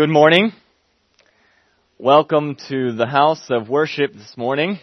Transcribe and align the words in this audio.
Good 0.00 0.08
morning. 0.08 0.52
Welcome 1.98 2.56
to 2.70 2.92
the 2.96 3.04
house 3.04 3.44
of 3.50 3.68
worship 3.68 4.14
this 4.14 4.32
morning. 4.34 4.78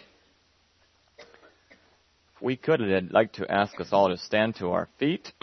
If 1.18 2.40
we 2.40 2.54
could, 2.54 2.80
I'd 2.80 3.10
like 3.10 3.32
to 3.32 3.50
ask 3.50 3.80
us 3.80 3.88
all 3.90 4.10
to 4.10 4.16
stand 4.16 4.54
to 4.60 4.68
our 4.68 4.88
feet. 5.00 5.32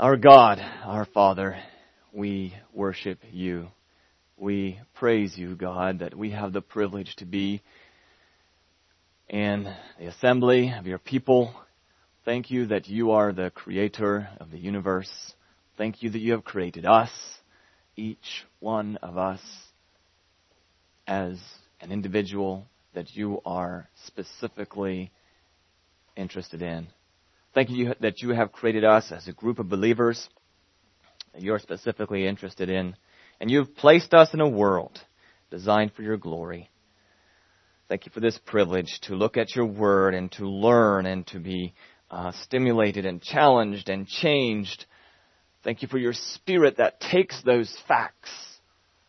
Our 0.00 0.16
God, 0.16 0.60
our 0.86 1.04
Father, 1.04 1.58
we 2.10 2.54
worship 2.72 3.18
you. 3.30 3.68
We 4.38 4.80
praise 4.94 5.36
you, 5.36 5.56
God, 5.56 5.98
that 5.98 6.16
we 6.16 6.30
have 6.30 6.54
the 6.54 6.62
privilege 6.62 7.14
to 7.16 7.26
be 7.26 7.60
in 9.28 9.72
the 9.98 10.06
assembly 10.06 10.72
of 10.76 10.86
your 10.86 10.98
people. 10.98 11.54
Thank 12.24 12.50
you 12.50 12.66
that 12.66 12.88
you 12.88 13.12
are 13.12 13.32
the 13.32 13.50
creator 13.50 14.28
of 14.40 14.50
the 14.50 14.58
universe. 14.58 15.10
Thank 15.76 16.02
you 16.02 16.10
that 16.10 16.20
you 16.20 16.32
have 16.32 16.44
created 16.44 16.86
us, 16.86 17.10
each 17.96 18.44
one 18.60 18.96
of 19.02 19.18
us, 19.18 19.40
as 21.06 21.38
an 21.80 21.92
individual 21.92 22.66
that 22.94 23.14
you 23.14 23.40
are 23.44 23.88
specifically 24.06 25.10
interested 26.16 26.62
in. 26.62 26.86
Thank 27.54 27.70
you 27.70 27.94
that 28.00 28.22
you 28.22 28.30
have 28.30 28.52
created 28.52 28.84
us 28.84 29.12
as 29.12 29.28
a 29.28 29.32
group 29.32 29.58
of 29.58 29.68
believers 29.68 30.28
that 31.32 31.42
you're 31.42 31.58
specifically 31.58 32.26
interested 32.26 32.68
in. 32.68 32.96
And 33.40 33.50
you've 33.50 33.76
placed 33.76 34.14
us 34.14 34.32
in 34.32 34.40
a 34.40 34.48
world 34.48 35.00
designed 35.50 35.92
for 35.92 36.02
your 36.02 36.16
glory. 36.16 36.70
Thank 37.86 38.06
you 38.06 38.12
for 38.12 38.20
this 38.20 38.38
privilege 38.46 38.98
to 39.02 39.14
look 39.14 39.36
at 39.36 39.54
your 39.54 39.66
word 39.66 40.14
and 40.14 40.32
to 40.32 40.48
learn 40.48 41.04
and 41.04 41.26
to 41.28 41.38
be 41.38 41.74
uh, 42.10 42.32
stimulated 42.42 43.04
and 43.04 43.20
challenged 43.20 43.90
and 43.90 44.08
changed. 44.08 44.86
Thank 45.64 45.82
you 45.82 45.88
for 45.88 45.98
your 45.98 46.14
spirit 46.14 46.78
that 46.78 46.98
takes 47.00 47.42
those 47.42 47.74
facts, 47.86 48.30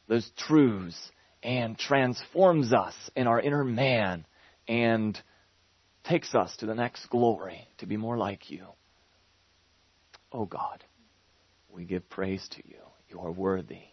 those 0.09 0.29
truths, 0.37 0.97
and 1.41 1.77
transforms 1.77 2.73
us 2.73 2.95
in 3.15 3.27
our 3.27 3.39
inner 3.39 3.63
man 3.63 4.25
and 4.67 5.17
takes 6.03 6.35
us 6.35 6.55
to 6.57 6.65
the 6.65 6.75
next 6.75 7.05
glory 7.09 7.67
to 7.77 7.85
be 7.85 7.95
more 7.95 8.17
like 8.17 8.49
you. 8.51 8.65
Oh 10.33 10.45
God, 10.45 10.83
we 11.69 11.85
give 11.85 12.09
praise 12.09 12.45
to 12.51 12.61
you. 12.67 12.79
You 13.09 13.21
are 13.21 13.31
worthy. 13.31 13.83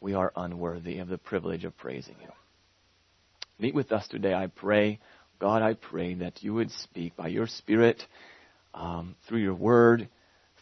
We 0.00 0.14
are 0.14 0.32
unworthy 0.34 0.98
of 0.98 1.06
the 1.08 1.18
privilege 1.18 1.64
of 1.64 1.76
praising 1.76 2.16
you. 2.20 2.30
Meet 3.58 3.74
with 3.74 3.92
us 3.92 4.06
today, 4.08 4.34
I 4.34 4.48
pray. 4.48 4.98
God, 5.38 5.62
I 5.62 5.74
pray 5.74 6.14
that 6.14 6.42
you 6.42 6.54
would 6.54 6.72
speak 6.72 7.16
by 7.16 7.28
your 7.28 7.46
Spirit 7.46 8.02
um, 8.74 9.14
through 9.28 9.40
your 9.40 9.54
word, 9.54 10.08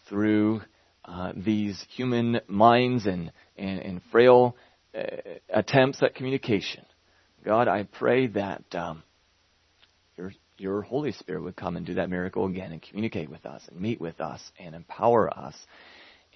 through 0.09 0.61
uh, 1.07 1.33
these 1.35 1.83
human 1.97 2.41
minds 2.48 3.07
and, 3.07 3.33
and, 3.57 3.81
and 3.81 4.03
frail 4.11 4.57
uh, 4.95 5.03
attempts 5.48 6.03
at 6.03 6.15
communication. 6.15 6.85
God, 7.45 7.67
I 7.67 7.85
pray 7.85 8.27
that 8.29 8.63
um, 8.75 9.03
your, 10.19 10.33
your 10.59 10.83
Holy 10.83 11.13
Spirit 11.13 11.45
would 11.45 11.57
come 11.57 11.79
and 11.79 11.87
do 11.87 11.95
that 11.95 12.11
miracle 12.11 12.45
again 12.45 12.73
and 12.73 12.83
communicate 12.83 13.31
with 13.31 13.47
us 13.47 13.63
and 13.70 13.81
meet 13.81 14.03
with 14.03 14.20
us 14.20 14.43
and 14.59 14.75
empower 14.75 15.33
us 15.33 15.57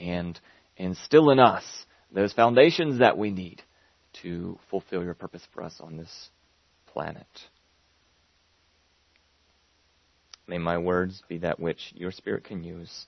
and 0.00 0.40
instill 0.78 1.30
in 1.30 1.38
us 1.38 1.64
those 2.10 2.32
foundations 2.32 3.00
that 3.00 3.18
we 3.18 3.30
need 3.30 3.60
to 4.22 4.58
fulfill 4.70 5.04
your 5.04 5.14
purpose 5.14 5.42
for 5.52 5.62
us 5.62 5.74
on 5.80 5.98
this 5.98 6.30
planet. 6.96 7.26
May 10.46 10.56
my 10.56 10.78
words 10.78 11.22
be 11.28 11.36
that 11.38 11.60
which 11.60 11.92
your 11.94 12.10
Spirit 12.10 12.44
can 12.44 12.64
use, 12.64 13.04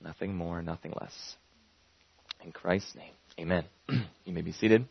nothing 0.00 0.36
more, 0.36 0.62
nothing 0.62 0.92
less. 1.00 1.34
In 2.44 2.52
Christ's 2.52 2.94
name, 2.94 3.10
amen. 3.40 3.64
you 4.24 4.32
may 4.32 4.42
be 4.42 4.52
seated. 4.52 4.84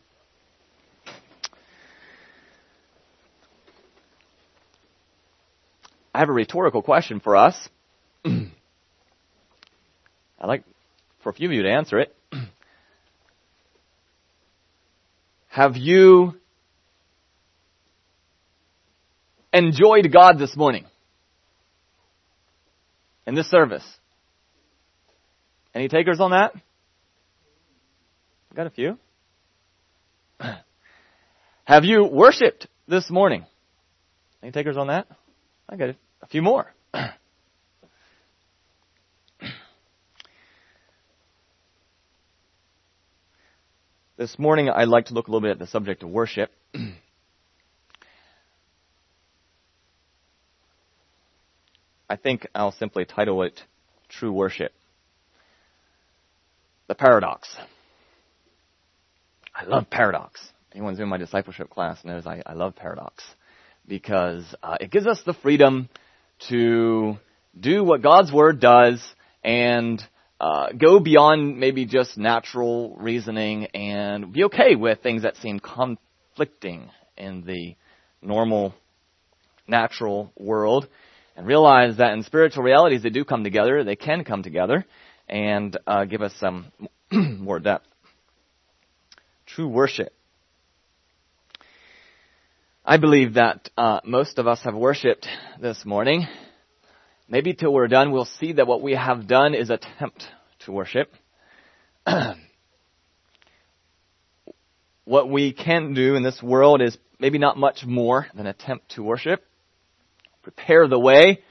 I 6.14 6.18
have 6.18 6.28
a 6.28 6.32
rhetorical 6.32 6.82
question 6.82 7.18
for 7.18 7.34
us. 7.34 7.56
I'd 8.26 8.50
like 10.42 10.64
for 11.22 11.30
a 11.30 11.32
few 11.32 11.48
of 11.48 11.54
you 11.54 11.62
to 11.62 11.70
answer 11.70 11.98
it. 11.98 12.14
Have 15.48 15.78
you 15.78 16.41
enjoyed 19.52 20.10
God 20.12 20.38
this 20.38 20.56
morning 20.56 20.86
in 23.26 23.34
this 23.34 23.50
service? 23.50 23.84
Any 25.74 25.88
takers 25.88 26.20
on 26.20 26.30
that? 26.32 26.52
Got 28.54 28.66
a 28.66 28.70
few. 28.70 28.98
Have 31.64 31.84
you 31.84 32.04
worshiped 32.04 32.66
this 32.86 33.08
morning? 33.08 33.46
Any 34.42 34.52
takers 34.52 34.76
on 34.76 34.88
that? 34.88 35.06
I 35.68 35.76
got 35.76 35.90
a 36.22 36.26
few 36.26 36.42
more. 36.42 36.70
this 44.18 44.38
morning 44.38 44.68
I'd 44.68 44.88
like 44.88 45.06
to 45.06 45.14
look 45.14 45.28
a 45.28 45.30
little 45.30 45.40
bit 45.40 45.52
at 45.52 45.58
the 45.58 45.66
subject 45.66 46.02
of 46.02 46.10
worship. 46.10 46.50
I 52.12 52.16
think 52.16 52.46
I'll 52.54 52.72
simply 52.72 53.06
title 53.06 53.42
it 53.42 53.58
True 54.10 54.34
Worship. 54.34 54.70
The 56.86 56.94
Paradox. 56.94 57.48
I 59.54 59.64
love 59.64 59.88
paradox. 59.88 60.38
Anyone 60.74 60.92
who's 60.92 61.00
in 61.00 61.08
my 61.08 61.16
discipleship 61.16 61.70
class 61.70 62.04
knows 62.04 62.26
I, 62.26 62.42
I 62.44 62.52
love 62.52 62.76
paradox 62.76 63.24
because 63.88 64.44
uh, 64.62 64.76
it 64.78 64.90
gives 64.90 65.06
us 65.06 65.22
the 65.24 65.32
freedom 65.32 65.88
to 66.50 67.16
do 67.58 67.82
what 67.82 68.02
God's 68.02 68.30
Word 68.30 68.60
does 68.60 69.02
and 69.42 70.02
uh, 70.38 70.72
go 70.72 71.00
beyond 71.00 71.58
maybe 71.58 71.86
just 71.86 72.18
natural 72.18 72.94
reasoning 73.00 73.68
and 73.72 74.34
be 74.34 74.44
okay 74.44 74.76
with 74.76 75.02
things 75.02 75.22
that 75.22 75.38
seem 75.38 75.60
conflicting 75.60 76.90
in 77.16 77.46
the 77.46 77.74
normal 78.20 78.74
natural 79.66 80.30
world 80.36 80.86
and 81.36 81.46
realize 81.46 81.96
that 81.96 82.12
in 82.12 82.22
spiritual 82.22 82.62
realities 82.62 83.02
they 83.02 83.10
do 83.10 83.24
come 83.24 83.44
together, 83.44 83.84
they 83.84 83.96
can 83.96 84.24
come 84.24 84.42
together, 84.42 84.84
and 85.28 85.76
uh, 85.86 86.04
give 86.04 86.22
us 86.22 86.34
some 86.38 86.72
more 87.12 87.58
depth. 87.58 87.86
True 89.46 89.68
worship. 89.68 90.12
I 92.84 92.96
believe 92.96 93.34
that 93.34 93.70
uh, 93.78 94.00
most 94.04 94.38
of 94.38 94.46
us 94.46 94.60
have 94.64 94.74
worshipped 94.74 95.28
this 95.60 95.84
morning. 95.84 96.26
Maybe 97.28 97.54
till 97.54 97.72
we're 97.72 97.88
done, 97.88 98.10
we'll 98.10 98.24
see 98.24 98.54
that 98.54 98.66
what 98.66 98.82
we 98.82 98.94
have 98.94 99.28
done 99.28 99.54
is 99.54 99.70
attempt 99.70 100.24
to 100.64 100.72
worship. 100.72 101.12
what 105.04 105.30
we 105.30 105.52
can 105.52 105.94
do 105.94 106.16
in 106.16 106.22
this 106.22 106.42
world 106.42 106.82
is 106.82 106.98
maybe 107.18 107.38
not 107.38 107.56
much 107.56 107.84
more 107.86 108.26
than 108.34 108.46
attempt 108.46 108.90
to 108.96 109.02
worship 109.02 109.44
prepare 110.42 110.88
the 110.88 110.98
way 110.98 111.42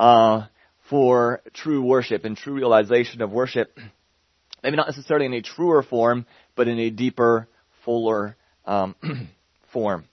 uh, 0.00 0.46
for 0.88 1.40
true 1.54 1.82
worship 1.82 2.24
and 2.24 2.36
true 2.36 2.54
realization 2.54 3.22
of 3.22 3.30
worship. 3.30 3.78
Maybe 4.62 4.76
not 4.76 4.86
necessarily 4.86 5.26
in 5.26 5.34
a 5.34 5.42
truer 5.42 5.82
form, 5.82 6.26
but 6.54 6.68
in 6.68 6.78
a 6.78 6.90
deeper, 6.90 7.48
fuller 7.84 8.36
um, 8.64 8.94
form. 9.72 10.04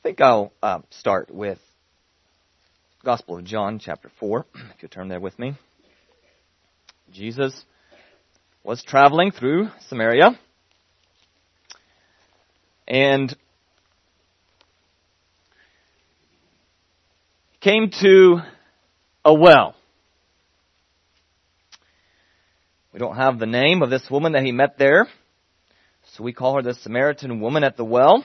I 0.00 0.02
think 0.02 0.20
I'll 0.20 0.52
uh, 0.62 0.80
start 0.90 1.30
with 1.30 1.58
Gospel 3.04 3.38
of 3.38 3.44
John, 3.44 3.78
chapter 3.78 4.10
4. 4.18 4.46
If 4.54 4.82
you'll 4.82 4.88
turn 4.88 5.08
there 5.08 5.20
with 5.20 5.38
me. 5.38 5.54
Jesus 7.12 7.64
was 8.64 8.82
traveling 8.82 9.30
through 9.30 9.68
Samaria 9.88 10.38
and 12.90 13.36
came 17.60 17.90
to 18.02 18.38
a 19.24 19.32
well. 19.32 19.76
We 22.92 22.98
don't 22.98 23.14
have 23.14 23.38
the 23.38 23.46
name 23.46 23.82
of 23.82 23.90
this 23.90 24.10
woman 24.10 24.32
that 24.32 24.42
he 24.42 24.50
met 24.50 24.76
there, 24.76 25.06
so 26.14 26.24
we 26.24 26.32
call 26.32 26.56
her 26.56 26.62
the 26.62 26.74
Samaritan 26.74 27.40
woman 27.40 27.62
at 27.62 27.76
the 27.76 27.84
well. 27.84 28.24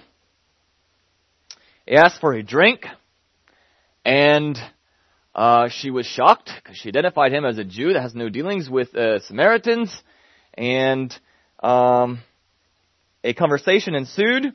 He 1.86 1.96
asked 1.96 2.20
for 2.20 2.34
a 2.34 2.42
drink, 2.42 2.88
and 4.04 4.58
uh, 5.36 5.70
she 5.70 5.92
was 5.92 6.08
shocked 6.08 6.50
because 6.56 6.78
she 6.78 6.90
identified 6.90 7.32
him 7.32 7.46
as 7.46 7.60
a 7.60 7.64
Jew 7.64 7.94
that 7.94 8.02
has 8.02 8.16
no 8.16 8.30
dealings 8.30 8.68
with 8.68 8.96
uh, 8.96 9.20
Samaritans, 9.20 9.96
and 10.56 11.16
um, 11.62 12.24
a 13.26 13.34
conversation 13.34 13.96
ensued. 13.96 14.54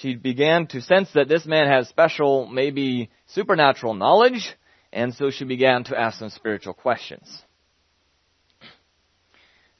She 0.00 0.14
began 0.14 0.66
to 0.68 0.80
sense 0.80 1.10
that 1.14 1.28
this 1.28 1.44
man 1.44 1.68
has 1.68 1.88
special, 1.88 2.46
maybe 2.46 3.10
supernatural 3.26 3.94
knowledge, 3.94 4.56
and 4.92 5.14
so 5.14 5.30
she 5.30 5.44
began 5.44 5.84
to 5.84 5.98
ask 5.98 6.18
some 6.18 6.30
spiritual 6.30 6.72
questions. 6.72 7.42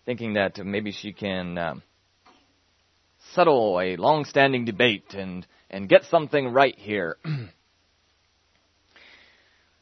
Thinking 0.05 0.35
that 0.35 0.59
maybe 0.65 0.93
she 0.93 1.15
can 1.15 1.57
um, 1.57 1.83
settle 3.35 3.81
a 3.81 3.97
long-standing 3.97 4.67
debate 4.67 5.15
and, 5.15 5.47
and 5.71 5.89
get 5.89 6.05
something 6.05 6.53
right 6.53 6.79
here. 6.79 7.17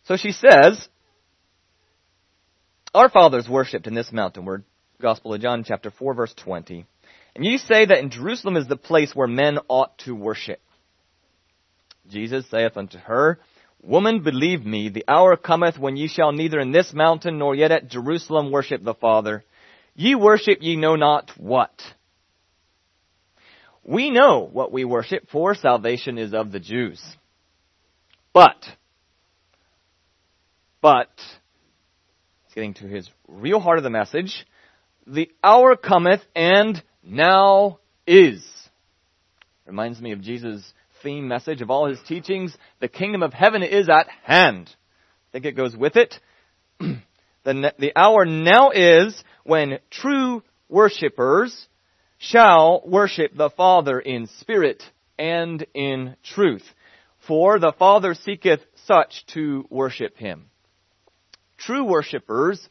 so 0.05 0.17
she 0.17 0.31
says, 0.31 0.89
Our 2.95 3.11
fathers 3.11 3.49
worshipped 3.49 3.89
in 3.89 3.95
this 3.95 4.13
mountain. 4.13 4.45
We're 4.45 4.63
Gospel 5.01 5.35
of 5.35 5.41
John 5.41 5.65
chapter 5.65 5.91
4 5.91 6.15
verse 6.15 6.35
20. 6.35 6.87
And 7.35 7.45
ye 7.45 7.59
say 7.59 7.85
that 7.85 7.99
in 7.99 8.11
Jerusalem 8.11 8.57
is 8.57 8.69
the 8.69 8.77
place 8.77 9.15
where 9.15 9.27
men 9.27 9.59
ought 9.69 9.99
to 10.01 10.15
worship. 10.15 10.61
Jesus 12.09 12.49
saith 12.51 12.77
unto 12.77 12.99
her, 12.99 13.41
Woman, 13.83 14.23
believe 14.23 14.65
me, 14.65 14.89
the 14.89 15.05
hour 15.09 15.37
cometh 15.37 15.79
when 15.79 15.97
ye 15.97 16.09
shall 16.09 16.33
neither 16.33 16.59
in 16.59 16.73
this 16.73 16.93
mountain 16.95 17.39
nor 17.39 17.55
yet 17.55 17.71
at 17.71 17.89
Jerusalem 17.89 18.51
worship 18.51 18.83
the 18.83 18.95
Father. 18.95 19.45
Ye 19.95 20.15
worship 20.15 20.59
ye 20.63 20.77
know 20.77 20.97
not 20.97 21.31
what. 21.37 21.73
We 23.85 24.11
know 24.11 24.49
what 24.51 24.73
we 24.73 24.85
worship, 24.85 25.29
for 25.31 25.55
salvation 25.55 26.17
is 26.17 26.33
of 26.33 26.51
the 26.51 26.61
Jews. 26.61 27.03
But, 28.33 28.65
but, 30.81 31.11
he's 32.47 32.55
getting 32.55 32.75
to 32.75 32.87
his 32.87 33.09
real 33.29 33.61
heart 33.61 33.79
of 33.79 33.85
the 33.85 33.91
message. 33.91 34.47
The 35.07 35.31
hour 35.43 35.77
cometh 35.77 36.23
and 36.35 36.83
now 37.05 37.79
is. 38.07 38.45
Reminds 39.67 40.01
me 40.01 40.13
of 40.13 40.21
Jesus' 40.21 40.73
theme 41.03 41.29
message 41.29 41.61
of 41.61 41.71
all 41.71 41.87
his 41.87 42.01
teachings. 42.07 42.57
The 42.81 42.89
kingdom 42.89 43.23
of 43.23 43.33
heaven 43.33 43.63
is 43.63 43.89
at 43.89 44.09
hand. 44.23 44.69
I 44.69 45.33
think 45.33 45.45
it 45.45 45.57
goes 45.57 45.77
with 45.77 45.97
it. 45.97 46.19
the, 46.79 47.75
the 47.79 47.93
hour 47.97 48.25
now 48.25 48.71
is 48.71 49.23
when 49.45 49.79
true 49.91 50.43
worshippers 50.69 51.69
shall 52.19 52.83
worship 52.87 53.37
the 53.37 53.51
Father 53.51 54.01
in 54.01 54.27
spirit 54.41 54.83
and 55.19 55.67
in 55.75 56.17
truth. 56.25 56.65
For 57.27 57.59
the 57.59 57.73
Father 57.79 58.15
seeketh 58.15 58.61
such 58.87 59.25
to 59.29 59.67
worship 59.71 60.17
him. 60.17 60.47
True 61.57 61.85
worshippers 61.85 62.69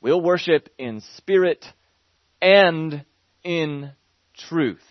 will 0.00 0.20
worship 0.20 0.68
in 0.78 1.00
spirit 1.16 1.64
and 2.40 3.04
in 3.44 3.92
truth. 4.36 4.82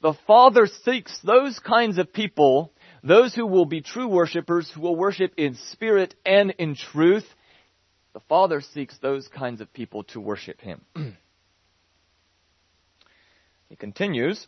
The 0.00 0.14
Father 0.26 0.66
seeks 0.66 1.16
those 1.22 1.58
kinds 1.60 1.98
of 1.98 2.12
people, 2.12 2.72
those 3.04 3.34
who 3.34 3.46
will 3.46 3.66
be 3.66 3.82
true 3.82 4.08
worshippers, 4.08 4.70
who 4.70 4.80
will 4.80 4.96
worship 4.96 5.34
in 5.36 5.56
spirit 5.70 6.14
and 6.26 6.50
in 6.58 6.74
truth. 6.74 7.24
The 8.12 8.20
Father 8.28 8.60
seeks 8.60 8.98
those 8.98 9.28
kinds 9.28 9.60
of 9.60 9.72
people 9.72 10.02
to 10.04 10.20
worship 10.20 10.60
Him. 10.60 10.80
he 13.68 13.76
continues. 13.76 14.44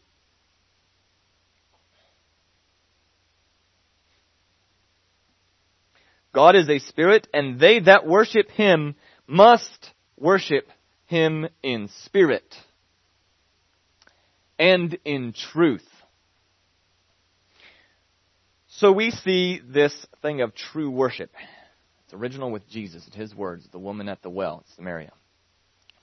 God 6.35 6.57
is 6.57 6.69
a 6.69 6.81
spirit, 6.81 7.29
and 7.33 7.61
they 7.61 7.79
that 7.79 8.09
worship 8.09 8.51
Him 8.51 8.97
must 9.29 9.91
worship 10.19 10.69
Him 11.15 11.49
in 11.63 11.89
spirit 12.03 12.57
and 14.59 14.99
in 15.05 15.33
truth. 15.33 15.87
So 18.67 18.91
we 18.91 19.13
see 19.13 19.61
this 19.65 19.95
thing 20.23 20.41
of 20.41 20.57
true 20.57 20.91
worship. 20.91 21.31
It's 22.05 22.15
original 22.15 22.51
with 22.51 22.69
Jesus, 22.69 23.07
it's 23.07 23.15
his 23.15 23.33
words, 23.33 23.65
the 23.71 23.79
woman 23.79 24.09
at 24.09 24.23
the 24.23 24.29
well, 24.29 24.65
Samaria. 24.75 25.13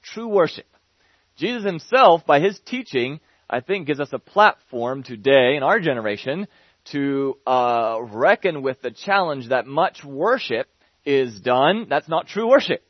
True 0.01 0.29
worship. 0.29 0.65
Jesus 1.35 1.65
himself, 1.65 2.25
by 2.25 2.39
his 2.39 2.57
teaching, 2.61 3.19
I 3.49 3.59
think 3.59 3.87
gives 3.87 3.99
us 3.99 4.13
a 4.13 4.19
platform 4.19 5.03
today 5.03 5.57
in 5.57 5.63
our 5.63 5.81
generation 5.81 6.47
to 6.93 7.37
uh, 7.45 7.97
reckon 8.01 8.61
with 8.61 8.81
the 8.81 8.91
challenge 8.91 9.49
that 9.49 9.67
much 9.67 10.05
worship 10.05 10.69
is 11.03 11.41
done. 11.41 11.87
That's 11.89 12.07
not 12.07 12.27
true 12.27 12.47
worship. 12.47 12.81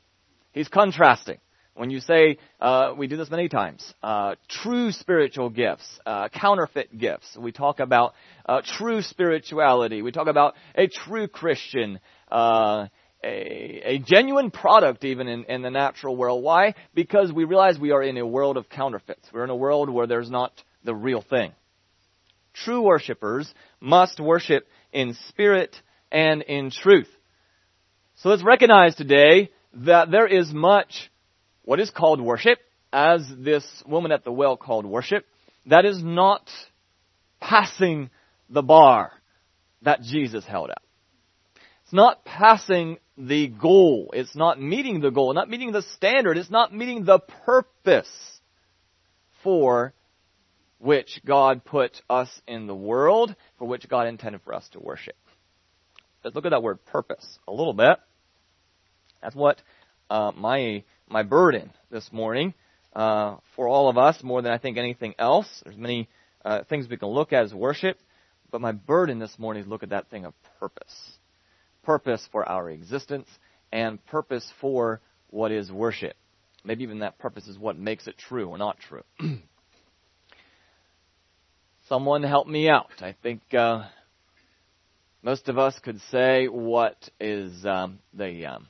He's 0.52 0.68
contrasting. 0.68 1.40
When 1.82 1.90
you 1.90 2.00
say, 2.00 2.38
uh, 2.60 2.94
we 2.96 3.08
do 3.08 3.18
this 3.18 3.32
many 3.32 3.50
times, 3.50 3.84
uh, 4.04 4.36
true 4.48 4.92
spiritual 4.92 5.50
gifts, 5.50 6.00
uh, 6.06 6.30
counterfeit 6.30 6.96
gifts. 6.96 7.36
We 7.36 7.52
talk 7.52 7.80
about 7.80 8.14
uh, 8.46 8.62
true 8.78 9.02
spirituality. 9.02 10.04
We 10.04 10.12
talk 10.12 10.28
about 10.28 10.54
a 10.76 10.86
true 10.86 11.28
Christian, 11.28 12.00
uh, 12.32 12.86
a, 13.24 13.82
a 13.96 13.98
genuine 13.98 14.52
product 14.52 15.04
even 15.06 15.28
in, 15.28 15.46
in 15.46 15.64
the 15.64 15.72
natural 15.72 16.16
world. 16.16 16.44
Why? 16.44 16.76
Because 16.94 17.34
we 17.34 17.46
realize 17.46 17.80
we 17.80 17.90
are 17.90 18.04
in 18.04 18.16
a 18.18 18.28
world 18.28 18.58
of 18.58 18.70
counterfeits. 18.70 19.28
We're 19.34 19.46
in 19.46 19.50
a 19.50 19.56
world 19.56 19.90
where 19.90 20.06
there's 20.06 20.30
not 20.30 20.52
the 20.84 20.94
real 20.94 21.24
thing. 21.28 21.52
True 22.54 22.84
worshippers 22.84 23.52
must 23.80 24.20
worship 24.20 24.68
in 24.94 25.16
spirit 25.30 25.76
and 26.12 26.44
in 26.44 26.70
truth. 26.70 27.10
So 28.18 28.30
let's 28.30 28.44
recognize 28.44 28.94
today 28.94 29.50
that 29.74 30.12
there 30.12 30.28
is 30.28 30.54
much 30.54 31.11
what 31.64 31.80
is 31.80 31.90
called 31.90 32.22
worship, 32.22 32.60
as 32.94 33.26
this 33.38 33.66
woman 33.88 34.12
at 34.12 34.24
the 34.24 34.32
well 34.32 34.58
called 34.58 34.86
worship, 34.86 35.26
that 35.68 35.86
is 35.86 36.04
not 36.04 36.50
passing 37.40 38.10
the 38.50 38.62
bar 38.62 39.12
that 39.82 40.02
Jesus 40.02 40.46
held 40.46 40.70
up. 40.70 40.84
It's 41.84 41.94
not 41.94 42.24
passing 42.26 42.98
the 43.18 43.48
goal. 43.48 44.12
It's 44.14 44.36
not 44.36 44.62
meeting 44.62 45.02
the 45.02 45.12
goal, 45.12 45.34
not 45.34 45.50
meeting 45.50 45.72
the 45.72 45.82
standard. 45.82 46.38
It's 46.38 46.50
not 46.50 46.74
meeting 46.74 47.06
the 47.06 47.20
purpose 47.20 48.10
for 49.44 49.94
which 50.80 51.22
God 51.26 51.64
put 51.64 52.02
us 52.10 52.30
in 52.48 52.66
the 52.68 52.76
world, 52.76 53.36
for 53.58 53.68
which 53.68 53.88
God 53.88 54.08
intended 54.08 54.42
for 54.44 54.54
us 54.54 54.68
to 54.70 54.80
worship. 54.80 55.16
Let's 56.24 56.36
look 56.36 56.46
at 56.46 56.52
that 56.52 56.64
word 56.64 56.84
purpose 56.86 57.40
a 57.48 57.52
little 57.52 57.74
bit. 57.74 57.98
That's 59.22 59.36
what 59.36 59.62
uh, 60.10 60.32
my 60.36 60.84
my 61.12 61.24
burden 61.24 61.72
this 61.90 62.10
morning 62.12 62.54
uh, 62.96 63.36
for 63.56 63.68
all 63.68 63.90
of 63.90 63.98
us 63.98 64.24
more 64.24 64.42
than 64.42 64.52
I 64.52 64.58
think 64.58 64.78
anything 64.78 65.14
else. 65.20 65.48
There's 65.64 65.78
many 65.78 66.08
uh, 66.46 66.64
things 66.70 66.88
we 66.90 66.98
can 66.98 67.10
look 67.10 67.34
at 67.34 67.44
as 67.44 67.54
worship, 67.54 67.98
but 68.50 68.62
my 68.62 68.72
burden 68.72 69.20
this 69.20 69.38
morning 69.38 69.64
is 69.64 69.68
look 69.68 69.84
at 69.84 69.90
that 69.90 70.10
thing 70.10 70.26
of 70.26 70.34
purpose, 70.60 71.18
purpose 71.84 72.28
for 72.32 72.48
our 72.48 72.70
existence, 72.70 73.28
and 73.72 74.04
purpose 74.08 74.50
for 74.62 75.02
what 75.30 75.52
is 75.52 75.72
worship. 75.72 76.16
Maybe 76.64 76.84
even 76.84 77.00
that 77.00 77.18
purpose 77.20 77.48
is 77.48 77.58
what 77.58 77.78
makes 77.78 78.08
it 78.08 78.18
true 78.18 78.48
or 78.48 78.58
not 78.58 78.78
true. 78.80 79.04
Someone 81.90 82.24
help 82.24 82.48
me 82.48 82.70
out. 82.70 82.90
I 83.02 83.16
think 83.22 83.42
uh, 83.54 83.84
most 85.24 85.50
of 85.50 85.58
us 85.58 85.78
could 85.80 86.00
say 86.10 86.48
what 86.48 87.10
is 87.20 87.66
um, 87.66 88.00
the 88.14 88.46
um, 88.46 88.68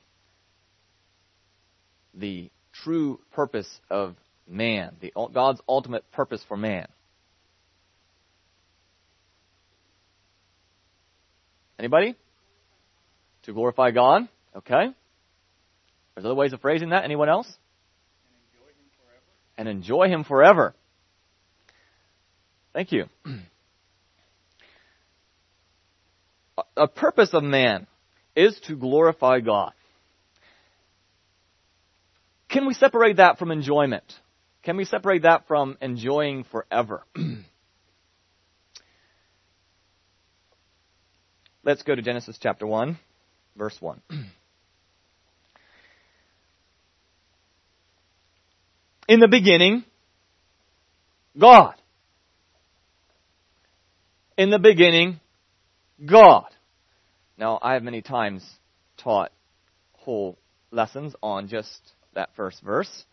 the 2.14 2.50
true 2.84 3.20
purpose 3.32 3.68
of 3.90 4.16
man, 4.48 4.96
the, 5.00 5.12
God's 5.32 5.60
ultimate 5.68 6.10
purpose 6.12 6.42
for 6.48 6.56
man. 6.56 6.86
Anybody? 11.78 12.14
To 13.44 13.52
glorify 13.52 13.90
God? 13.90 14.28
Okay. 14.54 14.86
There's 16.14 16.24
other 16.24 16.34
ways 16.34 16.52
of 16.52 16.60
phrasing 16.60 16.90
that. 16.90 17.04
Anyone 17.04 17.28
else? 17.28 17.50
And 19.58 19.68
enjoy 19.68 20.08
Him 20.08 20.24
forever. 20.24 20.74
Thank 22.72 22.92
you. 22.92 23.06
A 26.76 26.86
purpose 26.86 27.30
of 27.32 27.42
man 27.42 27.86
is 28.36 28.58
to 28.66 28.76
glorify 28.76 29.40
God. 29.40 29.72
Can 32.52 32.66
we 32.66 32.74
separate 32.74 33.16
that 33.16 33.38
from 33.38 33.50
enjoyment? 33.50 34.04
Can 34.62 34.76
we 34.76 34.84
separate 34.84 35.22
that 35.22 35.48
from 35.48 35.78
enjoying 35.80 36.44
forever? 36.44 37.02
Let's 41.64 41.82
go 41.82 41.94
to 41.94 42.02
Genesis 42.02 42.36
chapter 42.38 42.66
1, 42.66 42.98
verse 43.56 43.76
1. 43.80 44.02
In 49.08 49.20
the 49.20 49.28
beginning, 49.28 49.84
God. 51.38 51.76
In 54.36 54.50
the 54.50 54.58
beginning, 54.58 55.20
God. 56.04 56.48
Now, 57.38 57.58
I 57.62 57.72
have 57.74 57.82
many 57.82 58.02
times 58.02 58.44
taught 58.98 59.32
whole 59.94 60.38
lessons 60.70 61.14
on 61.22 61.48
just 61.48 61.80
that 62.14 62.30
first 62.36 62.60
verse 62.62 63.04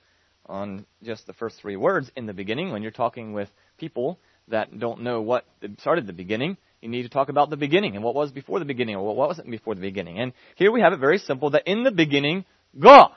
on 0.45 0.85
just 1.03 1.27
the 1.27 1.33
first 1.33 1.57
three 1.61 1.75
words 1.75 2.11
in 2.15 2.25
the 2.25 2.33
beginning. 2.33 2.71
When 2.71 2.81
you're 2.81 2.91
talking 2.91 3.33
with 3.33 3.49
people 3.77 4.19
that 4.47 4.77
don't 4.77 5.01
know 5.01 5.21
what 5.21 5.45
started 5.79 6.07
the 6.07 6.13
beginning, 6.13 6.57
you 6.81 6.89
need 6.89 7.03
to 7.03 7.09
talk 7.09 7.29
about 7.29 7.49
the 7.49 7.57
beginning 7.57 7.95
and 7.95 8.03
what 8.03 8.15
was 8.15 8.31
before 8.31 8.59
the 8.59 8.65
beginning 8.65 8.95
or 8.95 9.05
what 9.05 9.15
wasn't 9.15 9.51
before 9.51 9.75
the 9.75 9.81
beginning. 9.81 10.19
And 10.19 10.33
here 10.55 10.71
we 10.71 10.81
have 10.81 10.93
it 10.93 10.99
very 10.99 11.19
simple 11.19 11.51
that 11.51 11.69
in 11.69 11.83
the 11.83 11.91
beginning, 11.91 12.45
God. 12.77 13.11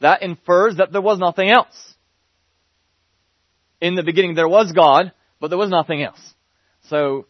That 0.00 0.22
infers 0.22 0.76
that 0.76 0.92
there 0.92 1.00
was 1.00 1.18
nothing 1.18 1.50
else. 1.50 1.94
In 3.80 3.94
the 3.94 4.02
beginning 4.02 4.34
there 4.34 4.48
was 4.48 4.72
God, 4.72 5.12
but 5.40 5.48
there 5.48 5.58
was 5.58 5.70
nothing 5.70 6.02
else. 6.02 6.20
So, 6.88 7.26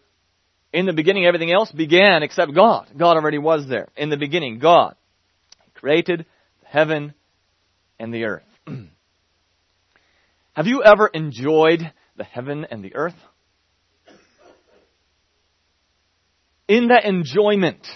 in 0.72 0.86
the 0.86 0.92
beginning 0.92 1.26
everything 1.26 1.52
else 1.52 1.70
began 1.70 2.22
except 2.22 2.54
God. 2.54 2.88
God 2.96 3.16
already 3.16 3.38
was 3.38 3.68
there. 3.68 3.88
In 3.96 4.10
the 4.10 4.16
beginning, 4.16 4.58
God 4.58 4.96
created 5.75 6.26
heaven 6.64 7.14
and 7.98 8.12
the 8.12 8.24
earth. 8.24 8.44
Have 10.54 10.66
you 10.66 10.82
ever 10.82 11.06
enjoyed 11.06 11.80
the 12.16 12.24
heaven 12.24 12.66
and 12.70 12.82
the 12.82 12.94
earth? 12.94 13.14
In 16.68 16.88
that 16.88 17.04
enjoyment, 17.04 17.86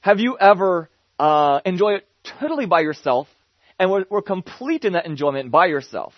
have 0.00 0.20
you 0.20 0.38
ever 0.38 0.88
uh, 1.18 1.60
enjoyed 1.66 1.96
it 1.96 2.08
totally 2.40 2.64
by 2.64 2.80
yourself 2.80 3.28
and 3.78 3.90
were, 3.90 4.06
were 4.08 4.22
complete 4.22 4.84
in 4.84 4.94
that 4.94 5.04
enjoyment 5.04 5.50
by 5.50 5.66
yourself? 5.66 6.14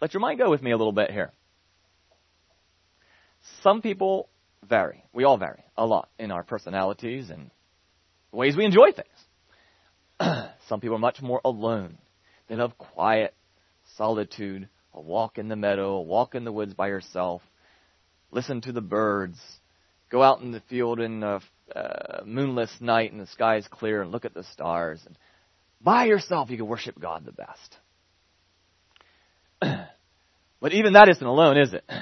Let 0.00 0.14
your 0.14 0.20
mind 0.20 0.38
go 0.38 0.48
with 0.48 0.62
me 0.62 0.70
a 0.70 0.76
little 0.76 0.92
bit 0.92 1.10
here. 1.10 1.32
Some 3.62 3.82
people 3.82 4.28
vary. 4.68 5.04
We 5.12 5.24
all 5.24 5.36
vary 5.36 5.62
a 5.76 5.84
lot 5.84 6.08
in 6.18 6.30
our 6.30 6.42
personalities 6.42 7.30
and 7.30 7.50
ways 8.32 8.56
we 8.56 8.64
enjoy 8.64 8.92
things. 8.92 9.08
Some 10.68 10.80
people 10.80 10.96
are 10.96 11.00
much 11.00 11.20
more 11.22 11.40
alone. 11.44 11.98
They 12.48 12.56
love 12.56 12.76
quiet, 12.78 13.34
solitude, 13.96 14.68
a 14.94 15.00
walk 15.00 15.38
in 15.38 15.48
the 15.48 15.56
meadow, 15.56 15.94
a 15.94 16.02
walk 16.02 16.34
in 16.34 16.44
the 16.44 16.52
woods 16.52 16.74
by 16.74 16.88
yourself, 16.88 17.42
listen 18.30 18.60
to 18.62 18.72
the 18.72 18.80
birds, 18.80 19.38
go 20.10 20.22
out 20.22 20.40
in 20.40 20.52
the 20.52 20.62
field 20.68 21.00
in 21.00 21.22
a 21.22 21.40
uh, 21.74 22.22
moonless 22.24 22.70
night 22.80 23.12
and 23.12 23.20
the 23.20 23.26
sky 23.26 23.56
is 23.56 23.66
clear 23.68 24.02
and 24.02 24.12
look 24.12 24.24
at 24.24 24.34
the 24.34 24.44
stars. 24.44 25.00
And 25.06 25.16
by 25.80 26.04
yourself, 26.04 26.50
you 26.50 26.56
can 26.56 26.66
worship 26.66 27.00
God 27.00 27.24
the 27.24 27.32
best. 27.32 27.78
but 30.60 30.72
even 30.72 30.92
that 30.94 31.08
isn't 31.08 31.26
alone, 31.26 31.56
is 31.58 31.72
it? 31.72 31.84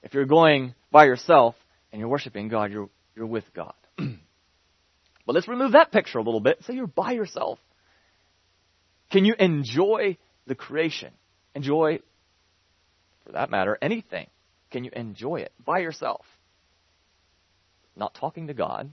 If 0.00 0.14
you're 0.14 0.26
going 0.26 0.74
by 0.92 1.06
yourself 1.06 1.56
and 1.92 1.98
you're 1.98 2.08
worshiping 2.08 2.48
God, 2.48 2.70
you're, 2.70 2.88
you're 3.16 3.26
with 3.26 3.44
God. 3.52 3.74
But 5.28 5.34
let's 5.34 5.46
remove 5.46 5.72
that 5.72 5.92
picture 5.92 6.16
a 6.16 6.22
little 6.22 6.40
bit. 6.40 6.64
Say 6.64 6.72
you're 6.72 6.86
by 6.86 7.12
yourself. 7.12 7.58
Can 9.10 9.26
you 9.26 9.34
enjoy 9.38 10.16
the 10.46 10.54
creation? 10.54 11.12
Enjoy, 11.54 11.98
for 13.26 13.32
that 13.32 13.50
matter, 13.50 13.76
anything. 13.82 14.28
Can 14.70 14.84
you 14.84 14.90
enjoy 14.96 15.40
it 15.40 15.52
by 15.62 15.80
yourself? 15.80 16.24
Not 17.94 18.14
talking 18.14 18.46
to 18.46 18.54
God, 18.54 18.90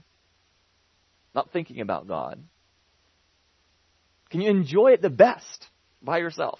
not 1.34 1.52
thinking 1.52 1.80
about 1.80 2.06
God. 2.06 2.38
Can 4.28 4.42
you 4.42 4.50
enjoy 4.50 4.88
it 4.88 5.00
the 5.00 5.08
best 5.08 5.66
by 6.02 6.18
yourself? 6.18 6.58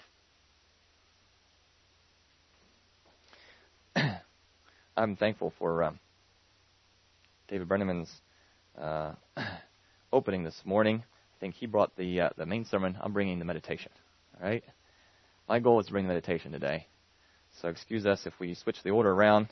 I'm 4.97 5.15
thankful 5.17 5.53
for 5.59 5.83
um, 5.83 5.99
David 7.47 7.67
Brenneman's 7.67 8.11
uh, 8.75 9.11
opening 10.11 10.43
this 10.43 10.61
morning. 10.65 11.03
I 11.05 11.39
think 11.39 11.55
he 11.55 11.65
brought 11.65 11.95
the 11.95 12.21
uh, 12.21 12.29
the 12.37 12.45
main 12.45 12.65
sermon. 12.65 12.97
I'm 12.99 13.13
bringing 13.13 13.39
the 13.39 13.45
meditation. 13.45 13.91
All 14.39 14.49
right. 14.49 14.63
My 15.47 15.59
goal 15.59 15.79
is 15.79 15.85
to 15.87 15.91
bring 15.91 16.05
the 16.05 16.13
meditation 16.13 16.51
today. 16.51 16.87
So 17.61 17.69
excuse 17.69 18.05
us 18.05 18.25
if 18.25 18.33
we 18.39 18.53
switch 18.53 18.83
the 18.83 18.91
order 18.91 19.11
around, 19.11 19.47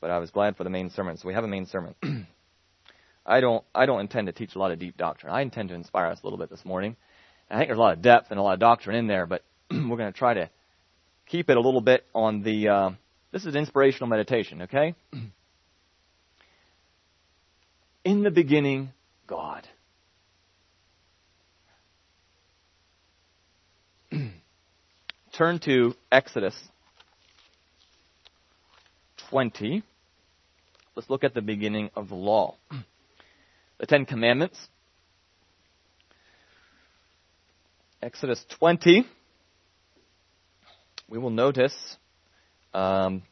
but 0.00 0.10
I 0.10 0.18
was 0.18 0.30
glad 0.30 0.56
for 0.56 0.64
the 0.64 0.70
main 0.70 0.90
sermon. 0.90 1.16
So 1.16 1.28
we 1.28 1.34
have 1.34 1.44
a 1.44 1.48
main 1.48 1.66
sermon. 1.66 1.94
I 3.26 3.40
don't 3.40 3.64
I 3.74 3.86
don't 3.86 4.00
intend 4.00 4.26
to 4.26 4.32
teach 4.32 4.54
a 4.54 4.58
lot 4.58 4.70
of 4.70 4.78
deep 4.78 4.96
doctrine. 4.96 5.32
I 5.32 5.42
intend 5.42 5.68
to 5.70 5.74
inspire 5.74 6.06
us 6.06 6.20
a 6.22 6.26
little 6.26 6.38
bit 6.38 6.50
this 6.50 6.64
morning. 6.64 6.96
I 7.50 7.56
think 7.56 7.68
there's 7.68 7.78
a 7.78 7.82
lot 7.82 7.94
of 7.94 8.02
depth 8.02 8.30
and 8.30 8.38
a 8.38 8.42
lot 8.42 8.54
of 8.54 8.60
doctrine 8.60 8.96
in 8.96 9.06
there, 9.06 9.26
but 9.26 9.42
we're 9.70 9.96
going 9.96 10.12
to 10.12 10.18
try 10.18 10.34
to 10.34 10.50
keep 11.26 11.48
it 11.50 11.56
a 11.56 11.60
little 11.60 11.80
bit 11.80 12.04
on 12.14 12.42
the. 12.42 12.68
Uh, 12.68 12.90
this 13.30 13.44
is 13.44 13.54
inspirational 13.54 14.08
meditation, 14.08 14.62
okay? 14.62 14.94
In 18.04 18.22
the 18.22 18.30
beginning, 18.30 18.90
God. 19.26 19.68
Turn 25.38 25.60
to 25.60 25.94
Exodus 26.10 26.56
20. 29.30 29.84
Let's 30.96 31.08
look 31.08 31.22
at 31.22 31.32
the 31.32 31.40
beginning 31.40 31.90
of 31.94 32.08
the 32.08 32.16
law. 32.16 32.56
The 33.78 33.86
Ten 33.86 34.04
Commandments. 34.04 34.58
Exodus 38.02 38.44
20. 38.58 39.06
We 41.08 41.18
will 41.18 41.30
notice 41.30 41.96
um, 42.74 43.22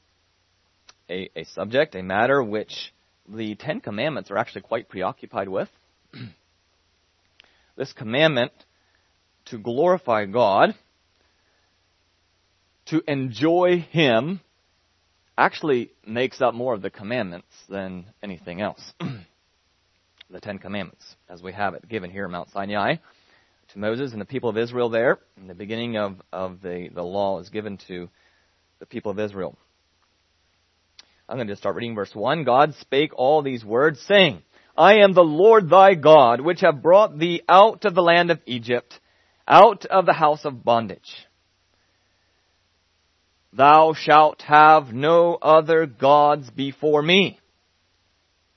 a, 1.11 1.29
a 1.35 1.43
subject, 1.43 1.97
a 1.97 2.05
matter 2.05 2.41
which 2.41 2.95
the 3.29 3.57
Ten 3.57 3.81
Commandments 3.81 4.31
are 4.31 4.39
actually 4.39 4.63
quite 4.63 4.89
preoccupied 4.89 5.49
with. 5.49 5.69
this 7.77 7.93
commandment 7.93 8.53
to 9.47 9.59
glorify 9.59 10.27
God, 10.27 10.77
to 12.87 13.03
enjoy 13.07 13.87
Him, 13.91 14.41
actually 15.39 15.91
makes 16.07 16.41
up 16.41 16.55
more 16.55 16.75
of 16.75 16.83
the 16.83 16.91
commandments 16.91 17.53
than 17.69 18.07
anything 18.23 18.61
else. 18.61 18.93
the 20.31 20.41
Ten 20.41 20.59
Commandments, 20.59 21.05
as 21.29 21.43
we 21.43 21.53
have 21.53 21.75
it 21.75 21.89
given 21.89 22.11
here 22.11 22.25
at 22.25 22.31
Mount 22.31 22.51
Sinai 22.51 22.97
to 23.73 23.79
Moses 23.79 24.13
and 24.13 24.21
the 24.21 24.27
people 24.27 24.49
of 24.49 24.57
Israel 24.57 24.89
there. 24.89 25.19
In 25.37 25.49
the 25.49 25.55
beginning 25.55 25.97
of, 25.97 26.21
of 26.33 26.61
the, 26.63 26.89
the 26.93 27.03
law 27.03 27.41
is 27.41 27.49
given 27.49 27.79
to 27.89 28.09
the 28.79 28.87
people 28.87 29.11
of 29.11 29.19
Israel. 29.19 29.57
I'm 31.29 31.37
going 31.37 31.49
to 31.49 31.53
just 31.53 31.63
start 31.63 31.75
reading 31.75 31.95
verse 31.95 32.15
1. 32.15 32.45
God 32.45 32.75
spake 32.81 33.11
all 33.17 33.43
these 33.43 33.65
words, 33.65 34.01
saying, 34.03 34.43
I 34.77 34.99
am 34.99 35.13
the 35.13 35.25
Lord 35.25 35.69
thy 35.69 35.95
God, 35.95 36.41
which 36.41 36.61
have 36.61 36.83
brought 36.83 37.19
thee 37.19 37.43
out 37.49 37.85
of 37.85 37.95
the 37.95 38.03
land 38.03 38.31
of 38.31 38.41
Egypt, 38.47 39.01
out 39.49 39.87
of 39.87 40.07
the 40.07 40.13
house 40.13 40.45
of 40.45 40.65
bondage. 40.65 41.27
Thou 43.57 43.95
shalt 43.95 44.43
have 44.43 44.93
no 44.93 45.39
other 45.41 45.87
gods 45.87 46.51
before 46.51 47.01
me. 47.01 47.41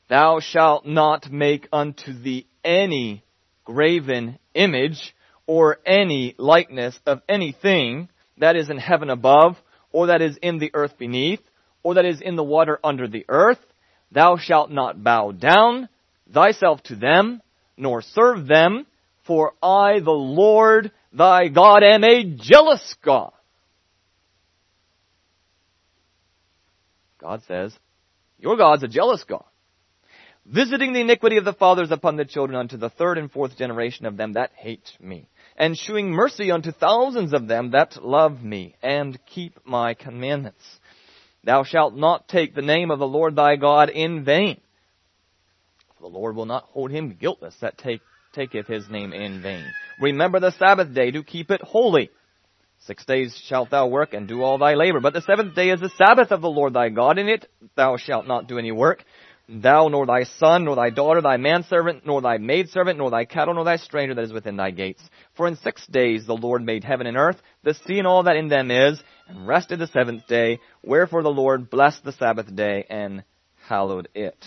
Thou 0.10 0.41
shalt 0.41 0.86
not 0.86 1.32
make 1.32 1.70
unto 1.72 2.12
thee 2.12 2.48
any 2.65 3.24
graven 3.63 4.39
image 4.53 5.15
or 5.48 5.77
any 5.86 6.36
likeness 6.38 7.00
of 7.06 7.22
anything 7.29 8.10
that 8.39 8.58
is 8.58 8.70
in 8.70 8.77
heaven 8.77 9.10
above, 9.10 9.56
or 9.91 10.08
that 10.08 10.22
is 10.22 10.38
in 10.41 10.60
the 10.60 10.72
earth 10.74 10.98
beneath, 10.98 11.41
or 11.82 11.94
that 11.94 12.06
is 12.06 12.20
in 12.20 12.36
the 12.36 12.44
water 12.44 12.77
under 12.84 13.08
the 13.08 13.25
earth. 13.29 13.60
Thou 14.12 14.36
shalt 14.38 14.70
not 14.70 15.01
bow 15.01 15.32
down 15.32 15.88
thyself 16.34 16.84
to 16.84 16.96
them, 16.96 17.41
nor 17.77 18.01
serve 18.01 18.48
them, 18.48 18.86
for 19.25 19.53
I, 19.63 20.01
the 20.01 20.12
Lord 20.12 20.91
thy 21.13 21.48
God, 21.48 21.84
am 21.84 22.03
a 22.03 22.24
jealous 22.25 22.96
God. 23.01 23.32
God 27.20 27.42
says, 27.48 27.78
Your 28.38 28.58
God's 28.58 28.84
a 28.84 28.88
jealous 28.88 29.24
God, 29.24 29.44
visiting 30.46 30.94
the 30.94 31.02
iniquity 31.02 31.38
of 31.38 31.46
the 31.46 31.54
fathers 31.54 31.92
upon 31.92 32.16
the 32.16 32.26
children 32.26 32.58
unto 32.58 32.78
the 32.78 32.90
third 32.90 33.18
and 33.18 33.32
fourth 33.32 33.58
generation 33.58 34.06
of 34.06 34.18
them 34.18 34.34
that 34.34 34.52
hate 34.56 34.90
me, 35.00 35.28
and 35.58 35.78
shewing 35.78 36.12
mercy 36.12 36.52
unto 36.52 36.72
thousands 36.72 37.34
of 37.34 37.48
them 37.48 37.72
that 37.72 38.04
love 38.04 38.42
me, 38.42 38.76
and 38.82 39.20
keep 39.26 39.60
my 39.66 39.94
commandments. 39.94 40.64
Thou 41.44 41.64
shalt 41.64 41.96
not 41.96 42.28
take 42.28 42.56
the 42.56 42.62
name 42.62 42.92
of 42.92 43.00
the 43.00 43.08
Lord 43.08 43.36
thy 43.36 43.56
God 43.56 43.90
in 43.90 44.24
vain. 44.24 44.60
For 45.98 46.10
the 46.10 46.18
Lord 46.18 46.36
will 46.36 46.46
not 46.46 46.66
hold 46.66 46.92
him 46.92 47.18
guiltless 47.20 47.56
that 47.62 47.78
take, 47.78 48.02
taketh 48.34 48.68
his 48.68 48.90
name 48.90 49.12
in 49.14 49.42
vain. 49.42 49.66
Remember 50.02 50.40
the 50.40 50.52
Sabbath 50.52 50.94
day 50.94 51.12
to 51.12 51.24
keep 51.24 51.52
it 51.52 51.62
holy. 51.62 52.10
Six 52.86 53.06
days 53.06 53.36
shalt 53.46 53.70
thou 53.72 53.88
work 53.88 54.14
and 54.14 54.28
do 54.28 54.42
all 54.42 54.58
thy 54.58 54.76
labor, 54.76 55.00
but 55.00 55.14
the 55.14 55.22
seventh 55.22 55.54
day 55.54 55.70
is 55.70 55.82
the 55.82 55.90
Sabbath 55.90 56.32
of 56.32 56.42
the 56.42 56.50
Lord 56.50 56.74
thy 56.74 56.90
God. 56.90 57.18
In 57.18 57.28
it 57.28 57.50
thou 57.76 57.98
shalt 57.98 58.26
not 58.26 58.48
do 58.48 58.58
any 58.58 58.72
work, 58.72 59.04
thou 59.50 59.90
nor 59.90 60.06
thy 60.06 60.24
son, 60.24 60.64
nor 60.64 60.76
thy 60.76 60.90
daughter, 60.90 61.22
thy 61.22 61.38
manservant, 61.38 62.06
nor 62.06 62.22
thy 62.22 62.38
maidservant, 62.38 62.98
nor 62.98 63.12
thy 63.12 63.26
cattle, 63.26 63.54
nor 63.54 63.66
thy 63.66 63.76
stranger 63.76 64.16
that 64.16 64.24
is 64.24 64.32
within 64.32 64.56
thy 64.56 64.72
gates. 64.72 65.02
For 65.36 65.48
in 65.48 65.58
six 65.58 65.86
days 65.88 66.26
the 66.26 66.38
Lord 66.38 66.64
made 66.64 66.86
heaven 66.86 67.06
and 67.06 67.18
earth, 67.18 67.42
the 67.64 67.74
sea 67.74 68.00
and 68.00 68.08
all 68.08 68.24
that 68.24 68.38
in 68.38 68.48
them 68.48 68.72
is, 68.72 69.02
and 69.28 69.46
rested 69.46 69.80
the 69.80 69.88
seventh 69.88 70.26
day. 70.28 70.60
Wherefore 70.82 71.22
the 71.22 71.30
Lord 71.30 71.70
blessed 71.70 72.06
the 72.06 72.14
Sabbath 72.14 72.56
day 72.56 72.86
and 72.90 73.24
hallowed 73.68 74.08
it. 74.16 74.38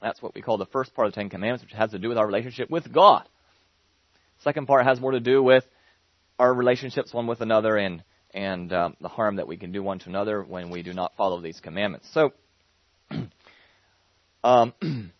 That's 0.00 0.22
what 0.22 0.34
we 0.34 0.42
call 0.42 0.58
the 0.58 0.66
first 0.66 0.94
part 0.94 1.08
of 1.08 1.12
the 1.12 1.20
Ten 1.20 1.28
Commandments, 1.28 1.64
which 1.64 1.74
has 1.74 1.90
to 1.90 1.98
do 1.98 2.08
with 2.08 2.18
our 2.18 2.26
relationship 2.26 2.70
with 2.70 2.90
God. 2.92 3.28
Second 4.42 4.66
part 4.66 4.86
has 4.86 5.00
more 5.00 5.10
to 5.10 5.20
do 5.20 5.42
with 5.42 5.64
our 6.40 6.54
relationships 6.54 7.12
one 7.12 7.26
with 7.26 7.42
another 7.42 7.76
and 7.76 8.02
and 8.32 8.72
um, 8.72 8.96
the 9.00 9.08
harm 9.08 9.36
that 9.36 9.46
we 9.46 9.56
can 9.56 9.72
do 9.72 9.82
one 9.82 9.98
to 9.98 10.08
another 10.08 10.42
when 10.42 10.70
we 10.70 10.82
do 10.82 10.94
not 10.94 11.12
follow 11.16 11.40
these 11.40 11.60
commandments. 11.60 12.08
So, 12.14 12.32
um, 14.44 14.72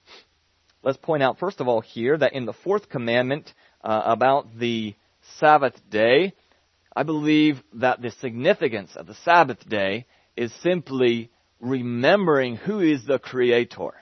let's 0.82 0.96
point 0.96 1.22
out 1.22 1.38
first 1.38 1.60
of 1.60 1.68
all 1.68 1.82
here 1.82 2.16
that 2.16 2.32
in 2.32 2.46
the 2.46 2.52
fourth 2.52 2.88
commandment 2.88 3.52
uh, 3.84 4.02
about 4.06 4.46
the 4.58 4.94
Sabbath 5.38 5.74
day, 5.90 6.32
I 6.96 7.02
believe 7.02 7.62
that 7.74 8.00
the 8.00 8.12
significance 8.12 8.92
of 8.96 9.06
the 9.06 9.14
Sabbath 9.16 9.68
day 9.68 10.06
is 10.36 10.52
simply 10.62 11.30
remembering 11.60 12.56
who 12.56 12.80
is 12.80 13.04
the 13.04 13.18
Creator. 13.18 13.92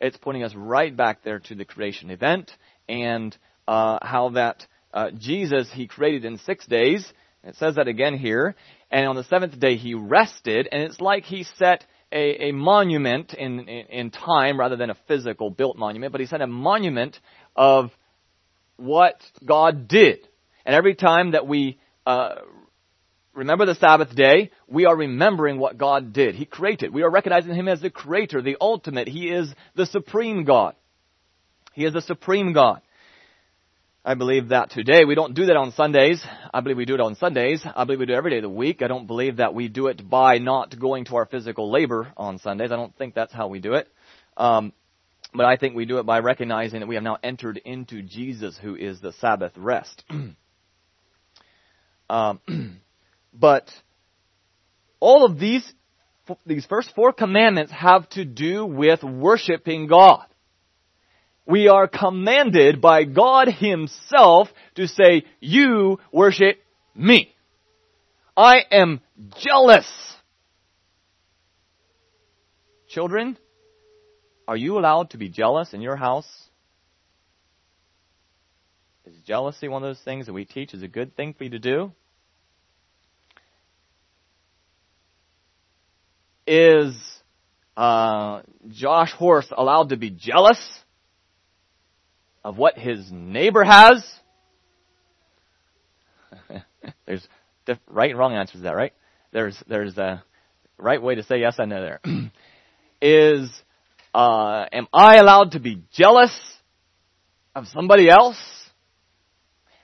It's 0.00 0.16
pointing 0.16 0.42
us 0.42 0.54
right 0.56 0.94
back 0.94 1.22
there 1.22 1.38
to 1.38 1.54
the 1.54 1.64
creation 1.64 2.10
event 2.10 2.50
and 2.88 3.36
uh, 3.68 3.98
how 4.02 4.30
that 4.30 4.66
uh, 4.96 5.10
Jesus 5.10 5.70
he 5.72 5.86
created 5.86 6.24
in 6.24 6.38
six 6.38 6.66
days. 6.66 7.06
It 7.44 7.54
says 7.56 7.76
that 7.76 7.86
again 7.86 8.16
here. 8.16 8.56
And 8.90 9.06
on 9.06 9.14
the 9.14 9.24
seventh 9.24 9.60
day 9.60 9.76
he 9.76 9.94
rested, 9.94 10.68
and 10.72 10.82
it's 10.82 11.00
like 11.00 11.24
he 11.24 11.44
set 11.58 11.84
a, 12.10 12.48
a 12.48 12.52
monument 12.52 13.34
in, 13.34 13.60
in, 13.68 13.86
in 13.86 14.10
time 14.10 14.58
rather 14.58 14.76
than 14.76 14.90
a 14.90 14.96
physical 15.06 15.50
built 15.50 15.76
monument, 15.76 16.12
but 16.12 16.20
he 16.20 16.26
set 16.26 16.40
a 16.40 16.46
monument 16.46 17.18
of 17.54 17.90
what 18.76 19.20
God 19.44 19.86
did. 19.86 20.26
And 20.64 20.74
every 20.74 20.94
time 20.94 21.32
that 21.32 21.46
we 21.46 21.78
uh, 22.06 22.36
remember 23.34 23.66
the 23.66 23.74
Sabbath 23.74 24.16
day, 24.16 24.50
we 24.66 24.86
are 24.86 24.96
remembering 24.96 25.58
what 25.58 25.76
God 25.76 26.12
did. 26.14 26.34
He 26.34 26.46
created. 26.46 26.94
We 26.94 27.02
are 27.02 27.10
recognizing 27.10 27.54
Him 27.54 27.68
as 27.68 27.80
the 27.80 27.90
creator, 27.90 28.40
the 28.40 28.56
ultimate. 28.60 29.08
He 29.08 29.28
is 29.28 29.52
the 29.74 29.86
supreme 29.86 30.44
God. 30.44 30.74
He 31.74 31.84
is 31.84 31.92
the 31.92 32.00
supreme 32.00 32.54
God. 32.54 32.80
I 34.08 34.14
believe 34.14 34.50
that 34.50 34.70
today 34.70 35.04
we 35.04 35.16
don't 35.16 35.34
do 35.34 35.46
that 35.46 35.56
on 35.56 35.72
Sundays. 35.72 36.24
I 36.54 36.60
believe 36.60 36.76
we 36.76 36.84
do 36.84 36.94
it 36.94 37.00
on 37.00 37.16
Sundays. 37.16 37.66
I 37.74 37.82
believe 37.82 37.98
we 37.98 38.06
do 38.06 38.12
it 38.12 38.16
every 38.16 38.30
day 38.30 38.36
of 38.36 38.44
the 38.44 38.48
week. 38.48 38.80
I 38.80 38.86
don't 38.86 39.08
believe 39.08 39.38
that 39.38 39.52
we 39.52 39.66
do 39.66 39.88
it 39.88 40.08
by 40.08 40.38
not 40.38 40.78
going 40.78 41.06
to 41.06 41.16
our 41.16 41.26
physical 41.26 41.72
labor 41.72 42.12
on 42.16 42.38
Sundays. 42.38 42.70
I 42.70 42.76
don't 42.76 42.96
think 42.96 43.16
that's 43.16 43.32
how 43.32 43.48
we 43.48 43.58
do 43.58 43.74
it. 43.74 43.88
Um, 44.36 44.72
but 45.34 45.44
I 45.44 45.56
think 45.56 45.74
we 45.74 45.86
do 45.86 45.98
it 45.98 46.06
by 46.06 46.20
recognizing 46.20 46.78
that 46.78 46.86
we 46.86 46.94
have 46.94 47.02
now 47.02 47.18
entered 47.20 47.60
into 47.64 48.00
Jesus, 48.00 48.56
who 48.56 48.76
is 48.76 49.00
the 49.00 49.12
Sabbath 49.14 49.50
rest. 49.56 50.04
um, 52.08 52.40
but 53.34 53.68
all 55.00 55.24
of 55.24 55.40
these 55.40 55.68
these 56.46 56.66
first 56.66 56.94
four 56.94 57.12
commandments 57.12 57.72
have 57.72 58.08
to 58.10 58.24
do 58.24 58.66
with 58.66 59.02
worshiping 59.02 59.88
God 59.88 60.26
we 61.46 61.68
are 61.68 61.86
commanded 61.86 62.80
by 62.80 63.04
God 63.04 63.48
Himself 63.48 64.48
to 64.74 64.88
say, 64.88 65.24
you 65.40 65.98
worship 66.12 66.58
me. 66.94 67.32
I 68.36 68.62
am 68.70 69.00
jealous. 69.38 69.86
Children, 72.88 73.38
are 74.48 74.56
you 74.56 74.78
allowed 74.78 75.10
to 75.10 75.18
be 75.18 75.28
jealous 75.28 75.72
in 75.72 75.80
your 75.80 75.96
house? 75.96 76.28
Is 79.06 79.14
jealousy 79.24 79.68
one 79.68 79.82
of 79.84 79.88
those 79.88 80.02
things 80.04 80.26
that 80.26 80.32
we 80.32 80.44
teach 80.44 80.74
is 80.74 80.82
a 80.82 80.88
good 80.88 81.16
thing 81.16 81.32
for 81.32 81.44
you 81.44 81.50
to 81.50 81.58
do? 81.58 81.92
Is 86.46 86.94
uh, 87.76 88.42
Josh 88.68 89.12
Horst 89.12 89.52
allowed 89.56 89.90
to 89.90 89.96
be 89.96 90.10
jealous? 90.10 90.58
Of 92.46 92.56
what 92.56 92.78
his 92.78 93.10
neighbor 93.10 93.64
has? 93.64 94.06
there's 97.06 97.26
right 97.88 98.10
and 98.10 98.18
wrong 98.18 98.34
answers 98.34 98.60
to 98.60 98.62
that, 98.62 98.76
right? 98.76 98.92
There's 99.32 99.60
there's 99.66 99.98
a 99.98 100.22
right 100.78 101.02
way 101.02 101.16
to 101.16 101.24
say 101.24 101.40
yes 101.40 101.56
and 101.58 101.70
no 101.70 101.82
there. 101.82 102.00
Is 103.02 103.50
uh, 104.14 104.64
am 104.72 104.86
I 104.92 105.16
allowed 105.16 105.52
to 105.52 105.60
be 105.60 105.82
jealous 105.92 106.32
of 107.52 107.66
somebody 107.66 108.08
else? 108.08 108.38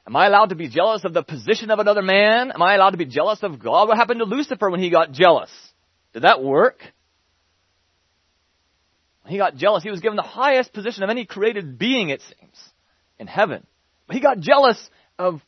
Am 0.06 0.14
I 0.14 0.28
allowed 0.28 0.50
to 0.50 0.54
be 0.54 0.68
jealous 0.68 1.04
of 1.04 1.14
the 1.14 1.24
position 1.24 1.72
of 1.72 1.80
another 1.80 2.02
man? 2.02 2.52
Am 2.52 2.62
I 2.62 2.76
allowed 2.76 2.90
to 2.90 2.96
be 2.96 3.06
jealous 3.06 3.40
of 3.42 3.58
God? 3.58 3.88
What 3.88 3.96
happened 3.96 4.20
to 4.20 4.24
Lucifer 4.24 4.70
when 4.70 4.78
he 4.78 4.88
got 4.88 5.10
jealous? 5.10 5.50
Did 6.12 6.22
that 6.22 6.40
work? 6.44 6.78
He 9.26 9.38
got 9.38 9.56
jealous. 9.56 9.82
He 9.82 9.90
was 9.90 10.00
given 10.00 10.16
the 10.16 10.22
highest 10.22 10.72
position 10.72 11.02
of 11.04 11.10
any 11.10 11.24
created 11.24 11.78
being, 11.78 12.10
it 12.10 12.22
seems, 12.22 12.58
in 13.18 13.26
heaven. 13.26 13.66
But 14.06 14.16
he 14.16 14.22
got 14.22 14.40
jealous 14.40 14.90
of 15.18 15.40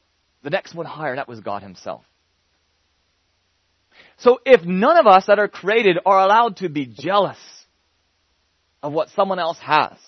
the 0.43 0.51
next 0.51 0.75
one 0.75 0.87
higher, 0.87 1.11
and 1.11 1.19
that 1.19 1.29
was 1.29 1.41
God 1.41 1.63
himself. 1.63 2.05
So 4.19 4.39
if 4.45 4.63
none 4.63 4.97
of 4.97 5.07
us 5.07 5.27
that 5.27 5.39
are 5.39 5.49
created 5.49 5.99
are 6.07 6.21
allowed 6.21 6.59
to 6.59 6.69
be 6.69 6.87
jealous 6.87 7.39
of 8.83 8.93
what 8.93 9.09
someone 9.11 9.39
else 9.39 9.59
has, 9.59 9.99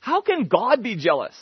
how 0.00 0.20
can 0.20 0.48
God 0.48 0.82
be 0.82 0.96
jealous? 0.96 1.34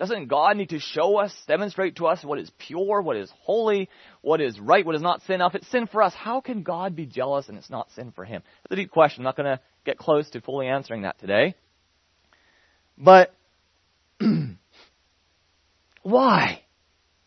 Doesn't 0.00 0.28
God 0.28 0.56
need 0.56 0.70
to 0.70 0.80
show 0.80 1.18
us, 1.18 1.30
demonstrate 1.46 1.96
to 1.96 2.06
us 2.06 2.24
what 2.24 2.38
is 2.38 2.50
pure, 2.56 3.02
what 3.02 3.18
is 3.18 3.30
holy, 3.42 3.90
what 4.22 4.40
is 4.40 4.58
right, 4.58 4.84
what 4.84 4.94
is 4.94 5.02
not 5.02 5.20
sin? 5.26 5.40
Now, 5.40 5.48
if 5.48 5.54
it's 5.54 5.70
sin 5.70 5.86
for 5.86 6.02
us, 6.02 6.14
how 6.14 6.40
can 6.40 6.62
God 6.62 6.96
be 6.96 7.04
jealous 7.04 7.50
and 7.50 7.58
it's 7.58 7.68
not 7.68 7.90
sin 7.94 8.10
for 8.16 8.24
Him? 8.24 8.42
That's 8.62 8.72
a 8.72 8.76
deep 8.76 8.90
question. 8.90 9.20
I'm 9.20 9.24
not 9.24 9.36
going 9.36 9.58
to 9.58 9.60
get 9.84 9.98
close 9.98 10.30
to 10.30 10.40
fully 10.40 10.68
answering 10.68 11.02
that 11.02 11.18
today. 11.20 11.54
But 12.96 13.34
why? 16.02 16.62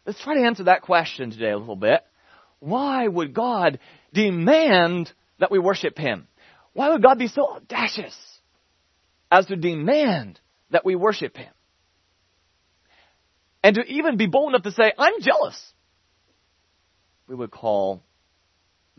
Let's 0.08 0.24
try 0.24 0.34
to 0.34 0.44
answer 0.44 0.64
that 0.64 0.82
question 0.82 1.30
today 1.30 1.52
a 1.52 1.58
little 1.60 1.76
bit. 1.76 2.02
Why 2.58 3.08
would 3.08 3.36
God 3.36 3.78
demand 4.16 5.12
that 5.38 5.52
we 5.52 5.60
worship 5.60 5.96
Him? 5.96 6.28
Why 6.74 6.90
would 6.90 7.04
God 7.04 7.20
be 7.20 7.28
so 7.28 7.54
audacious 7.54 8.18
as 9.32 9.46
to 9.46 9.56
demand 9.56 10.40
that 10.72 10.84
we 10.84 10.96
worship 10.96 11.38
Him? 11.38 11.54
And 13.64 13.76
to 13.76 13.82
even 13.86 14.18
be 14.18 14.28
bold 14.28 14.50
enough 14.50 14.64
to 14.64 14.72
say, 14.72 14.92
I'm 14.98 15.22
jealous. 15.22 15.74
We 17.28 17.36
would 17.36 17.52
call 17.52 18.04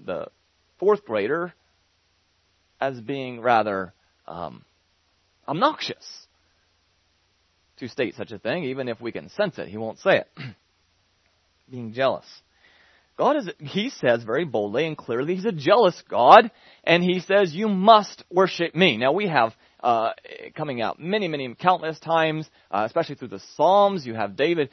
the 0.03 0.29
fourth 0.79 1.05
grader 1.05 1.53
as 2.81 3.00
being 3.00 3.40
rather 3.40 3.92
um, 4.27 4.64
obnoxious 5.46 6.27
to 7.77 7.88
state 7.88 8.14
such 8.14 8.33
a 8.33 8.38
thing, 8.38 8.64
even 8.64 8.88
if 8.88 9.00
we 9.00 9.12
can 9.12 9.29
sense 9.31 9.59
it. 9.59 9.68
He 9.68 9.77
won't 9.77 9.98
say 9.98 10.18
it. 10.18 10.29
being 11.70 11.92
jealous. 11.92 12.27
God 13.16 13.37
is, 13.37 13.48
he 13.59 13.90
says 13.90 14.24
very 14.24 14.44
boldly 14.44 14.87
and 14.87 14.96
clearly, 14.96 15.37
he's 15.37 15.44
a 15.44 15.53
jealous 15.53 16.00
God, 16.09 16.50
and 16.83 17.03
he 17.03 17.20
says, 17.20 17.55
you 17.55 17.68
must 17.68 18.24
worship 18.31 18.74
me. 18.74 18.96
Now 18.96 19.12
we 19.12 19.29
have, 19.29 19.55
uh, 19.85 20.12
coming 20.57 20.81
out 20.81 20.99
many, 20.99 21.29
many, 21.29 21.55
countless 21.55 22.01
times, 22.01 22.49
uh, 22.70 22.85
especially 22.87 23.16
through 23.16 23.29
the 23.29 23.42
Psalms, 23.55 24.07
you 24.07 24.14
have 24.14 24.35
David 24.35 24.70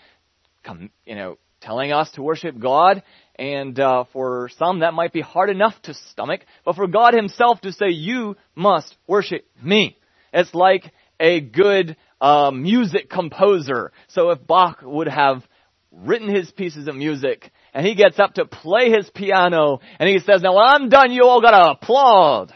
come, 0.63 0.89
you 1.05 1.15
know, 1.15 1.37
telling 1.59 1.91
us 1.91 2.09
to 2.11 2.23
worship 2.23 2.57
God, 2.57 3.03
and 3.35 3.77
uh, 3.79 4.05
for 4.13 4.49
some 4.57 4.79
that 4.79 4.93
might 4.93 5.11
be 5.11 5.21
hard 5.21 5.49
enough 5.49 5.73
to 5.83 5.93
stomach, 6.11 6.41
but 6.63 6.75
for 6.75 6.87
God 6.87 7.13
himself 7.13 7.59
to 7.61 7.73
say, 7.73 7.89
you 7.89 8.37
must 8.55 8.95
worship 9.05 9.45
me. 9.61 9.97
It's 10.31 10.55
like 10.55 10.91
a 11.19 11.41
good 11.41 11.97
uh, 12.21 12.51
music 12.51 13.09
composer. 13.09 13.91
So 14.07 14.29
if 14.29 14.47
Bach 14.47 14.79
would 14.81 15.09
have 15.09 15.43
written 15.91 16.33
his 16.33 16.49
pieces 16.51 16.87
of 16.87 16.95
music, 16.95 17.51
and 17.73 17.85
he 17.85 17.95
gets 17.95 18.17
up 18.17 18.35
to 18.35 18.45
play 18.45 18.89
his 18.89 19.09
piano, 19.13 19.81
and 19.99 20.07
he 20.07 20.19
says, 20.19 20.41
now 20.41 20.57
I'm 20.57 20.87
done, 20.87 21.11
you 21.11 21.25
all 21.25 21.41
gotta 21.41 21.71
applaud. 21.71 22.53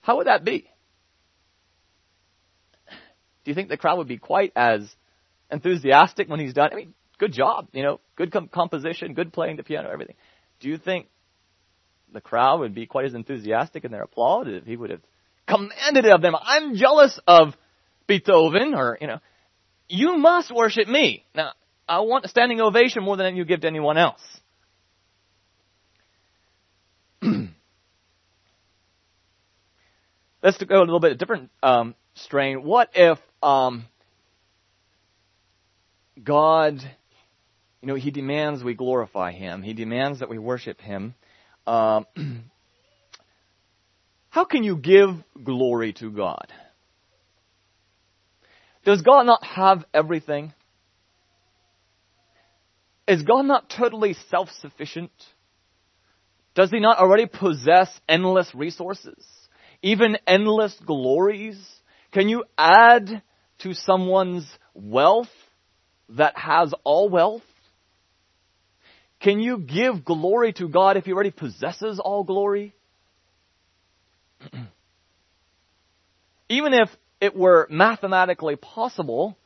How 0.00 0.16
would 0.16 0.26
that 0.26 0.44
be? 0.44 0.71
Do 3.44 3.50
you 3.50 3.54
think 3.54 3.68
the 3.68 3.76
crowd 3.76 3.98
would 3.98 4.08
be 4.08 4.18
quite 4.18 4.52
as 4.54 4.88
enthusiastic 5.50 6.28
when 6.28 6.40
he's 6.40 6.54
done? 6.54 6.70
I 6.72 6.76
mean, 6.76 6.94
good 7.18 7.32
job, 7.32 7.68
you 7.72 7.82
know, 7.82 8.00
good 8.16 8.32
com- 8.32 8.48
composition, 8.48 9.14
good 9.14 9.32
playing 9.32 9.56
the 9.56 9.62
piano, 9.62 9.90
everything. 9.90 10.16
Do 10.60 10.68
you 10.68 10.78
think 10.78 11.06
the 12.12 12.20
crowd 12.20 12.60
would 12.60 12.74
be 12.74 12.86
quite 12.86 13.06
as 13.06 13.14
enthusiastic 13.14 13.84
in 13.84 13.92
their 13.92 14.02
applause 14.02 14.46
if 14.48 14.64
he 14.64 14.76
would 14.76 14.90
have 14.90 15.00
commanded 15.46 16.06
of 16.06 16.22
them? 16.22 16.34
I'm 16.40 16.76
jealous 16.76 17.18
of 17.26 17.54
Beethoven, 18.06 18.74
or, 18.74 18.98
you 19.00 19.06
know, 19.06 19.20
you 19.88 20.16
must 20.16 20.50
worship 20.54 20.88
me. 20.88 21.24
Now, 21.34 21.52
I 21.88 22.00
want 22.00 22.24
a 22.24 22.28
standing 22.28 22.60
ovation 22.60 23.02
more 23.02 23.16
than 23.16 23.36
you 23.36 23.44
give 23.44 23.60
to 23.60 23.66
anyone 23.66 23.98
else. 23.98 24.20
Let's 30.42 30.62
go 30.64 30.78
a 30.78 30.80
little 30.80 31.00
bit 31.00 31.18
different 31.18 31.50
um, 31.62 31.94
strain. 32.14 32.62
What 32.62 32.90
if 32.94 33.18
um, 33.42 33.84
God, 36.22 36.80
you 37.80 37.88
know, 37.88 37.94
He 37.94 38.10
demands 38.10 38.62
we 38.62 38.74
glorify 38.74 39.32
Him. 39.32 39.62
He 39.62 39.74
demands 39.74 40.20
that 40.20 40.28
we 40.28 40.38
worship 40.38 40.80
Him. 40.80 41.14
Um, 41.66 42.06
how 44.30 44.44
can 44.44 44.62
you 44.62 44.76
give 44.76 45.10
glory 45.42 45.92
to 45.94 46.10
God? 46.10 46.52
Does 48.84 49.02
God 49.02 49.26
not 49.26 49.44
have 49.44 49.84
everything? 49.94 50.52
is 53.06 53.22
God 53.22 53.42
not 53.42 53.68
totally 53.68 54.14
self 54.30 54.48
sufficient? 54.60 55.10
Does 56.54 56.70
he 56.70 56.80
not 56.80 56.98
already 56.98 57.26
possess 57.26 57.88
endless 58.08 58.54
resources? 58.54 59.24
Even 59.82 60.18
endless 60.26 60.78
glories? 60.84 61.58
Can 62.12 62.28
you 62.28 62.44
add 62.58 63.22
to 63.60 63.74
someone's 63.74 64.46
wealth 64.74 65.30
that 66.10 66.36
has 66.36 66.74
all 66.84 67.08
wealth? 67.08 67.42
Can 69.20 69.40
you 69.40 69.58
give 69.58 70.04
glory 70.04 70.52
to 70.54 70.68
God 70.68 70.96
if 70.98 71.06
he 71.06 71.12
already 71.12 71.30
possesses 71.30 71.98
all 71.98 72.22
glory? 72.24 72.74
Even 76.48 76.74
if 76.74 76.90
it 77.20 77.34
were 77.34 77.66
mathematically 77.70 78.56
possible, 78.56 79.38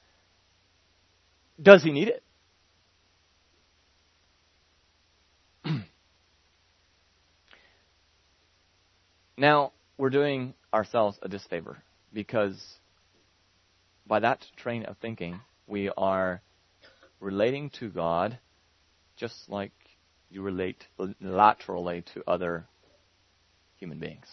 does 1.63 1.85
he 1.85 1.93
need 1.93 2.09
it? 2.09 2.23
now, 9.37 9.73
we're 9.99 10.11
doing 10.11 10.55
ourselves 10.73 11.19
a 11.23 11.29
disfavor 11.29 11.83
because 12.17 12.59
by 14.07 14.19
that 14.21 14.43
train 14.57 14.85
of 14.85 14.97
thinking, 14.97 15.39
we 15.67 15.91
are 15.99 16.41
relating 17.21 17.69
to 17.79 17.91
God 17.91 18.39
just 19.17 19.37
like 19.49 19.73
you 20.31 20.41
relate 20.41 20.83
laterally 21.21 22.05
to 22.15 22.25
other 22.27 22.65
human 23.77 23.99
beings. 23.99 24.25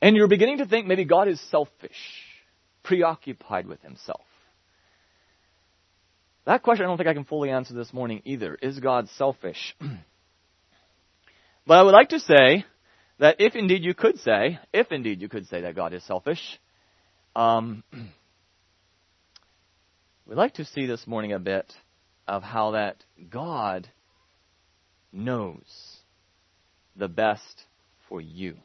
And 0.00 0.16
you're 0.16 0.26
beginning 0.26 0.58
to 0.58 0.66
think 0.66 0.88
maybe 0.88 1.04
God 1.04 1.28
is 1.28 1.40
selfish, 1.48 1.92
preoccupied 2.82 3.68
with 3.68 3.80
himself. 3.82 4.26
That 6.44 6.64
question 6.64 6.86
I 6.86 6.88
don't 6.88 6.96
think 6.96 7.08
I 7.08 7.14
can 7.14 7.24
fully 7.24 7.50
answer 7.50 7.72
this 7.72 7.92
morning 7.92 8.20
either. 8.24 8.58
Is 8.60 8.80
God 8.80 9.08
selfish? 9.10 9.76
but 11.66 11.74
I 11.74 11.82
would 11.84 11.92
like 11.92 12.08
to 12.08 12.18
say 12.18 12.64
that 13.18 13.40
if 13.40 13.54
indeed 13.54 13.84
you 13.84 13.94
could 13.94 14.18
say, 14.18 14.58
if 14.72 14.92
indeed 14.92 15.20
you 15.20 15.28
could 15.28 15.46
say 15.46 15.62
that 15.62 15.76
God 15.76 15.92
is 15.92 16.02
selfish, 16.04 16.58
um, 17.36 17.84
we'd 20.26 20.36
like 20.36 20.54
to 20.54 20.64
see 20.64 20.86
this 20.86 21.06
morning 21.06 21.32
a 21.32 21.38
bit 21.38 21.72
of 22.26 22.42
how 22.42 22.72
that 22.72 22.96
God 23.30 23.88
knows 25.12 25.98
the 26.96 27.08
best 27.08 27.64
for 28.08 28.20
you. 28.20 28.56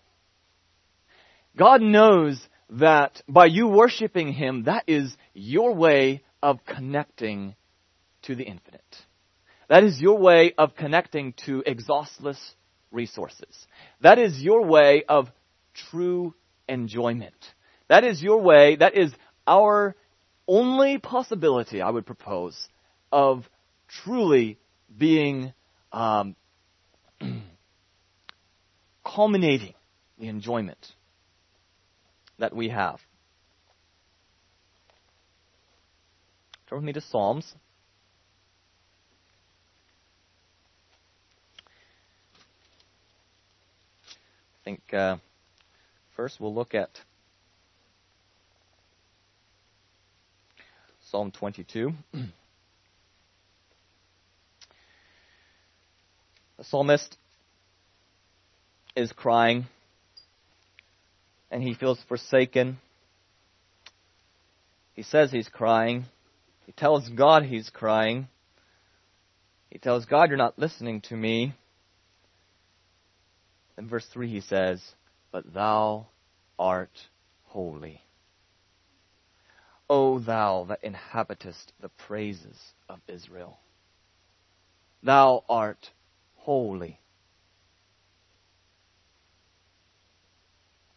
God 1.57 1.81
knows 1.81 2.39
that 2.69 3.21
by 3.27 3.45
you 3.45 3.67
worshiping 3.67 4.33
Him, 4.33 4.63
that 4.63 4.83
is 4.88 5.15
your 5.33 5.73
way 5.73 6.23
of 6.43 6.60
connecting 6.65 7.55
to 8.23 8.36
the 8.36 8.43
infinite. 8.43 8.83
That 9.69 9.83
is 9.83 9.99
your 9.99 10.17
way 10.17 10.53
of 10.57 10.75
connecting 10.75 11.33
to 11.45 11.63
exhaustless 11.65 12.55
resources. 12.91 13.67
That 14.02 14.19
is 14.19 14.41
your 14.41 14.65
way 14.65 15.04
of 15.08 15.30
true 15.91 16.34
enjoyment. 16.67 17.36
That 17.88 18.04
is 18.04 18.21
your 18.21 18.41
way, 18.41 18.76
that 18.78 18.95
is 18.95 19.13
our 19.45 19.95
only 20.47 20.97
possibility, 20.97 21.82
I 21.82 21.89
would 21.89 22.06
propose, 22.06 22.67
of 23.12 23.47
truly 23.88 24.58
being 24.95 25.54
um, 25.91 26.36
culminating 29.06 29.73
the 30.19 30.28
enjoyment 30.28 30.93
that 32.39 32.56
we 32.56 32.69
have. 32.69 33.00
Turn 36.69 36.80
with 36.80 36.86
me 36.86 36.93
to 36.93 37.02
Psalms. 37.02 37.56
Think 44.67 44.93
uh, 44.93 45.15
first 46.17 46.41
we'll 46.41 46.53
look 46.53 46.75
at 46.75 46.89
Psalm 51.10 51.32
22. 51.32 51.93
the 52.12 52.27
psalmist 56.63 57.15
is 58.97 59.13
crying 59.13 59.67
and 61.49 61.63
he 61.63 61.73
feels 61.73 61.99
forsaken. 62.10 62.77
He 64.95 65.03
says 65.03 65.32
he's 65.32 65.47
crying. 65.47 66.03
He 66.65 66.73
tells 66.73 67.08
God 67.08 67.43
he's 67.43 67.69
crying. 67.69 68.27
He 69.69 69.80
tells 69.80 70.03
God, 70.03 70.27
You're 70.27 70.38
not 70.38 70.60
listening 70.60 70.99
to 71.08 71.15
me. 71.15 71.53
In 73.77 73.87
verse 73.87 74.05
3, 74.11 74.27
he 74.27 74.41
says, 74.41 74.81
But 75.31 75.53
thou 75.53 76.07
art 76.57 76.97
holy. 77.43 78.01
O 79.89 80.19
thou 80.19 80.65
that 80.69 80.83
inhabitest 80.83 81.71
the 81.79 81.89
praises 81.89 82.57
of 82.89 82.99
Israel. 83.07 83.59
Thou 85.03 85.43
art 85.47 85.91
holy. 86.35 86.99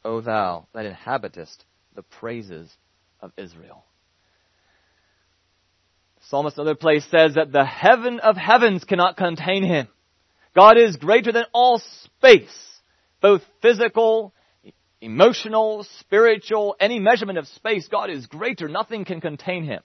O 0.04 0.20
thou 0.20 0.66
that 0.72 0.86
inhabitest 0.86 1.64
the 1.94 2.02
praises 2.02 2.74
of 3.20 3.32
Israel. 3.36 3.84
Psalmist 6.22 6.56
another 6.58 6.74
place 6.74 7.04
says 7.10 7.34
that 7.34 7.52
the 7.52 7.64
heaven 7.64 8.20
of 8.20 8.36
heavens 8.36 8.84
cannot 8.84 9.16
contain 9.16 9.64
him. 9.64 9.88
God 10.54 10.78
is 10.78 10.96
greater 10.96 11.32
than 11.32 11.44
all 11.52 11.80
space, 12.04 12.69
both 13.20 13.42
physical, 13.62 14.34
emotional, 15.00 15.86
spiritual, 15.98 16.76
any 16.80 16.98
measurement 16.98 17.38
of 17.38 17.46
space. 17.48 17.88
God 17.88 18.10
is 18.10 18.26
greater. 18.26 18.68
Nothing 18.68 19.04
can 19.04 19.20
contain 19.20 19.64
him. 19.64 19.82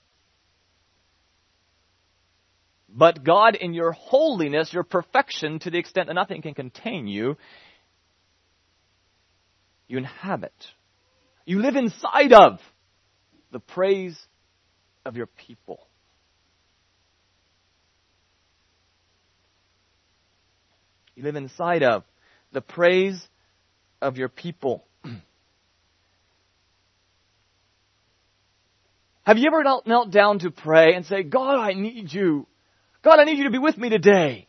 But 2.88 3.24
God, 3.24 3.56
in 3.56 3.74
your 3.74 3.92
holiness, 3.92 4.72
your 4.72 4.84
perfection, 4.84 5.58
to 5.60 5.70
the 5.70 5.78
extent 5.78 6.06
that 6.06 6.14
nothing 6.14 6.40
can 6.40 6.54
contain 6.54 7.06
you, 7.06 7.36
you 9.86 9.98
inhabit. 9.98 10.54
You 11.44 11.60
live 11.60 11.76
inside 11.76 12.32
of 12.32 12.58
the 13.52 13.60
praise 13.60 14.18
of 15.04 15.16
your 15.16 15.26
people. 15.26 15.86
You 21.14 21.22
live 21.22 21.36
inside 21.36 21.82
of 21.82 22.04
the 22.52 22.60
praise 22.60 23.20
of 24.00 24.16
your 24.16 24.28
people. 24.28 24.84
Have 29.24 29.38
you 29.38 29.46
ever 29.48 29.62
knelt 29.86 30.10
down 30.10 30.38
to 30.40 30.50
pray 30.50 30.94
and 30.94 31.04
say, 31.04 31.22
God, 31.22 31.58
I 31.58 31.72
need 31.74 32.12
you. 32.12 32.46
God, 33.02 33.18
I 33.18 33.24
need 33.24 33.38
you 33.38 33.44
to 33.44 33.50
be 33.50 33.58
with 33.58 33.76
me 33.76 33.88
today. 33.88 34.48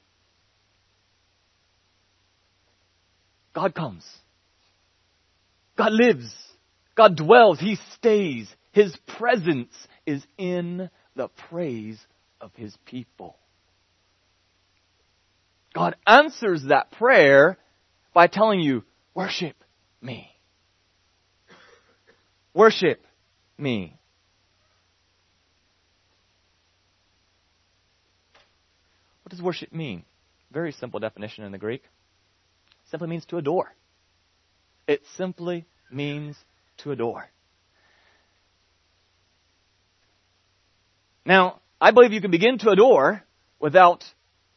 God 3.53 3.73
comes. 3.73 4.05
God 5.77 5.91
lives. 5.91 6.31
God 6.95 7.15
dwells. 7.15 7.59
He 7.59 7.77
stays. 7.95 8.47
His 8.71 8.95
presence 9.17 9.73
is 10.05 10.23
in 10.37 10.89
the 11.15 11.27
praise 11.49 11.99
of 12.39 12.51
His 12.55 12.75
people. 12.85 13.35
God 15.73 15.95
answers 16.05 16.63
that 16.69 16.91
prayer 16.91 17.57
by 18.17 18.25
telling 18.25 18.59
you, 18.59 18.83
worship 19.13 19.55
me. 20.01 20.31
Worship 22.51 22.99
me. 23.59 23.95
What 29.21 29.29
does 29.29 29.39
worship 29.39 29.71
mean? 29.71 30.03
Very 30.51 30.71
simple 30.71 30.99
definition 30.99 31.43
in 31.43 31.51
the 31.51 31.59
Greek. 31.59 31.83
simply 32.89 33.07
means 33.07 33.23
to 33.25 33.37
adore. 33.37 33.71
It 34.87 35.03
simply 35.15 35.67
means 35.91 36.35
to 36.77 36.89
adore. 36.89 37.29
Now, 41.23 41.59
I 41.79 41.91
believe 41.91 42.13
you 42.13 42.21
can 42.21 42.31
begin 42.31 42.57
to 42.57 42.71
adore 42.71 43.21
without 43.59 44.03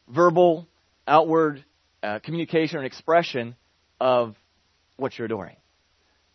verbal, 0.07 0.67
outward 1.07 1.63
uh, 2.03 2.19
communication 2.19 2.77
and 2.77 2.85
expression 2.85 3.55
of 3.99 4.35
what 4.97 5.17
you're 5.17 5.25
adoring. 5.25 5.57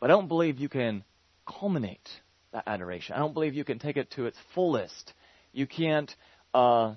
But 0.00 0.10
I 0.10 0.14
don't 0.14 0.28
believe 0.28 0.58
you 0.58 0.68
can 0.68 1.04
culminate 1.46 2.08
that 2.52 2.64
adoration. 2.66 3.14
I 3.14 3.18
don't 3.18 3.34
believe 3.34 3.54
you 3.54 3.64
can 3.64 3.78
take 3.78 3.96
it 3.96 4.10
to 4.12 4.26
its 4.26 4.38
fullest. 4.54 5.12
You 5.52 5.66
can't 5.66 6.14
uh, 6.54 6.94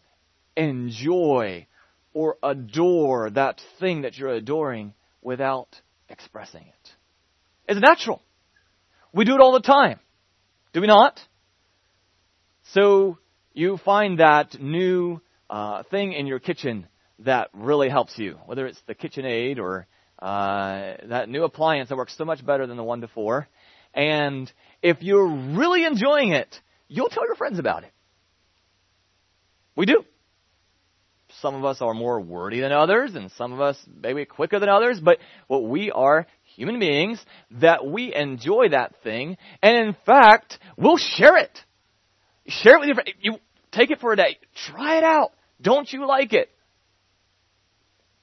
enjoy 0.55 1.67
or 2.13 2.37
adore 2.43 3.29
that 3.31 3.61
thing 3.79 4.01
that 4.01 4.17
you're 4.17 4.29
adoring 4.33 4.93
without 5.21 5.79
expressing 6.09 6.61
it. 6.61 6.91
It's 7.67 7.79
natural. 7.79 8.21
We 9.13 9.25
do 9.25 9.35
it 9.35 9.41
all 9.41 9.53
the 9.53 9.61
time. 9.61 9.99
Do 10.73 10.81
we 10.81 10.87
not? 10.87 11.19
So 12.73 13.17
you 13.53 13.77
find 13.77 14.19
that 14.19 14.59
new 14.59 15.21
uh, 15.49 15.83
thing 15.83 16.13
in 16.13 16.27
your 16.27 16.39
kitchen 16.39 16.87
that 17.25 17.49
really 17.53 17.89
helps 17.89 18.17
you, 18.17 18.37
whether 18.45 18.65
it's 18.67 18.81
the 18.87 18.95
KitchenAid 18.95 19.59
or 19.59 19.87
uh, 20.19 20.95
that 21.07 21.29
new 21.29 21.43
appliance 21.43 21.89
that 21.89 21.97
works 21.97 22.15
so 22.17 22.25
much 22.25 22.45
better 22.45 22.67
than 22.67 22.77
the 22.77 22.83
one 22.83 22.99
before. 22.99 23.47
And 23.93 24.51
if 24.81 25.01
you're 25.01 25.27
really 25.27 25.85
enjoying 25.85 26.31
it, 26.31 26.53
you'll 26.87 27.09
tell 27.09 27.25
your 27.25 27.35
friends 27.35 27.59
about 27.59 27.83
it. 27.83 27.91
We 29.75 29.85
do. 29.85 30.03
Some 31.41 31.55
of 31.55 31.63
us 31.63 31.77
are 31.81 31.93
more 31.93 32.19
wordy 32.19 32.59
than 32.59 32.71
others, 32.71 33.15
and 33.15 33.31
some 33.31 33.53
of 33.53 33.61
us 33.61 33.77
maybe 34.01 34.25
quicker 34.25 34.59
than 34.59 34.67
others, 34.67 34.99
but 34.99 35.19
what 35.47 35.63
we 35.63 35.91
are 35.91 36.27
human 36.55 36.79
beings 36.79 37.23
that 37.51 37.85
we 37.85 38.13
enjoy 38.13 38.69
that 38.69 38.95
thing, 39.03 39.37
and 39.61 39.87
in 39.87 39.95
fact, 40.05 40.59
we'll 40.75 40.97
share 40.97 41.37
it. 41.37 41.57
Share 42.47 42.75
it 42.75 42.79
with 42.79 42.87
your 42.87 42.95
friends. 42.95 43.11
You 43.21 43.37
take 43.71 43.91
it 43.91 43.99
for 43.99 44.11
a 44.11 44.15
day. 44.17 44.37
Try 44.71 44.97
it 44.97 45.03
out. 45.03 45.31
Don't 45.61 45.91
you 45.91 46.07
like 46.07 46.33
it? 46.33 46.49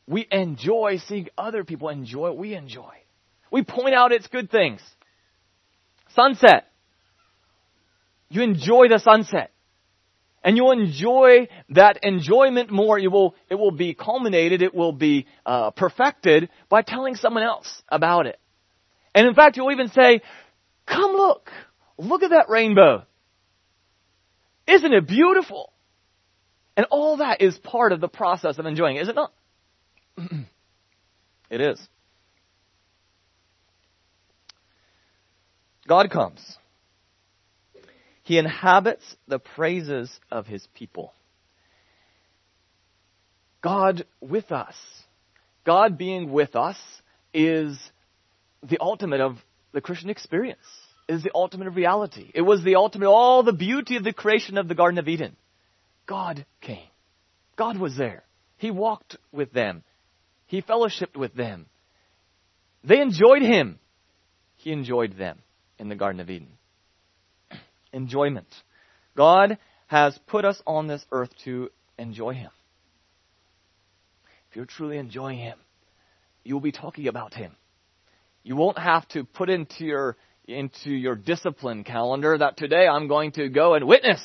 We 0.07 0.27
enjoy 0.31 0.99
seeing 1.07 1.29
other 1.37 1.65
people 1.65 1.89
enjoy 1.89 2.29
what 2.29 2.39
we 2.39 2.55
enjoy. 2.55 2.93
We 3.51 3.63
point 3.63 3.95
out 3.95 4.13
its 4.13 4.27
good 4.29 4.51
things. 4.51 4.81
Sunset. 6.15 6.67
You 8.29 8.43
enjoy 8.43 8.89
the 8.89 8.99
sunset. 8.99 9.51
And 10.45 10.57
you'll 10.57 10.73
enjoy 10.73 11.49
that 11.71 11.99
enjoyment 12.05 12.71
more. 12.71 12.99
You 12.99 13.11
will, 13.11 13.35
it 13.51 13.57
will 13.57 13.73
be 13.73 13.95
culminated, 13.95 14.63
it 14.63 14.75
will 14.75 14.93
be 14.93 15.27
uh, 15.45 15.73
perfected 15.73 16.51
by 16.69 16.83
telling 16.83 17.17
someone 17.17 17.43
else 17.43 17.83
about 17.89 18.27
it. 18.27 18.39
And 19.13 19.27
in 19.27 19.35
fact, 19.35 19.57
you'll 19.57 19.73
even 19.73 19.89
say, 19.89 20.21
come 20.87 21.13
look. 21.13 21.51
Look 21.99 22.23
at 22.23 22.31
that 22.31 22.49
rainbow. 22.49 23.05
Isn't 24.69 24.93
it 24.93 25.09
beautiful? 25.09 25.73
And 26.77 26.87
all 26.91 27.17
that 27.19 27.41
is 27.41 27.57
part 27.57 27.93
of 27.93 28.01
the 28.01 28.09
process 28.09 28.59
of 28.59 28.67
enjoying, 28.67 28.97
is 28.97 29.09
it 29.09 29.15
not? 29.15 29.33
It 31.51 31.61
is. 31.61 31.81
God 35.87 36.11
comes. 36.11 36.41
He 38.23 38.39
inhabits 38.39 39.05
the 39.29 39.39
praises 39.39 40.11
of 40.31 40.47
his 40.47 40.67
people. 40.75 41.15
God 43.63 44.05
with 44.21 44.51
us. 44.51 44.75
God 45.65 45.97
being 45.97 46.33
with 46.33 46.57
us 46.57 46.77
is 47.33 47.79
the 48.63 48.79
ultimate 48.81 49.21
of 49.21 49.37
the 49.73 49.81
Christian 49.81 50.11
experience. 50.11 50.59
Is 51.09 51.23
the 51.23 51.31
ultimate 51.35 51.69
of 51.69 51.77
reality. 51.77 52.33
It 52.35 52.43
was 52.43 52.65
the 52.65 52.75
ultimate, 52.75 53.09
all 53.09 53.45
the 53.45 53.53
beauty 53.53 53.97
of 53.97 54.03
the 54.03 54.13
creation 54.13 54.59
of 54.59 54.67
the 54.67 54.75
Garden 54.75 54.99
of 54.99 55.07
Eden. 55.07 55.37
God 56.05 56.45
came. 56.61 56.89
God 57.57 57.79
was 57.79 57.97
there. 57.97 58.25
He 58.57 58.73
walked 58.73 59.17
with 59.31 59.53
them. 59.53 59.85
He 60.47 60.63
fellowshipped 60.63 61.17
with 61.17 61.35
them. 61.35 61.67
They 62.85 63.01
enjoyed 63.01 63.43
him. 63.43 63.79
He 64.57 64.73
enjoyed 64.73 65.17
them 65.17 65.39
in 65.79 65.89
the 65.89 65.97
Garden 65.97 66.21
of 66.21 66.31
Eden. 66.31 66.49
Enjoyment. 67.93 68.49
God 69.17 69.59
has 69.87 70.19
put 70.27 70.45
us 70.45 70.61
on 70.67 70.87
this 70.87 71.05
earth 71.11 71.31
to 71.45 71.71
enjoy 71.99 72.35
him. 72.35 72.51
If 74.51 74.57
you're 74.57 74.67
truly 74.67 74.99
enjoying 74.99 75.39
him, 75.39 75.59
you 76.45 76.55
will 76.55 76.61
be 76.61 76.73
talking 76.73 77.09
about 77.09 77.35
him. 77.35 77.53
You 78.43 78.57
won't 78.57 78.79
have 78.79 79.07
to 79.09 79.25
put 79.25 79.51
into 79.51 79.85
your 79.85 80.17
into 80.47 80.91
your 80.91 81.17
discipline 81.17 81.83
calendar 81.83 82.39
that 82.39 82.57
today 82.57 82.87
I'm 82.87 83.09
going 83.09 83.33
to 83.33 83.49
go 83.49 83.75
and 83.75 83.87
witness. 83.87 84.23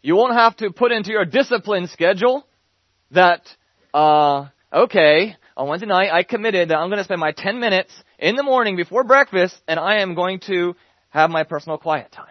You 0.00 0.16
won't 0.16 0.34
have 0.34 0.56
to 0.56 0.70
put 0.70 0.92
into 0.92 1.10
your 1.10 1.24
discipline 1.24 1.88
schedule 1.88 2.46
that, 3.10 3.42
uh, 3.98 4.48
okay, 4.72 5.34
on 5.56 5.68
Wednesday 5.68 5.88
night 5.88 6.10
I 6.12 6.22
committed 6.22 6.68
that 6.68 6.76
I'm 6.76 6.88
going 6.88 6.98
to 6.98 7.04
spend 7.04 7.20
my 7.20 7.32
10 7.32 7.58
minutes 7.58 7.92
in 8.18 8.36
the 8.36 8.44
morning 8.44 8.76
before 8.76 9.02
breakfast 9.02 9.56
and 9.66 9.80
I 9.80 10.02
am 10.02 10.14
going 10.14 10.38
to 10.46 10.76
have 11.10 11.30
my 11.30 11.42
personal 11.42 11.78
quiet 11.78 12.12
time. 12.12 12.26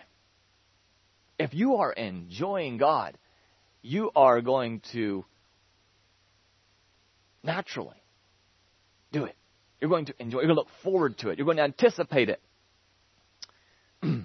If 1.38 1.54
you 1.54 1.76
are 1.76 1.92
enjoying 1.92 2.78
God, 2.78 3.18
you 3.82 4.12
are 4.16 4.40
going 4.42 4.82
to 4.94 5.26
naturally 7.44 8.02
do 9.12 9.26
it. 9.26 9.36
You're 9.82 9.90
going 9.90 10.06
to 10.06 10.14
enjoy. 10.20 10.40
You're 10.40 10.48
going 10.48 10.56
to 10.56 10.62
look 10.62 10.84
forward 10.84 11.18
to 11.20 11.30
it. 11.30 11.38
You're 11.38 11.46
going 11.46 11.58
to 11.58 11.64
anticipate 11.64 12.30
it. 12.30 12.42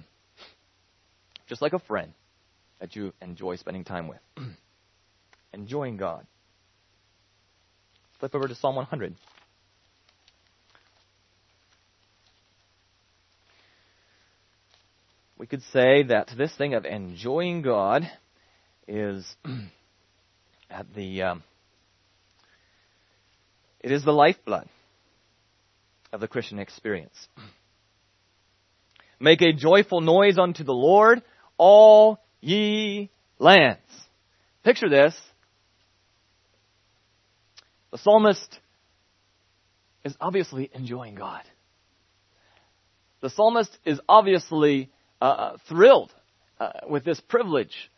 Just 1.47 1.61
like 1.61 1.73
a 1.73 1.79
friend 1.79 2.13
that 2.79 2.95
you 2.95 3.13
enjoy 3.21 3.57
spending 3.57 3.83
time 3.83 4.07
with. 4.07 4.19
Enjoying 5.53 5.97
God. 5.97 6.25
Flip 8.23 8.35
over 8.35 8.47
to 8.47 8.55
Psalm 8.55 8.77
100. 8.77 9.15
We 15.37 15.45
could 15.45 15.61
say 15.73 16.03
that 16.03 16.31
this 16.37 16.55
thing 16.55 16.73
of 16.73 16.85
enjoying 16.85 17.63
God 17.63 18.09
is 18.87 19.25
at 20.69 20.85
the 20.95 21.21
um, 21.23 21.43
it 23.81 23.91
is 23.91 24.05
the 24.05 24.13
lifeblood 24.13 24.69
of 26.13 26.21
the 26.21 26.29
Christian 26.29 26.59
experience. 26.59 27.27
Make 29.19 29.41
a 29.41 29.51
joyful 29.51 29.99
noise 29.99 30.37
unto 30.37 30.63
the 30.63 30.71
Lord, 30.71 31.21
all 31.57 32.21
ye 32.39 33.09
lands. 33.37 33.81
Picture 34.63 34.87
this. 34.87 35.13
The 37.93 37.99
psalmist 37.99 38.59
is 40.03 40.15
obviously 40.19 40.67
enjoying 40.73 41.13
God. 41.13 41.43
The 43.21 43.29
psalmist 43.29 43.69
is 43.85 43.99
obviously 44.09 44.89
uh, 45.21 45.25
uh, 45.25 45.57
thrilled 45.69 46.11
uh, 46.59 46.71
with 46.89 47.05
this 47.05 47.21
privilege 47.21 47.91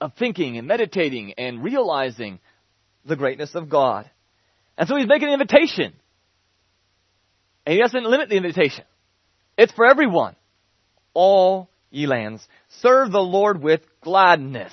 of 0.00 0.14
thinking 0.18 0.56
and 0.56 0.66
meditating 0.66 1.34
and 1.36 1.62
realizing 1.62 2.40
the 3.04 3.16
greatness 3.16 3.54
of 3.54 3.68
God. 3.68 4.10
And 4.78 4.88
so 4.88 4.96
he's 4.96 5.06
making 5.06 5.28
an 5.28 5.34
invitation. 5.34 5.92
And 7.66 7.74
he 7.74 7.82
doesn't 7.82 8.02
limit 8.02 8.30
the 8.30 8.36
invitation. 8.36 8.84
It's 9.58 9.72
for 9.72 9.84
everyone. 9.84 10.36
All 11.12 11.68
ye 11.90 12.06
lands. 12.06 12.48
Serve 12.80 13.12
the 13.12 13.20
Lord 13.20 13.62
with 13.62 13.82
gladness. 14.00 14.72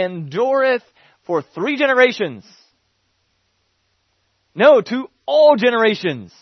endureth 0.00 0.82
for 1.26 1.42
three 1.42 1.76
generations. 1.76 2.44
No, 4.54 4.80
to 4.80 5.08
all 5.26 5.56
generations. 5.56 6.32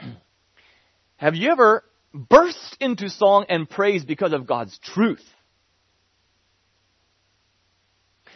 Have 1.16 1.34
you 1.34 1.50
ever 1.50 1.84
burst 2.12 2.76
into 2.80 3.08
song 3.10 3.46
and 3.48 3.68
praise 3.68 4.04
because 4.04 4.32
of 4.32 4.46
God's 4.46 4.78
truth? 4.78 5.24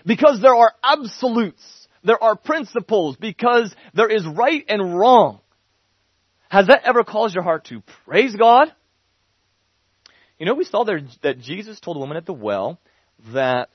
Because 0.04 0.40
there 0.40 0.54
are 0.54 0.72
absolutes. 0.82 1.62
There 2.04 2.22
are 2.22 2.36
principles. 2.36 3.16
Because 3.16 3.74
there 3.94 4.08
is 4.08 4.26
right 4.26 4.64
and 4.68 4.98
wrong. 4.98 5.40
Has 6.48 6.68
that 6.68 6.82
ever 6.84 7.04
caused 7.04 7.34
your 7.34 7.44
heart 7.44 7.66
to 7.66 7.82
praise 8.06 8.34
God? 8.34 8.72
You 10.38 10.46
know, 10.46 10.54
we 10.54 10.64
saw 10.64 10.84
there 10.84 11.02
that 11.22 11.40
Jesus 11.40 11.80
told 11.80 11.96
the 11.96 12.00
woman 12.00 12.16
at 12.16 12.24
the 12.24 12.32
well 12.32 12.80
that 13.32 13.70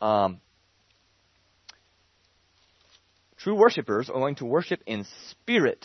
um, 0.00 0.40
true 3.36 3.54
worshippers 3.54 4.08
are 4.08 4.18
going 4.18 4.36
to 4.36 4.44
worship 4.44 4.82
in 4.86 5.06
spirit 5.30 5.84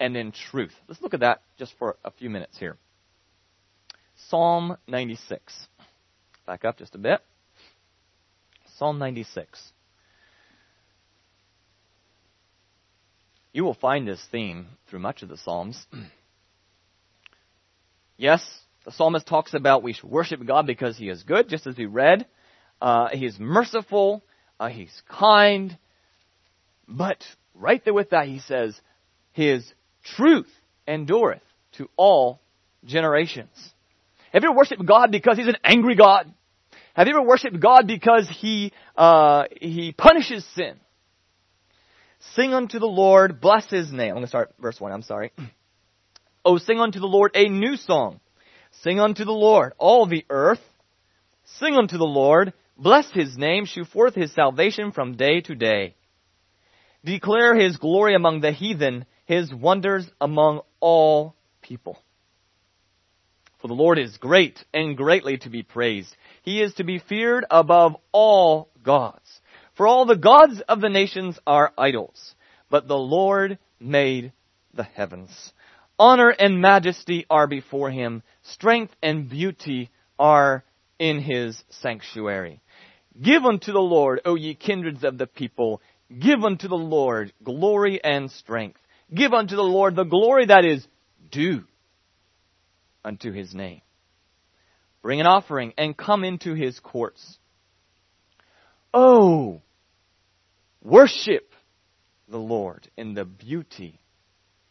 and 0.00 0.16
in 0.16 0.32
truth. 0.32 0.74
Let's 0.88 1.00
look 1.00 1.14
at 1.14 1.20
that 1.20 1.42
just 1.58 1.74
for 1.78 1.96
a 2.04 2.10
few 2.10 2.30
minutes 2.30 2.58
here. 2.58 2.76
Psalm 4.28 4.76
96. 4.86 5.66
Back 6.46 6.64
up 6.64 6.78
just 6.78 6.94
a 6.94 6.98
bit. 6.98 7.20
Psalm 8.76 8.98
96. 8.98 9.72
You 13.52 13.64
will 13.64 13.74
find 13.74 14.06
this 14.06 14.24
theme 14.30 14.66
through 14.88 15.00
much 15.00 15.22
of 15.22 15.28
the 15.28 15.36
Psalms. 15.36 15.86
Yes, 18.20 18.44
the 18.84 18.90
psalmist 18.90 19.28
talks 19.28 19.54
about 19.54 19.84
we 19.84 19.92
should 19.92 20.10
worship 20.10 20.44
God 20.44 20.66
because 20.66 20.98
He 20.98 21.08
is 21.08 21.22
good, 21.22 21.48
just 21.48 21.68
as 21.68 21.76
we 21.76 21.86
read. 21.86 22.26
Uh, 22.80 23.08
he 23.08 23.26
is 23.26 23.38
merciful. 23.38 24.24
Uh, 24.58 24.68
he's 24.68 25.02
kind. 25.08 25.76
But 26.86 27.24
right 27.54 27.84
there 27.84 27.94
with 27.94 28.10
that, 28.10 28.26
he 28.26 28.40
says, 28.40 28.78
His 29.32 29.72
truth 30.02 30.48
endureth 30.86 31.42
to 31.72 31.88
all 31.96 32.40
generations. 32.84 33.50
Have 34.32 34.42
you 34.42 34.50
ever 34.50 34.56
worshiped 34.56 34.84
God 34.84 35.10
because 35.10 35.36
He's 35.36 35.46
an 35.46 35.56
angry 35.64 35.94
God? 35.94 36.32
Have 36.94 37.06
you 37.06 37.14
ever 37.14 37.22
worshiped 37.22 37.60
God 37.60 37.86
because 37.86 38.28
He, 38.28 38.72
uh, 38.96 39.44
He 39.60 39.92
punishes 39.92 40.44
sin? 40.54 40.78
Sing 42.34 42.52
unto 42.52 42.78
the 42.78 42.86
Lord, 42.86 43.40
bless 43.40 43.68
His 43.70 43.92
name. 43.92 44.08
I'm 44.08 44.14
going 44.14 44.24
to 44.24 44.28
start 44.28 44.52
verse 44.60 44.80
1, 44.80 44.92
I'm 44.92 45.02
sorry. 45.02 45.32
Oh, 46.44 46.56
sing 46.56 46.80
unto 46.80 46.98
the 46.98 47.06
Lord 47.06 47.32
a 47.34 47.46
new 47.48 47.76
song. 47.76 48.20
Sing 48.82 49.00
unto 49.00 49.26
the 49.26 49.32
Lord, 49.32 49.74
all 49.76 50.06
the 50.06 50.24
earth. 50.30 50.62
Sing 51.58 51.74
unto 51.74 51.98
the 51.98 52.04
Lord, 52.04 52.54
bless 52.78 53.10
His 53.10 53.36
name, 53.36 53.64
shew 53.64 53.84
forth 53.84 54.14
His 54.14 54.32
salvation 54.32 54.92
from 54.92 55.16
day 55.16 55.40
to 55.42 55.54
day. 55.54 55.94
Declare 57.04 57.56
His 57.56 57.76
glory 57.76 58.14
among 58.14 58.40
the 58.40 58.52
heathen, 58.52 59.06
His 59.24 59.52
wonders 59.52 60.08
among 60.20 60.60
all 60.80 61.34
people. 61.60 61.98
For 63.60 63.68
the 63.68 63.74
Lord 63.74 63.98
is 63.98 64.16
great 64.16 64.64
and 64.72 64.96
greatly 64.96 65.38
to 65.38 65.50
be 65.50 65.62
praised. 65.62 66.14
He 66.42 66.62
is 66.62 66.74
to 66.74 66.84
be 66.84 67.00
feared 67.00 67.44
above 67.50 67.96
all 68.12 68.70
gods. 68.82 69.40
For 69.76 69.86
all 69.86 70.06
the 70.06 70.16
gods 70.16 70.60
of 70.68 70.80
the 70.80 70.88
nations 70.88 71.38
are 71.46 71.72
idols, 71.76 72.34
but 72.70 72.88
the 72.88 72.98
Lord 72.98 73.58
made 73.80 74.32
the 74.74 74.84
heavens. 74.84 75.52
Honor 75.98 76.30
and 76.30 76.60
majesty 76.60 77.26
are 77.28 77.48
before 77.48 77.90
him. 77.90 78.22
Strength 78.42 78.94
and 79.02 79.28
beauty 79.28 79.90
are 80.18 80.64
in 80.98 81.20
his 81.20 81.62
sanctuary. 81.70 82.60
Give 83.20 83.44
unto 83.44 83.72
the 83.72 83.80
Lord, 83.80 84.20
O 84.24 84.34
ye 84.34 84.54
kindreds 84.54 85.04
of 85.04 85.18
the 85.18 85.26
people. 85.26 85.82
Give 86.16 86.44
unto 86.44 86.68
the 86.68 86.76
Lord 86.76 87.32
glory 87.42 88.02
and 88.02 88.30
strength. 88.30 88.80
Give 89.12 89.32
unto 89.32 89.56
the 89.56 89.62
Lord 89.62 89.96
the 89.96 90.04
glory 90.04 90.46
that 90.46 90.64
is 90.64 90.86
due 91.30 91.64
unto 93.04 93.32
his 93.32 93.54
name. 93.54 93.80
Bring 95.02 95.20
an 95.20 95.26
offering 95.26 95.72
and 95.78 95.96
come 95.96 96.24
into 96.24 96.54
his 96.54 96.78
courts. 96.80 97.38
Oh, 98.92 99.62
worship 100.82 101.52
the 102.28 102.38
Lord 102.38 102.88
in 102.96 103.14
the 103.14 103.24
beauty 103.24 104.00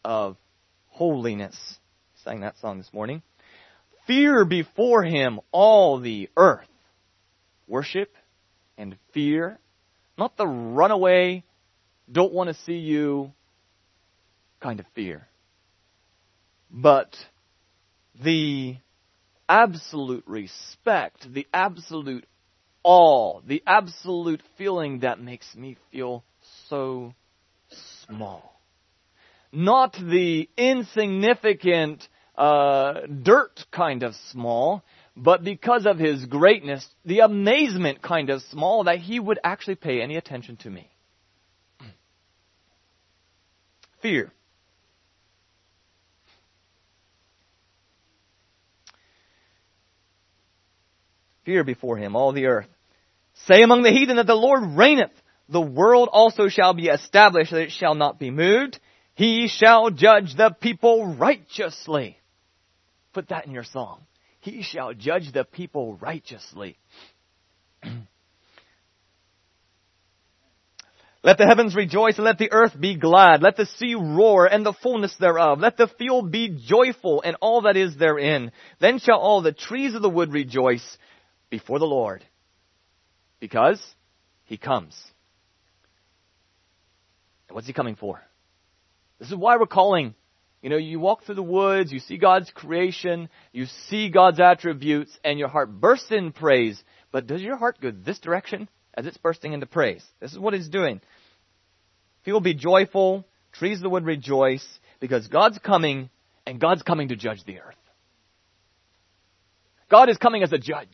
of 0.04 0.36
holiness. 0.88 1.56
Sang 2.24 2.40
that 2.40 2.58
song 2.58 2.78
this 2.78 2.92
morning. 2.92 3.22
Fear 4.06 4.44
before 4.44 5.02
him 5.02 5.40
all 5.52 6.00
the 6.00 6.30
earth. 6.36 6.66
Worship 7.66 8.14
and 8.78 8.96
fear. 9.12 9.58
Not 10.16 10.36
the 10.36 10.46
runaway, 10.46 11.44
don't 12.10 12.32
want 12.32 12.48
to 12.48 12.54
see 12.64 12.78
you 12.78 13.32
kind 14.60 14.80
of 14.80 14.86
fear. 14.94 15.28
But 16.70 17.14
the 18.22 18.76
absolute 19.48 20.24
respect, 20.26 21.32
the 21.32 21.46
absolute 21.52 22.26
awe, 22.82 23.40
the 23.46 23.62
absolute 23.66 24.42
feeling 24.56 25.00
that 25.00 25.20
makes 25.20 25.54
me 25.54 25.76
feel 25.92 26.24
so 26.68 27.14
small. 28.06 28.60
Not 29.52 29.94
the 29.94 30.48
insignificant, 30.56 32.06
uh, 32.36 33.00
dirt 33.22 33.64
kind 33.72 34.02
of 34.02 34.14
small, 34.30 34.84
but 35.18 35.42
because 35.42 35.84
of 35.86 35.98
his 35.98 36.24
greatness, 36.26 36.86
the 37.04 37.20
amazement 37.20 38.02
kind 38.02 38.30
of 38.30 38.42
small 38.42 38.84
that 38.84 38.98
he 38.98 39.18
would 39.18 39.38
actually 39.42 39.74
pay 39.74 40.00
any 40.00 40.16
attention 40.16 40.56
to 40.58 40.70
me. 40.70 40.90
Fear. 44.00 44.32
Fear 51.44 51.64
before 51.64 51.96
him, 51.96 52.14
all 52.14 52.32
the 52.32 52.46
earth. 52.46 52.68
Say 53.46 53.62
among 53.62 53.82
the 53.82 53.90
heathen 53.90 54.16
that 54.16 54.26
the 54.26 54.34
Lord 54.34 54.76
reigneth. 54.76 55.10
The 55.48 55.60
world 55.60 56.10
also 56.12 56.48
shall 56.48 56.74
be 56.74 56.86
established, 56.86 57.50
that 57.52 57.62
it 57.62 57.72
shall 57.72 57.94
not 57.94 58.18
be 58.18 58.30
moved. 58.30 58.78
He 59.14 59.48
shall 59.48 59.90
judge 59.90 60.36
the 60.36 60.50
people 60.50 61.16
righteously. 61.16 62.18
Put 63.14 63.28
that 63.30 63.46
in 63.46 63.52
your 63.52 63.64
song. 63.64 64.02
He 64.48 64.62
shall 64.62 64.94
judge 64.94 65.30
the 65.32 65.44
people 65.44 65.96
righteously. 65.96 66.78
Let 71.22 71.36
the 71.36 71.46
heavens 71.46 71.74
rejoice 71.74 72.16
and 72.16 72.24
let 72.24 72.38
the 72.38 72.52
earth 72.52 72.78
be 72.78 72.96
glad. 72.96 73.42
Let 73.42 73.56
the 73.56 73.66
sea 73.66 73.94
roar 73.94 74.46
and 74.46 74.64
the 74.64 74.72
fullness 74.72 75.14
thereof. 75.16 75.58
Let 75.58 75.76
the 75.76 75.88
field 75.98 76.30
be 76.30 76.48
joyful 76.64 77.22
and 77.22 77.36
all 77.40 77.62
that 77.62 77.76
is 77.76 77.96
therein. 77.96 78.52
Then 78.80 79.00
shall 79.00 79.18
all 79.18 79.42
the 79.42 79.52
trees 79.52 79.94
of 79.94 80.00
the 80.00 80.08
wood 80.08 80.32
rejoice 80.32 80.96
before 81.50 81.80
the 81.80 81.86
Lord. 81.86 82.24
Because 83.40 83.82
he 84.44 84.56
comes. 84.56 84.96
And 87.48 87.56
what's 87.56 87.66
he 87.66 87.72
coming 87.72 87.96
for? 87.96 88.22
This 89.18 89.28
is 89.28 89.34
why 89.34 89.56
we're 89.56 89.66
calling. 89.66 90.14
You 90.62 90.70
know, 90.70 90.76
you 90.76 90.98
walk 90.98 91.24
through 91.24 91.36
the 91.36 91.42
woods, 91.42 91.92
you 91.92 92.00
see 92.00 92.18
God's 92.18 92.50
creation, 92.50 93.28
you 93.52 93.66
see 93.88 94.10
God's 94.10 94.40
attributes, 94.40 95.16
and 95.22 95.38
your 95.38 95.48
heart 95.48 95.70
bursts 95.80 96.10
in 96.10 96.32
praise. 96.32 96.82
But 97.12 97.26
does 97.26 97.42
your 97.42 97.56
heart 97.56 97.80
go 97.80 97.92
this 97.92 98.18
direction 98.18 98.68
as 98.94 99.06
it's 99.06 99.16
bursting 99.16 99.52
into 99.52 99.66
praise? 99.66 100.04
This 100.20 100.32
is 100.32 100.38
what 100.38 100.54
he's 100.54 100.68
doing. 100.68 101.00
People 102.24 102.40
be 102.40 102.54
joyful, 102.54 103.24
trees 103.52 103.78
of 103.78 103.82
the 103.84 103.88
wood 103.88 104.04
rejoice, 104.04 104.66
because 105.00 105.28
God's 105.28 105.58
coming, 105.58 106.10
and 106.44 106.60
God's 106.60 106.82
coming 106.82 107.08
to 107.08 107.16
judge 107.16 107.44
the 107.44 107.60
earth. 107.60 107.76
God 109.88 110.10
is 110.10 110.18
coming 110.18 110.42
as 110.42 110.52
a 110.52 110.58
judge. 110.58 110.88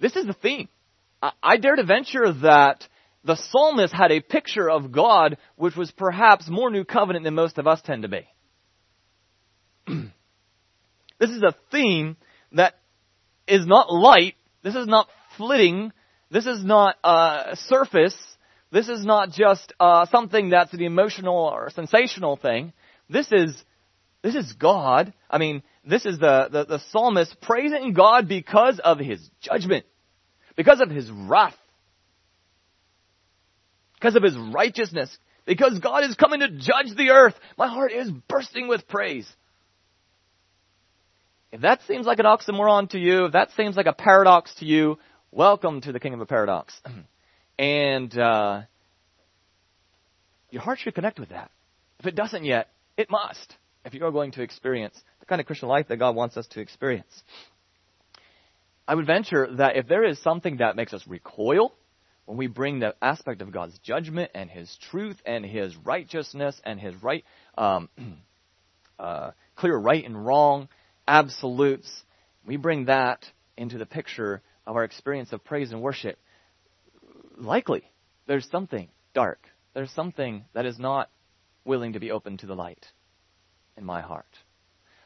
This 0.00 0.16
is 0.16 0.26
the 0.26 0.34
theme. 0.34 0.68
I 1.42 1.56
dare 1.58 1.76
to 1.76 1.84
venture 1.84 2.32
that 2.42 2.86
the 3.24 3.36
psalmist 3.36 3.92
had 3.92 4.12
a 4.12 4.20
picture 4.20 4.70
of 4.70 4.92
God 4.92 5.36
which 5.56 5.76
was 5.76 5.90
perhaps 5.90 6.48
more 6.48 6.70
new 6.70 6.84
covenant 6.84 7.24
than 7.24 7.34
most 7.34 7.58
of 7.58 7.66
us 7.66 7.80
tend 7.82 8.02
to 8.02 8.08
be. 8.08 8.26
this 11.18 11.30
is 11.30 11.42
a 11.42 11.54
theme 11.70 12.16
that 12.52 12.74
is 13.46 13.66
not 13.66 13.92
light. 13.92 14.34
This 14.62 14.74
is 14.74 14.86
not 14.86 15.08
flitting. 15.36 15.92
This 16.30 16.46
is 16.46 16.64
not 16.64 16.96
uh, 17.04 17.54
surface. 17.56 18.16
This 18.72 18.88
is 18.88 19.04
not 19.04 19.30
just 19.30 19.72
uh, 19.80 20.06
something 20.06 20.50
that's 20.50 20.72
an 20.72 20.82
emotional 20.82 21.36
or 21.36 21.70
sensational 21.70 22.36
thing. 22.36 22.72
This 23.08 23.30
is 23.32 23.62
this 24.22 24.34
is 24.34 24.52
God. 24.52 25.12
I 25.30 25.38
mean, 25.38 25.62
this 25.84 26.04
is 26.04 26.18
the, 26.18 26.48
the, 26.52 26.64
the 26.66 26.78
psalmist 26.90 27.40
praising 27.40 27.94
God 27.94 28.28
because 28.28 28.78
of 28.78 28.98
his 28.98 29.18
judgment, 29.40 29.86
because 30.56 30.80
of 30.80 30.90
his 30.90 31.10
wrath 31.10 31.56
because 34.00 34.16
of 34.16 34.22
his 34.22 34.36
righteousness, 34.36 35.16
because 35.44 35.78
God 35.78 36.04
is 36.04 36.14
coming 36.14 36.40
to 36.40 36.48
judge 36.48 36.96
the 36.96 37.10
earth. 37.10 37.34
My 37.58 37.68
heart 37.68 37.92
is 37.92 38.10
bursting 38.28 38.66
with 38.66 38.88
praise. 38.88 39.30
If 41.52 41.62
that 41.62 41.80
seems 41.86 42.06
like 42.06 42.18
an 42.18 42.24
oxymoron 42.24 42.90
to 42.90 42.98
you, 42.98 43.26
if 43.26 43.32
that 43.32 43.50
seems 43.56 43.76
like 43.76 43.86
a 43.86 43.92
paradox 43.92 44.54
to 44.56 44.64
you, 44.64 44.98
welcome 45.30 45.80
to 45.82 45.92
the 45.92 46.00
kingdom 46.00 46.20
of 46.20 46.28
paradox. 46.28 46.80
and 47.58 48.16
uh, 48.16 48.62
your 50.50 50.62
heart 50.62 50.78
should 50.78 50.94
connect 50.94 51.18
with 51.18 51.30
that. 51.30 51.50
If 51.98 52.06
it 52.06 52.14
doesn't 52.14 52.44
yet, 52.44 52.68
it 52.96 53.10
must. 53.10 53.54
If 53.84 53.94
you 53.94 54.04
are 54.04 54.12
going 54.12 54.32
to 54.32 54.42
experience 54.42 54.98
the 55.20 55.26
kind 55.26 55.40
of 55.40 55.46
Christian 55.46 55.68
life 55.68 55.88
that 55.88 55.98
God 55.98 56.14
wants 56.14 56.36
us 56.36 56.46
to 56.48 56.60
experience. 56.60 57.22
I 58.86 58.94
would 58.94 59.06
venture 59.06 59.48
that 59.56 59.76
if 59.76 59.88
there 59.88 60.04
is 60.04 60.20
something 60.22 60.58
that 60.58 60.76
makes 60.76 60.94
us 60.94 61.06
recoil 61.06 61.74
when 62.26 62.36
we 62.36 62.46
bring 62.46 62.78
the 62.78 62.94
aspect 63.02 63.42
of 63.42 63.52
God's 63.52 63.78
judgment 63.78 64.30
and 64.34 64.50
His 64.50 64.76
truth 64.90 65.20
and 65.24 65.44
His 65.44 65.76
righteousness 65.76 66.60
and 66.64 66.80
His 66.80 66.94
right, 67.02 67.24
um, 67.56 67.88
uh, 68.98 69.32
clear 69.56 69.76
right 69.76 70.04
and 70.04 70.24
wrong, 70.24 70.68
absolutes, 71.06 71.90
we 72.46 72.56
bring 72.56 72.86
that 72.86 73.24
into 73.56 73.78
the 73.78 73.86
picture 73.86 74.42
of 74.66 74.76
our 74.76 74.84
experience 74.84 75.32
of 75.32 75.44
praise 75.44 75.72
and 75.72 75.82
worship. 75.82 76.18
Likely, 77.36 77.82
there's 78.26 78.48
something 78.50 78.88
dark. 79.14 79.46
There's 79.74 79.90
something 79.92 80.44
that 80.52 80.66
is 80.66 80.78
not 80.78 81.10
willing 81.64 81.94
to 81.94 82.00
be 82.00 82.10
open 82.10 82.36
to 82.38 82.46
the 82.46 82.54
light 82.54 82.86
in 83.76 83.84
my 83.84 84.00
heart. 84.00 84.26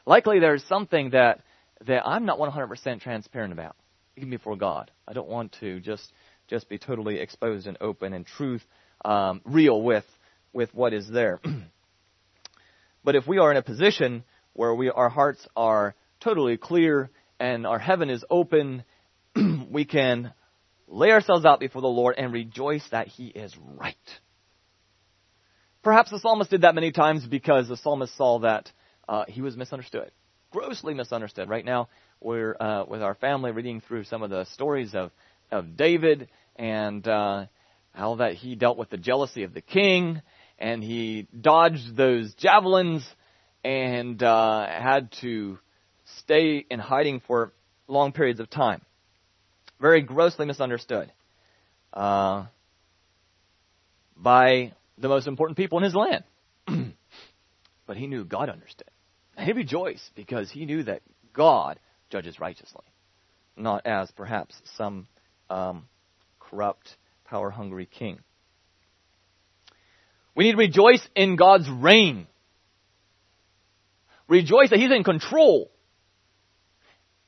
Likely, 0.06 0.40
there's 0.40 0.64
something 0.64 1.10
that 1.10 1.40
that 1.86 2.06
I'm 2.06 2.24
not 2.24 2.38
100% 2.38 3.00
transparent 3.00 3.52
about, 3.52 3.76
even 4.16 4.30
before 4.30 4.56
God. 4.56 4.90
I 5.06 5.12
don't 5.12 5.28
want 5.28 5.56
to 5.60 5.80
just 5.80 6.12
just 6.48 6.68
be 6.68 6.78
totally 6.78 7.18
exposed 7.20 7.66
and 7.66 7.76
open 7.80 8.12
and 8.12 8.26
truth 8.26 8.62
um, 9.04 9.40
real 9.44 9.80
with 9.82 10.04
with 10.52 10.72
what 10.74 10.92
is 10.92 11.08
there. 11.08 11.40
but 13.04 13.16
if 13.16 13.26
we 13.26 13.38
are 13.38 13.50
in 13.50 13.56
a 13.56 13.62
position 13.62 14.24
where 14.52 14.74
we, 14.74 14.88
our 14.88 15.08
hearts 15.08 15.46
are 15.56 15.94
totally 16.20 16.56
clear 16.56 17.10
and 17.40 17.66
our 17.66 17.78
heaven 17.78 18.08
is 18.08 18.24
open, 18.30 18.84
we 19.70 19.84
can 19.84 20.32
lay 20.86 21.10
ourselves 21.10 21.44
out 21.44 21.60
before 21.60 21.82
the 21.82 21.88
Lord 21.88 22.14
and 22.16 22.32
rejoice 22.32 22.86
that 22.92 23.08
He 23.08 23.26
is 23.26 23.54
right. 23.76 23.96
Perhaps 25.82 26.10
the 26.10 26.18
psalmist 26.18 26.50
did 26.50 26.62
that 26.62 26.74
many 26.74 26.92
times 26.92 27.26
because 27.26 27.68
the 27.68 27.76
psalmist 27.76 28.16
saw 28.16 28.38
that 28.38 28.70
uh, 29.06 29.24
he 29.28 29.42
was 29.42 29.54
misunderstood, 29.54 30.10
grossly 30.50 30.94
misunderstood. 30.94 31.50
Right 31.50 31.64
now, 31.64 31.88
we're 32.22 32.56
uh, 32.58 32.84
with 32.88 33.02
our 33.02 33.14
family 33.14 33.50
reading 33.50 33.82
through 33.82 34.04
some 34.04 34.22
of 34.22 34.30
the 34.30 34.46
stories 34.46 34.94
of 34.94 35.10
of 35.54 35.76
David 35.76 36.28
and 36.56 37.06
uh, 37.06 37.46
how 37.92 38.16
that 38.16 38.34
he 38.34 38.56
dealt 38.56 38.76
with 38.76 38.90
the 38.90 38.96
jealousy 38.96 39.44
of 39.44 39.54
the 39.54 39.60
king, 39.60 40.20
and 40.58 40.82
he 40.82 41.28
dodged 41.40 41.96
those 41.96 42.34
javelins 42.34 43.06
and 43.62 44.22
uh, 44.22 44.66
had 44.66 45.10
to 45.20 45.58
stay 46.18 46.64
in 46.68 46.78
hiding 46.78 47.20
for 47.26 47.52
long 47.88 48.12
periods 48.12 48.40
of 48.40 48.50
time. 48.50 48.82
Very 49.80 50.02
grossly 50.02 50.46
misunderstood 50.46 51.12
uh, 51.92 52.46
by 54.16 54.72
the 54.98 55.08
most 55.08 55.26
important 55.26 55.56
people 55.56 55.78
in 55.78 55.84
his 55.84 55.94
land. 55.94 56.24
but 57.86 57.96
he 57.96 58.06
knew 58.06 58.24
God 58.24 58.48
understood. 58.48 58.90
And 59.36 59.46
he 59.46 59.52
rejoiced 59.52 60.14
because 60.14 60.50
he 60.50 60.66
knew 60.66 60.82
that 60.84 61.02
God 61.32 61.78
judges 62.10 62.38
righteously, 62.38 62.84
not 63.56 63.86
as 63.86 64.10
perhaps 64.12 64.54
some 64.76 65.08
um, 65.50 65.86
corrupt, 66.40 66.96
power 67.24 67.50
hungry 67.50 67.86
king. 67.86 68.18
We 70.34 70.44
need 70.44 70.52
to 70.52 70.58
rejoice 70.58 71.06
in 71.14 71.36
God's 71.36 71.68
reign. 71.68 72.26
Rejoice 74.28 74.70
that 74.70 74.78
He's 74.78 74.90
in 74.90 75.04
control. 75.04 75.70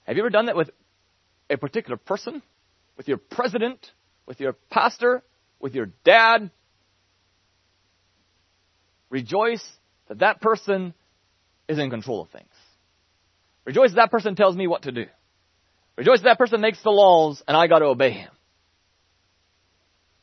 Have 0.04 0.16
you 0.16 0.22
ever 0.22 0.30
done 0.30 0.46
that 0.46 0.56
with 0.56 0.70
a 1.50 1.56
particular 1.56 1.96
person? 1.96 2.42
With 2.96 3.08
your 3.08 3.18
president? 3.18 3.78
With 4.26 4.40
your 4.40 4.54
pastor? 4.70 5.22
With 5.60 5.74
your 5.74 5.86
dad? 6.04 6.50
Rejoice 9.10 9.64
that 10.08 10.20
that 10.20 10.40
person 10.40 10.94
is 11.68 11.78
in 11.78 11.90
control 11.90 12.22
of 12.22 12.30
things. 12.30 12.50
Rejoice 13.64 13.90
that 13.90 13.96
that 13.96 14.10
person 14.10 14.36
tells 14.36 14.56
me 14.56 14.66
what 14.66 14.82
to 14.82 14.92
do. 14.92 15.06
Rejoice 15.97 16.22
that 16.22 16.38
person 16.38 16.61
makes 16.61 16.82
the 16.82 16.90
laws 16.90 17.42
and 17.49 17.57
I 17.57 17.66
got 17.66 17.78
to 17.78 17.86
obey 17.86 18.11
him. 18.11 18.30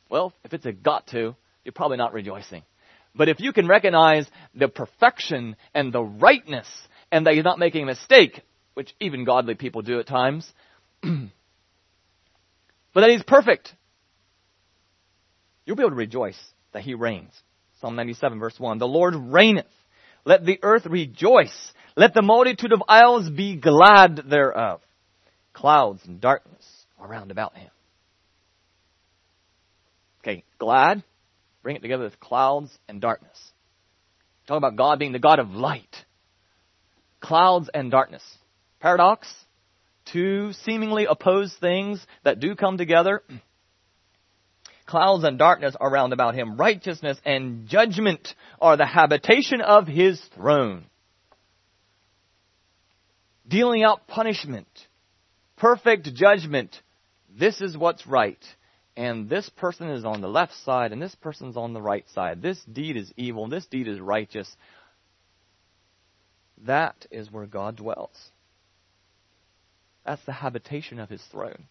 Well, 0.09 0.33
if 0.43 0.53
it's 0.53 0.65
a 0.65 0.71
got 0.71 1.07
to, 1.07 1.35
you're 1.65 1.73
probably 1.73 1.97
not 1.97 2.13
rejoicing. 2.13 2.63
But 3.15 3.29
if 3.29 3.39
you 3.39 3.53
can 3.53 3.67
recognize 3.67 4.27
the 4.53 4.67
perfection 4.67 5.55
and 5.73 5.91
the 5.91 6.03
rightness 6.03 6.67
and 7.11 7.25
that 7.25 7.33
he's 7.33 7.43
not 7.43 7.59
making 7.59 7.83
a 7.83 7.87
mistake, 7.87 8.41
which 8.73 8.93
even 8.99 9.23
godly 9.23 9.55
people 9.55 9.81
do 9.81 9.99
at 9.99 10.07
times, 10.07 10.51
but 11.01 11.29
that 12.93 13.09
he's 13.09 13.23
perfect, 13.23 13.73
you'll 15.65 15.75
be 15.75 15.83
able 15.83 15.91
to 15.91 15.95
rejoice 15.95 16.39
that 16.73 16.83
he 16.83 16.93
reigns. 16.93 17.33
Psalm 17.81 17.95
97 17.95 18.39
verse 18.39 18.59
1. 18.59 18.77
The 18.77 18.87
Lord 18.87 19.15
reigneth. 19.15 19.65
Let 20.25 20.45
the 20.45 20.59
earth 20.63 20.85
rejoice. 20.85 21.71
Let 21.95 22.13
the 22.13 22.21
multitude 22.21 22.71
of 22.71 22.83
isles 22.87 23.29
be 23.29 23.57
glad 23.57 24.21
thereof. 24.29 24.81
Clouds 25.53 26.01
and 26.05 26.19
darkness 26.19 26.65
are 26.99 27.07
round 27.07 27.31
about 27.31 27.55
him. 27.55 27.69
Okay, 30.21 30.43
glad. 30.57 31.03
Bring 31.61 31.75
it 31.75 31.81
together 31.81 32.03
with 32.03 32.19
clouds 32.19 32.77
and 32.87 32.99
darkness. 32.99 33.37
Talk 34.47 34.57
about 34.57 34.75
God 34.75 34.99
being 34.99 35.11
the 35.11 35.19
God 35.19 35.39
of 35.39 35.51
light. 35.51 35.95
Clouds 37.19 37.69
and 37.73 37.89
darkness. 37.91 38.23
Paradox. 38.79 39.33
Two 40.11 40.51
seemingly 40.63 41.05
opposed 41.09 41.55
things 41.59 42.05
that 42.23 42.39
do 42.39 42.55
come 42.55 42.77
together. 42.77 43.23
Clouds 44.85 45.23
and 45.23 45.39
darkness 45.39 45.75
are 45.79 45.89
round 45.89 46.11
about 46.11 46.35
him. 46.35 46.57
Righteousness 46.57 47.17
and 47.23 47.67
judgment 47.67 48.27
are 48.59 48.75
the 48.75 48.85
habitation 48.85 49.61
of 49.61 49.87
his 49.87 50.21
throne. 50.35 50.85
Dealing 53.47 53.83
out 53.83 54.07
punishment. 54.07 54.67
Perfect 55.63 56.13
judgment. 56.13 56.75
This 57.39 57.61
is 57.61 57.77
what's 57.77 58.05
right. 58.05 58.43
And 58.97 59.29
this 59.29 59.47
person 59.47 59.87
is 59.91 60.03
on 60.03 60.19
the 60.19 60.27
left 60.27 60.53
side 60.65 60.91
and 60.91 61.01
this 61.01 61.15
person's 61.15 61.55
on 61.55 61.71
the 61.71 61.81
right 61.81 62.03
side. 62.13 62.41
This 62.41 62.61
deed 62.65 62.97
is 62.97 63.13
evil. 63.15 63.47
This 63.47 63.65
deed 63.67 63.87
is 63.87 64.01
righteous. 64.01 64.53
That 66.67 67.05
is 67.11 67.31
where 67.31 67.45
God 67.45 67.77
dwells. 67.77 68.17
That's 70.05 70.23
the 70.25 70.33
habitation 70.33 70.99
of 70.99 71.09
his 71.09 71.23
throne. 71.31 71.63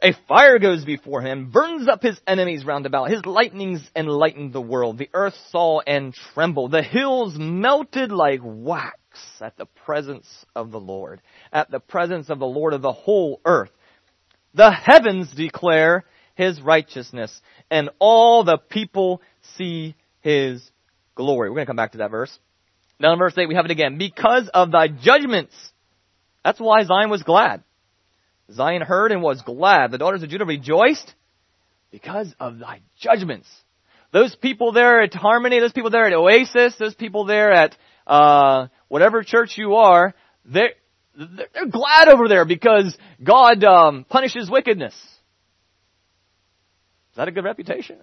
A 0.00 0.14
fire 0.26 0.58
goes 0.58 0.82
before 0.82 1.20
him, 1.20 1.50
burns 1.50 1.88
up 1.88 2.02
his 2.02 2.18
enemies 2.26 2.64
round 2.64 2.86
about. 2.86 3.10
His 3.10 3.26
lightnings 3.26 3.86
enlightened 3.94 4.54
the 4.54 4.62
world. 4.62 4.96
The 4.96 5.10
earth 5.12 5.36
saw 5.50 5.80
and 5.86 6.14
trembled. 6.32 6.70
The 6.70 6.82
hills 6.82 7.34
melted 7.36 8.12
like 8.12 8.40
wax 8.42 8.96
at 9.40 9.56
the 9.56 9.66
presence 9.66 10.26
of 10.54 10.70
the 10.70 10.80
Lord, 10.80 11.20
at 11.52 11.70
the 11.70 11.80
presence 11.80 12.30
of 12.30 12.38
the 12.38 12.46
Lord 12.46 12.72
of 12.72 12.82
the 12.82 12.92
whole 12.92 13.40
earth. 13.44 13.70
The 14.54 14.70
heavens 14.70 15.32
declare 15.32 16.04
his 16.34 16.60
righteousness, 16.60 17.40
and 17.70 17.90
all 17.98 18.44
the 18.44 18.58
people 18.58 19.22
see 19.56 19.94
his 20.20 20.68
glory. 21.14 21.50
We're 21.50 21.56
going 21.56 21.66
to 21.66 21.70
come 21.70 21.76
back 21.76 21.92
to 21.92 21.98
that 21.98 22.10
verse. 22.10 22.36
Now 22.98 23.12
in 23.12 23.18
verse 23.18 23.34
8 23.36 23.48
we 23.48 23.54
have 23.54 23.64
it 23.64 23.70
again. 23.70 23.98
Because 23.98 24.48
of 24.52 24.70
thy 24.70 24.88
judgments. 24.88 25.54
That's 26.44 26.60
why 26.60 26.84
Zion 26.84 27.10
was 27.10 27.22
glad. 27.22 27.62
Zion 28.52 28.82
heard 28.82 29.12
and 29.12 29.22
was 29.22 29.40
glad. 29.42 29.90
The 29.90 29.98
daughters 29.98 30.22
of 30.22 30.28
Judah 30.28 30.44
rejoiced 30.44 31.14
because 31.90 32.34
of 32.38 32.58
thy 32.58 32.80
judgments. 32.98 33.48
Those 34.12 34.36
people 34.36 34.72
there 34.72 35.00
at 35.00 35.14
Harmony, 35.14 35.58
those 35.60 35.72
people 35.72 35.90
there 35.90 36.06
at 36.06 36.12
Oasis, 36.12 36.76
those 36.76 36.94
people 36.94 37.24
there 37.24 37.52
at 37.52 37.76
uh, 38.06 38.68
whatever 38.94 39.24
church 39.24 39.58
you 39.58 39.74
are, 39.74 40.14
they're, 40.44 40.74
they're 41.16 41.66
glad 41.68 42.06
over 42.06 42.28
there 42.28 42.44
because 42.44 42.96
God 43.24 43.64
um, 43.64 44.06
punishes 44.08 44.48
wickedness. 44.48 44.94
Is 44.94 45.00
that 47.16 47.26
a 47.26 47.32
good 47.32 47.42
reputation? 47.42 47.96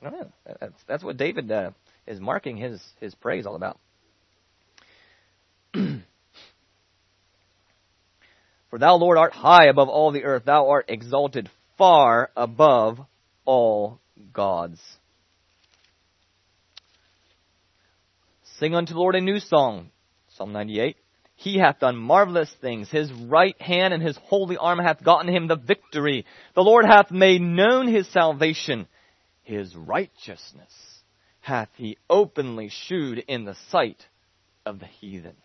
I 0.00 0.08
don't 0.08 0.18
know. 0.18 0.30
That's, 0.58 0.84
that's 0.88 1.04
what 1.04 1.18
David 1.18 1.52
uh, 1.52 1.72
is 2.06 2.18
marking 2.18 2.56
his, 2.56 2.82
his 2.98 3.14
praise 3.14 3.44
all 3.44 3.56
about. 3.56 3.78
For 5.74 6.00
thou, 8.78 8.96
Lord, 8.96 9.18
art 9.18 9.34
high 9.34 9.66
above 9.66 9.90
all 9.90 10.12
the 10.12 10.24
earth. 10.24 10.44
Thou 10.46 10.70
art 10.70 10.86
exalted 10.88 11.50
far 11.76 12.30
above 12.34 13.00
all 13.44 14.00
gods. 14.32 14.80
Sing 18.58 18.74
unto 18.74 18.94
the 18.94 18.98
Lord 18.98 19.14
a 19.14 19.20
new 19.20 19.40
song. 19.40 19.90
Psalm 20.36 20.52
98. 20.52 20.96
He 21.34 21.58
hath 21.58 21.80
done 21.80 21.96
marvelous 21.96 22.54
things. 22.60 22.90
His 22.90 23.12
right 23.12 23.60
hand 23.60 23.92
and 23.92 24.02
his 24.02 24.16
holy 24.24 24.56
arm 24.56 24.78
hath 24.78 25.04
gotten 25.04 25.32
him 25.32 25.48
the 25.48 25.56
victory. 25.56 26.24
The 26.54 26.62
Lord 26.62 26.86
hath 26.86 27.10
made 27.10 27.42
known 27.42 27.88
his 27.88 28.08
salvation. 28.08 28.86
His 29.42 29.76
righteousness 29.76 30.72
hath 31.40 31.68
he 31.76 31.98
openly 32.10 32.68
shewed 32.70 33.18
in 33.18 33.44
the 33.44 33.56
sight 33.70 34.04
of 34.64 34.80
the 34.80 34.86
heathen. 34.86 35.36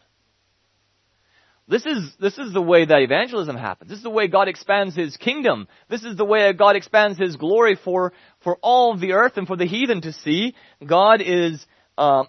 This 1.68 1.86
is, 1.86 2.12
this 2.20 2.38
is 2.38 2.52
the 2.52 2.62
way 2.62 2.84
that 2.84 3.02
evangelism 3.02 3.56
happens. 3.56 3.90
This 3.90 4.00
is 4.00 4.04
the 4.04 4.10
way 4.10 4.28
God 4.28 4.48
expands 4.48 4.96
His 4.96 5.16
kingdom. 5.16 5.68
This 5.90 6.04
is 6.04 6.18
the 6.18 6.26
way 6.26 6.52
God 6.52 6.76
expands 6.76 7.18
His 7.18 7.38
glory 7.38 7.78
for, 7.82 8.12
for 8.44 8.58
all 8.62 8.98
the 8.98 9.14
earth 9.14 9.38
and 9.38 9.48
for 9.48 9.56
the 9.56 9.68
heathen 9.68 10.02
to 10.02 10.12
see. 10.12 10.56
God 10.86 11.22
is 11.22 11.66
uh, 11.98 12.24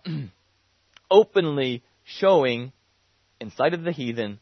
openly 1.10 1.82
showing 2.04 2.72
in 3.40 3.50
sight 3.50 3.74
of 3.74 3.82
the 3.82 3.92
heathen 3.92 4.40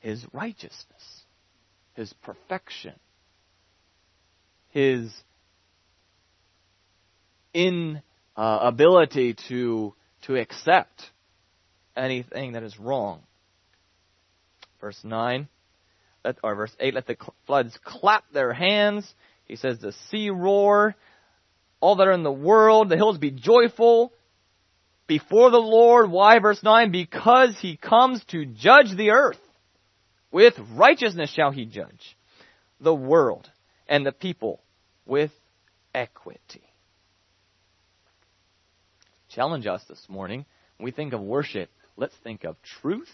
His 0.00 0.24
righteousness, 0.32 1.24
His 1.94 2.12
perfection, 2.22 2.94
His 4.70 5.12
inability 7.54 8.10
uh, 8.36 9.48
to, 9.48 9.94
to 10.26 10.36
accept 10.36 11.10
anything 11.96 12.52
that 12.52 12.62
is 12.62 12.78
wrong. 12.78 13.22
Verse 14.80 15.00
9, 15.02 15.48
let, 16.24 16.36
or 16.42 16.54
verse 16.54 16.76
8, 16.78 16.94
let 16.94 17.06
the 17.06 17.16
floods 17.46 17.78
clap 17.84 18.24
their 18.32 18.52
hands. 18.52 19.12
He 19.46 19.56
says 19.56 19.78
the 19.78 19.92
sea 20.10 20.30
roar. 20.30 20.94
All 21.80 21.96
that 21.96 22.08
are 22.08 22.12
in 22.12 22.22
the 22.24 22.30
world, 22.30 22.88
the 22.88 22.96
hills 22.96 23.18
be 23.18 23.30
joyful 23.30 24.12
before 25.08 25.50
the 25.50 25.58
Lord. 25.58 26.10
Why? 26.10 26.38
Verse 26.38 26.62
9, 26.62 26.92
because 26.92 27.58
he 27.60 27.76
comes 27.76 28.22
to 28.26 28.46
judge 28.46 28.96
the 28.96 29.10
earth. 29.10 29.40
With 30.30 30.54
righteousness 30.74 31.30
shall 31.30 31.50
he 31.50 31.64
judge 31.64 32.16
the 32.80 32.94
world 32.94 33.50
and 33.88 34.06
the 34.06 34.12
people 34.12 34.60
with 35.06 35.32
equity. 35.94 36.62
Challenge 39.30 39.66
us 39.66 39.82
this 39.88 40.06
morning. 40.08 40.44
When 40.76 40.84
we 40.84 40.90
think 40.90 41.12
of 41.12 41.20
worship, 41.20 41.70
let's 41.96 42.14
think 42.22 42.44
of 42.44 42.56
truth. 42.80 43.10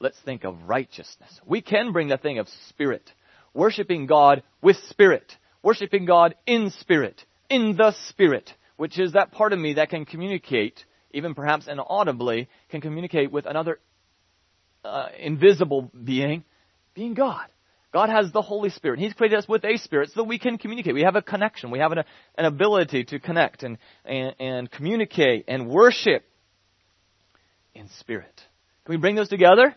Let's 0.00 0.18
think 0.24 0.44
of 0.44 0.68
righteousness. 0.68 1.40
We 1.46 1.62
can 1.62 1.92
bring 1.92 2.08
the 2.08 2.18
thing 2.18 2.38
of 2.38 2.48
spirit. 2.68 3.10
Worshiping 3.54 4.06
God 4.06 4.42
with 4.60 4.76
spirit. 4.90 5.32
Worshiping 5.62 6.04
God 6.04 6.34
in 6.46 6.70
spirit. 6.70 7.24
In 7.48 7.76
the 7.76 7.94
spirit. 8.08 8.52
Which 8.76 8.98
is 8.98 9.12
that 9.12 9.32
part 9.32 9.52
of 9.52 9.58
me 9.58 9.74
that 9.74 9.90
can 9.90 10.04
communicate, 10.04 10.84
even 11.14 11.34
perhaps 11.34 11.66
inaudibly, 11.66 12.48
can 12.70 12.80
communicate 12.80 13.30
with 13.32 13.46
another 13.46 13.78
uh, 14.84 15.08
invisible 15.18 15.90
being, 16.04 16.44
being 16.94 17.14
God. 17.14 17.46
God 17.92 18.10
has 18.10 18.32
the 18.32 18.42
Holy 18.42 18.70
Spirit. 18.70 18.98
He's 18.98 19.14
created 19.14 19.38
us 19.38 19.48
with 19.48 19.64
a 19.64 19.76
Spirit 19.78 20.10
so 20.10 20.22
that 20.22 20.28
we 20.28 20.38
can 20.38 20.58
communicate. 20.58 20.94
We 20.94 21.02
have 21.02 21.14
a 21.14 21.22
connection. 21.22 21.70
We 21.70 21.78
have 21.78 21.92
an, 21.92 21.98
an 22.36 22.44
ability 22.44 23.04
to 23.04 23.20
connect 23.20 23.62
and, 23.62 23.78
and, 24.04 24.34
and 24.40 24.70
communicate 24.70 25.44
and 25.46 25.68
worship 25.68 26.24
in 27.72 27.88
Spirit. 28.00 28.34
Can 28.84 28.94
we 28.94 28.96
bring 28.96 29.14
those 29.14 29.28
together? 29.28 29.76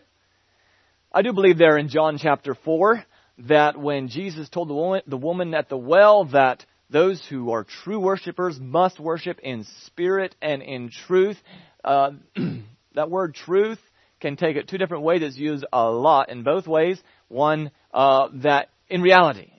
I 1.12 1.22
do 1.22 1.32
believe 1.32 1.58
there 1.58 1.78
in 1.78 1.88
John 1.88 2.18
chapter 2.20 2.54
4 2.54 3.04
that 3.46 3.78
when 3.78 4.08
Jesus 4.08 4.48
told 4.48 4.68
the 4.68 4.74
woman, 4.74 5.02
the 5.06 5.16
woman 5.16 5.54
at 5.54 5.68
the 5.68 5.76
well 5.76 6.24
that 6.26 6.66
those 6.90 7.24
who 7.28 7.50
are 7.50 7.64
true 7.64 8.00
worshipers 8.00 8.58
must 8.60 8.98
worship 8.98 9.40
in 9.40 9.64
spirit 9.84 10.34
and 10.40 10.62
in 10.62 10.90
truth, 10.90 11.36
uh, 11.84 12.12
that 12.94 13.10
word 13.10 13.34
truth 13.34 13.78
can 14.20 14.36
take 14.36 14.56
it 14.56 14.68
two 14.68 14.78
different 14.78 15.04
ways. 15.04 15.22
It's 15.22 15.36
used 15.36 15.64
a 15.72 15.90
lot 15.90 16.30
in 16.30 16.42
both 16.42 16.66
ways. 16.66 17.00
One, 17.28 17.70
uh, 17.92 18.28
that 18.42 18.70
in 18.88 19.02
reality, 19.02 19.50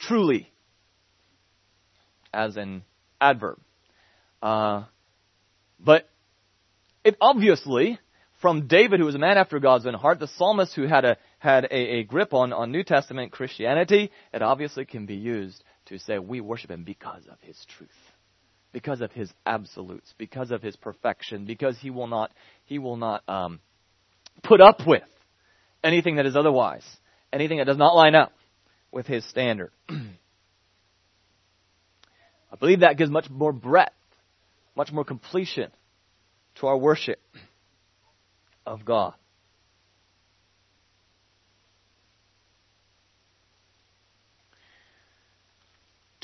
truly, 0.00 0.50
as 2.32 2.56
an 2.56 2.82
adverb. 3.20 3.60
Uh, 4.42 4.84
but 5.78 6.08
it 7.04 7.16
obviously, 7.20 7.98
from 8.42 8.66
David, 8.66 8.98
who 8.98 9.06
was 9.06 9.14
a 9.14 9.18
man 9.18 9.38
after 9.38 9.60
God's 9.60 9.86
own 9.86 9.94
heart, 9.94 10.18
the 10.18 10.28
psalmist 10.36 10.74
who 10.74 10.86
had 10.86 11.04
a 11.04 11.16
had 11.38 11.64
a, 11.66 11.98
a 11.98 12.02
grip 12.04 12.34
on, 12.34 12.52
on 12.52 12.72
New 12.72 12.82
Testament 12.82 13.30
Christianity, 13.30 14.10
it 14.32 14.42
obviously 14.42 14.84
can 14.84 15.06
be 15.06 15.14
used 15.14 15.62
to 15.86 15.98
say 15.98 16.18
we 16.18 16.40
worship 16.40 16.70
him 16.70 16.84
because 16.84 17.22
of 17.30 17.38
his 17.40 17.56
truth 17.76 17.90
because 18.74 19.00
of 19.00 19.10
his 19.12 19.32
absolutes, 19.46 20.12
because 20.18 20.50
of 20.50 20.60
his 20.60 20.76
perfection, 20.76 21.46
because 21.46 21.78
he 21.78 21.88
will 21.88 22.08
not 22.08 22.30
he 22.66 22.78
will 22.78 22.96
not 22.96 23.26
um, 23.26 23.60
put 24.42 24.60
up 24.60 24.86
with 24.86 25.04
anything 25.82 26.16
that 26.16 26.26
is 26.26 26.36
otherwise, 26.36 26.84
anything 27.32 27.56
that 27.58 27.66
does 27.66 27.78
not 27.78 27.94
line 27.94 28.16
up 28.16 28.32
with 28.90 29.06
his 29.06 29.24
standard. 29.30 29.70
I 29.88 29.96
believe 32.58 32.80
that 32.80 32.98
gives 32.98 33.10
much 33.10 33.30
more 33.30 33.52
breadth, 33.52 33.94
much 34.76 34.92
more 34.92 35.04
completion 35.04 35.70
to 36.56 36.66
our 36.66 36.76
worship 36.76 37.20
of 38.66 38.84
God. 38.84 39.14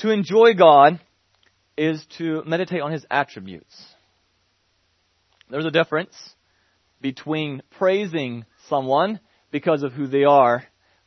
To 0.01 0.09
enjoy 0.09 0.55
God 0.55 0.99
is 1.77 2.03
to 2.17 2.43
meditate 2.47 2.81
on 2.81 2.91
His 2.91 3.05
attributes. 3.11 3.85
There's 5.51 5.65
a 5.65 5.69
difference 5.69 6.15
between 7.01 7.61
praising 7.77 8.45
someone 8.67 9.19
because 9.51 9.83
of 9.83 9.93
who 9.93 10.07
they 10.07 10.23
are 10.23 10.63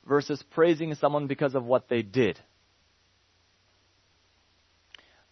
versus 0.07 0.40
praising 0.53 0.95
someone 0.95 1.26
because 1.26 1.57
of 1.57 1.64
what 1.64 1.88
they 1.88 2.03
did. 2.03 2.38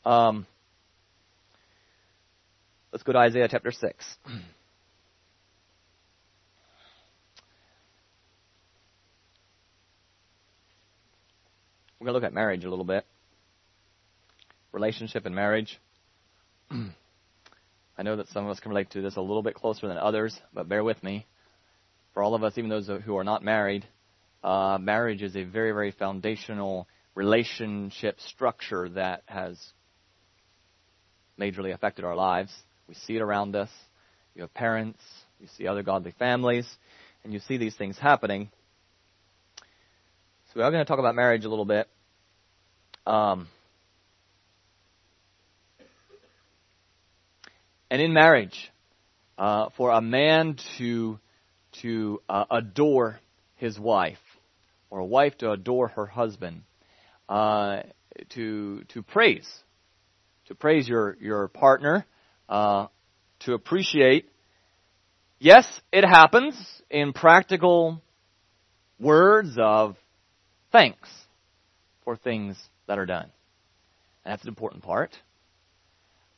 Um, 0.05 0.45
let's 2.91 3.05
go 3.05 3.13
to 3.13 3.19
Isaiah 3.19 3.47
chapter 3.49 3.71
6. 3.71 4.17
We're 12.01 12.07
going 12.07 12.09
to 12.09 12.13
look 12.13 12.25
at 12.25 12.35
marriage 12.35 12.65
a 12.65 12.69
little 12.71 12.85
bit. 12.85 13.07
Relationship 14.73 15.27
and 15.27 15.35
marriage. 15.35 15.79
I 16.70 18.03
know 18.03 18.16
that 18.16 18.29
some 18.29 18.45
of 18.45 18.51
us 18.51 18.61
can 18.61 18.70
relate 18.70 18.91
to 18.91 19.03
this 19.03 19.16
a 19.16 19.20
little 19.20 19.43
bit 19.43 19.55
closer 19.55 19.87
than 19.87 19.99
others, 19.99 20.39
but 20.53 20.68
bear 20.68 20.83
with 20.83 21.03
me. 21.03 21.27
For 22.14 22.23
all 22.23 22.35
of 22.35 22.43
us, 22.43 22.57
even 22.57 22.70
those 22.70 22.89
who 23.05 23.16
are 23.16 23.25
not 23.25 23.45
married, 23.45 23.85
uh, 24.43 24.79
marriage 24.81 25.23
is 25.23 25.37
a 25.37 25.45
very, 25.45 25.73
very 25.73 25.93
foundational 25.93 26.89
relationship 27.14 28.18
structure 28.20 28.89
that 28.91 29.23
has 29.27 29.59
majorly 31.39 31.73
affected 31.75 32.05
our 32.05 32.16
lives. 32.16 32.53
We 32.89 32.95
see 32.95 33.16
it 33.16 33.23
around 33.23 33.55
us. 33.57 33.70
You 34.35 34.43
have 34.43 34.55
parents, 34.55 35.01
you 35.39 35.49
see 35.57 35.66
other 35.66 35.83
godly 35.83 36.14
families, 36.18 36.66
and 37.25 37.33
you 37.33 37.41
see 37.41 37.59
these 37.59 37.77
things 37.77 37.99
happening. 37.99 38.51
So 39.59 40.53
we 40.57 40.62
are 40.62 40.70
going 40.70 40.85
to 40.85 40.89
talk 40.89 40.99
about 40.99 41.14
marriage 41.14 41.45
a 41.45 41.49
little 41.49 41.64
bit. 41.64 41.89
Um, 43.07 43.49
And 47.93 48.01
in 48.01 48.14
marriage, 48.14 48.72
uh, 49.36 49.68
for 49.76 49.90
a 49.90 50.01
man 50.01 50.57
to 50.78 51.18
to 51.82 52.22
uh, 52.26 52.47
adore 52.51 53.20
his 53.57 53.78
wife, 53.78 54.16
or 54.88 55.01
a 55.01 55.05
wife 55.05 55.36
to 55.38 55.51
adore 55.51 55.88
her 55.88 56.07
husband, 56.07 56.62
uh, 57.28 57.82
to 58.30 58.82
to 58.95 59.03
praise, 59.03 59.47
to 60.47 60.55
praise 60.55 60.88
your 60.88 61.18
your 61.20 61.49
partner, 61.49 62.07
uh, 62.49 62.86
to 63.40 63.53
appreciate. 63.53 64.24
Yes, 65.38 65.66
it 65.93 66.05
happens 66.05 66.55
in 66.88 67.12
practical 67.12 68.01
words 68.99 69.59
of 69.59 69.97
thanks 70.70 71.11
for 72.05 72.16
things 72.16 72.57
that 72.86 72.99
are 72.99 73.05
done. 73.05 73.30
And 74.24 74.32
that's 74.32 74.45
an 74.45 74.49
important 74.49 74.82
part. 74.82 75.11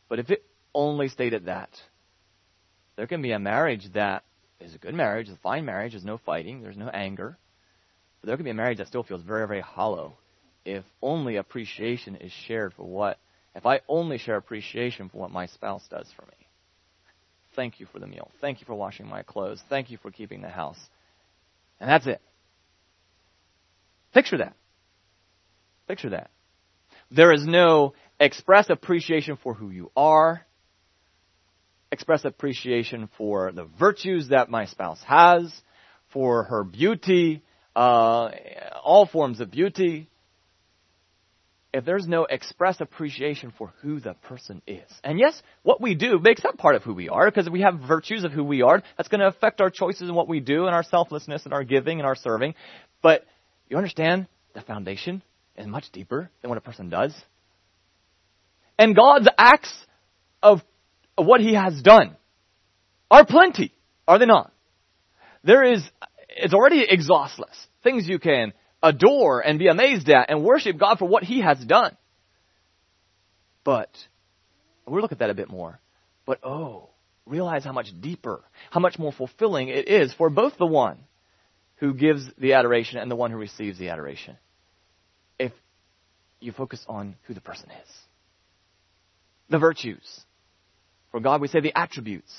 But 0.09 0.18
if 0.18 0.30
it 0.30 0.44
only 0.75 1.09
stayed 1.09 1.35
at 1.35 1.47
that. 1.47 1.70
There 2.97 3.07
can 3.07 3.22
be 3.22 3.33
a 3.33 3.39
marriage 3.39 3.87
that 3.95 4.25
is 4.61 4.75
a 4.75 4.79
good 4.79 4.95
marriage, 4.95 5.29
a 5.29 5.37
fine 5.43 5.64
marriage, 5.64 5.93
there's 5.93 6.05
no 6.05 6.18
fighting, 6.18 6.62
there's 6.62 6.77
no 6.77 6.89
anger. 6.89 7.39
But 8.20 8.29
there 8.29 8.37
can 8.37 8.45
be 8.45 8.51
a 8.51 8.55
marriage 8.55 8.79
that 8.79 8.89
still 8.89 9.03
feels 9.03 9.22
very, 9.22 9.47
very 9.47 9.61
hollow 9.61 10.16
if 10.64 10.85
only 11.03 11.37
appreciation 11.37 12.16
is 12.16 12.33
shared 12.47 12.72
for 12.75 12.85
what, 12.85 13.18
if 13.55 13.66
I 13.66 13.81
only 13.89 14.18
share 14.18 14.37
appreciation 14.37 15.09
for 15.09 15.18
what 15.18 15.31
my 15.31 15.47
spouse 15.47 15.87
does 15.91 16.09
for 16.16 16.22
me. 16.22 16.47
Thank 17.55 17.81
you 17.81 17.87
for 17.87 17.99
the 17.99 18.07
meal. 18.07 18.31
Thank 18.41 18.61
you 18.61 18.66
for 18.66 18.75
washing 18.75 19.07
my 19.07 19.22
clothes. 19.22 19.62
Thank 19.68 19.91
you 19.91 19.99
for 19.99 20.11
keeping 20.11 20.43
the 20.43 20.49
house. 20.49 20.79
And 21.81 21.89
that's 21.89 22.07
it. 22.07 22.20
Picture 24.12 24.39
that. 24.39 24.57
Picture 25.87 26.11
that. 26.11 26.31
There 27.11 27.33
is 27.33 27.47
no 27.47 27.95
express 28.18 28.70
appreciation 28.70 29.37
for 29.43 29.55
who 29.55 29.70
you 29.70 29.91
are 29.97 30.47
express 31.95 32.24
appreciation 32.24 33.09
for 33.16 33.53
the 33.53 33.64
virtues 33.64 34.28
that 34.28 34.51
my 34.51 34.66
spouse 34.66 35.01
has, 35.07 35.55
for 36.12 36.45
her 36.45 36.62
beauty, 36.64 37.42
uh, 37.74 38.30
all 38.84 39.07
forms 39.07 39.40
of 39.40 39.51
beauty. 39.51 40.11
If 41.72 41.84
there's 41.84 42.07
no 42.07 42.24
express 42.24 42.80
appreciation 42.80 43.53
for 43.57 43.72
who 43.80 43.99
the 43.99 44.14
person 44.14 44.62
is. 44.66 44.88
And 45.03 45.18
yes, 45.18 45.40
what 45.62 45.80
we 45.80 45.95
do 45.97 46.20
makes 46.20 46.45
up 46.45 46.57
part 46.57 46.76
of 46.76 46.84
who 46.84 46.95
we 46.95 47.09
are 47.09 47.28
because 47.28 47.51
we 47.51 47.62
have 47.62 47.80
virtues 47.80 48.22
of 48.22 48.30
who 48.30 48.45
we 48.45 48.62
are. 48.62 48.82
That's 48.97 49.09
going 49.09 49.20
to 49.20 49.26
affect 49.26 49.61
our 49.61 49.70
choices 49.70 50.03
and 50.03 50.14
what 50.14 50.28
we 50.28 50.38
do 50.38 50.66
and 50.66 50.74
our 50.74 50.84
selflessness 50.84 51.45
and 51.45 51.53
our 51.53 51.64
giving 51.64 51.99
and 51.99 52.07
our 52.07 52.14
serving. 52.14 52.55
But 53.03 53.24
you 53.68 53.76
understand 53.76 54.28
the 54.55 54.61
foundation 54.61 55.22
is 55.57 55.66
much 55.66 55.90
deeper 55.90 56.30
than 56.42 56.49
what 56.49 56.59
a 56.59 56.61
person 56.61 56.90
does. 56.90 57.12
And 58.78 58.95
God's 58.95 59.28
acts 59.36 59.72
of 60.42 60.62
what 61.17 61.41
he 61.41 61.55
has 61.55 61.81
done 61.83 62.17
are 63.11 63.25
plenty, 63.25 63.73
are 64.09 64.19
they 64.19 64.27
not? 64.27 64.53
There 65.43 65.62
is, 65.62 65.83
it's 66.29 66.55
already 66.55 66.87
exhaustless. 66.89 67.55
Things 67.83 68.09
you 68.09 68.19
can 68.19 68.53
adore 68.83 69.41
and 69.41 69.59
be 69.59 69.69
amazed 69.69 70.09
at 70.09 70.31
and 70.31 70.43
worship 70.43 70.79
God 70.79 70.99
for 70.99 71.07
what 71.07 71.23
he 71.23 71.41
has 71.41 71.59
done. 71.59 71.97
But, 73.62 73.91
we'll 74.87 75.01
look 75.01 75.12
at 75.12 75.21
that 75.21 75.31
a 75.31 75.35
bit 75.35 75.49
more. 75.49 75.81
But 76.27 76.41
oh, 76.43 76.91
realize 77.27 77.65
how 77.65 77.73
much 77.73 77.89
deeper, 78.01 78.43
how 78.71 78.81
much 78.81 78.99
more 78.99 79.12
fulfilling 79.12 79.69
it 79.69 79.89
is 79.89 80.12
for 80.15 80.31
both 80.31 80.57
the 80.59 80.67
one 80.67 80.99
who 81.77 81.95
gives 81.95 82.25
the 82.39 82.55
adoration 82.55 82.99
and 82.99 83.11
the 83.11 83.17
one 83.17 83.31
who 83.31 83.37
receives 83.37 83.79
the 83.79 83.89
adoration. 83.91 84.37
If 85.39 85.53
you 86.41 86.53
focus 86.53 86.85
on 86.89 87.17
who 87.27 87.35
the 87.35 87.41
person 87.41 87.71
is. 87.71 87.91
The 89.51 89.59
virtues, 89.59 90.25
for 91.15 91.21
God, 91.21 91.41
we 91.41 91.47
say 91.47 91.61
the 91.61 91.79
attributes. 91.79 92.35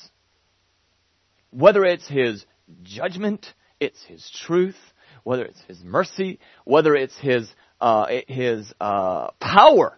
Whether 1.49 1.85
it's 1.85 2.05
His 2.09 2.45
judgment, 2.83 3.45
it's 3.79 4.03
His 4.03 4.29
truth, 4.45 4.75
whether 5.23 5.45
it's 5.45 5.61
His 5.61 5.81
mercy, 5.81 6.41
whether 6.65 6.93
it's 6.93 7.17
His, 7.17 7.49
uh, 7.79 8.07
His 8.27 8.73
uh, 8.81 9.29
power 9.39 9.97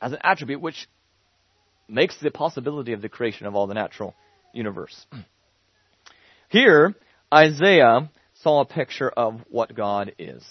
as 0.00 0.10
an 0.10 0.18
attribute, 0.24 0.60
which 0.60 0.88
makes 1.86 2.18
the 2.18 2.32
possibility 2.32 2.92
of 2.92 3.02
the 3.02 3.08
creation 3.08 3.46
of 3.46 3.54
all 3.54 3.68
the 3.68 3.74
natural 3.74 4.16
universe. 4.52 5.06
Here, 6.48 6.96
Isaiah 7.32 8.10
saw 8.42 8.62
a 8.62 8.66
picture 8.66 9.10
of 9.10 9.42
what 9.48 9.76
God 9.76 10.12
is. 10.18 10.42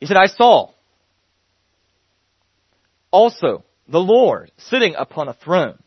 He 0.00 0.06
said, 0.06 0.16
I 0.16 0.26
saw 0.26 0.72
also 3.10 3.64
the 3.88 4.00
Lord 4.00 4.52
sitting 4.56 4.94
upon 4.96 5.28
a 5.28 5.34
throne, 5.34 5.78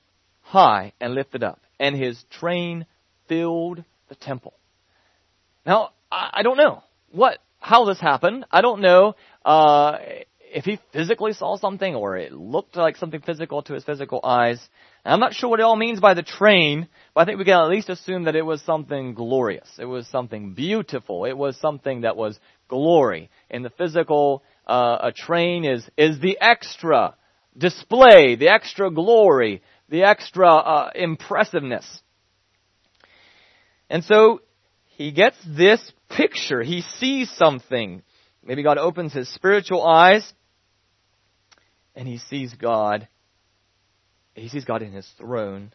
high 0.41 0.93
and 0.99 1.15
lifted 1.15 1.43
up, 1.43 1.61
and 1.79 1.95
his 1.95 2.23
train 2.29 2.85
filled 3.27 3.83
the 4.09 4.15
temple. 4.15 4.53
Now, 5.65 5.91
I 6.11 6.43
don't 6.43 6.57
know 6.57 6.83
what, 7.11 7.39
how 7.59 7.85
this 7.85 7.99
happened. 7.99 8.45
I 8.51 8.61
don't 8.61 8.81
know, 8.81 9.15
uh, 9.45 9.97
if 10.53 10.65
he 10.65 10.79
physically 10.91 11.33
saw 11.33 11.57
something 11.57 11.95
or 11.95 12.15
it 12.15 12.31
looked 12.31 12.75
like 12.75 12.97
something 12.97 13.21
physical 13.21 13.63
to 13.63 13.73
his 13.73 13.83
physical 13.83 14.19
eyes. 14.23 14.59
And 15.03 15.13
I'm 15.13 15.19
not 15.19 15.33
sure 15.33 15.49
what 15.49 15.59
it 15.59 15.63
all 15.63 15.75
means 15.75 15.99
by 15.99 16.13
the 16.13 16.21
train, 16.21 16.87
but 17.13 17.21
I 17.21 17.25
think 17.25 17.39
we 17.39 17.45
can 17.45 17.59
at 17.59 17.69
least 17.69 17.89
assume 17.89 18.25
that 18.25 18.35
it 18.35 18.45
was 18.45 18.61
something 18.61 19.15
glorious. 19.15 19.67
It 19.79 19.85
was 19.85 20.07
something 20.07 20.53
beautiful. 20.53 21.25
It 21.25 21.37
was 21.37 21.57
something 21.57 22.01
that 22.01 22.15
was 22.15 22.39
glory. 22.67 23.29
In 23.49 23.63
the 23.63 23.71
physical, 23.71 24.43
uh, 24.67 24.97
a 25.01 25.11
train 25.11 25.65
is, 25.65 25.87
is 25.97 26.19
the 26.19 26.37
extra 26.39 27.15
display, 27.57 28.35
the 28.35 28.49
extra 28.49 28.91
glory, 28.91 29.61
the 29.89 30.03
extra 30.03 30.49
uh, 30.49 30.91
impressiveness. 30.95 32.01
And 33.89 34.03
so 34.03 34.41
he 34.85 35.11
gets 35.11 35.37
this 35.45 35.91
picture. 36.09 36.63
He 36.63 36.81
sees 36.81 37.29
something. 37.31 38.01
Maybe 38.43 38.63
God 38.63 38.77
opens 38.77 39.13
his 39.13 39.29
spiritual 39.29 39.83
eyes 39.83 40.33
and 41.95 42.07
he 42.07 42.17
sees 42.17 42.53
God. 42.53 43.07
He 44.33 44.49
sees 44.49 44.65
God 44.65 44.81
in 44.81 44.91
his 44.91 45.07
throne. 45.17 45.73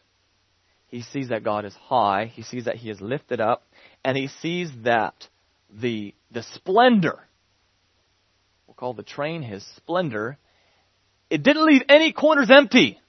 He 0.87 1.01
sees 1.01 1.29
that 1.29 1.43
God 1.43 1.65
is 1.65 1.73
high. 1.75 2.25
He 2.25 2.41
sees 2.41 2.65
that 2.65 2.75
he 2.75 2.89
is 2.89 2.99
lifted 2.99 3.39
up. 3.39 3.63
And 4.03 4.17
he 4.17 4.27
sees 4.27 4.69
that 4.83 5.27
the, 5.69 6.13
the 6.31 6.43
splendor, 6.43 7.19
we'll 8.81 8.93
the 8.93 9.03
train 9.03 9.41
his 9.41 9.65
splendor, 9.75 10.37
it 11.29 11.43
didn't 11.43 11.65
leave 11.65 11.83
any 11.89 12.11
corners 12.11 12.49
empty. 12.51 12.99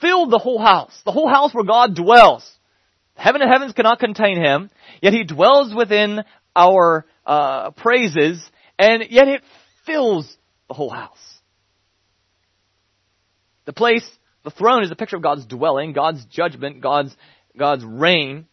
Filled 0.00 0.30
the 0.30 0.38
whole 0.38 0.58
house. 0.58 0.98
The 1.04 1.12
whole 1.12 1.28
house 1.28 1.54
where 1.54 1.64
God 1.64 1.94
dwells. 1.94 2.50
Heaven 3.14 3.42
and 3.42 3.50
heavens 3.50 3.72
cannot 3.72 4.00
contain 4.00 4.36
him, 4.36 4.70
yet 5.00 5.12
he 5.12 5.24
dwells 5.24 5.74
within 5.74 6.24
our 6.56 7.06
uh, 7.24 7.70
praises, 7.70 8.42
and 8.78 9.04
yet 9.08 9.28
it 9.28 9.42
fills 9.86 10.36
the 10.68 10.74
whole 10.74 10.90
house. 10.90 11.18
The 13.66 13.72
place, 13.72 14.08
the 14.42 14.50
throne 14.50 14.82
is 14.82 14.90
a 14.90 14.96
picture 14.96 15.16
of 15.16 15.22
God's 15.22 15.46
dwelling, 15.46 15.92
God's 15.92 16.24
judgment, 16.26 16.80
God's, 16.80 17.16
God's 17.56 17.84
reign. 17.84 18.46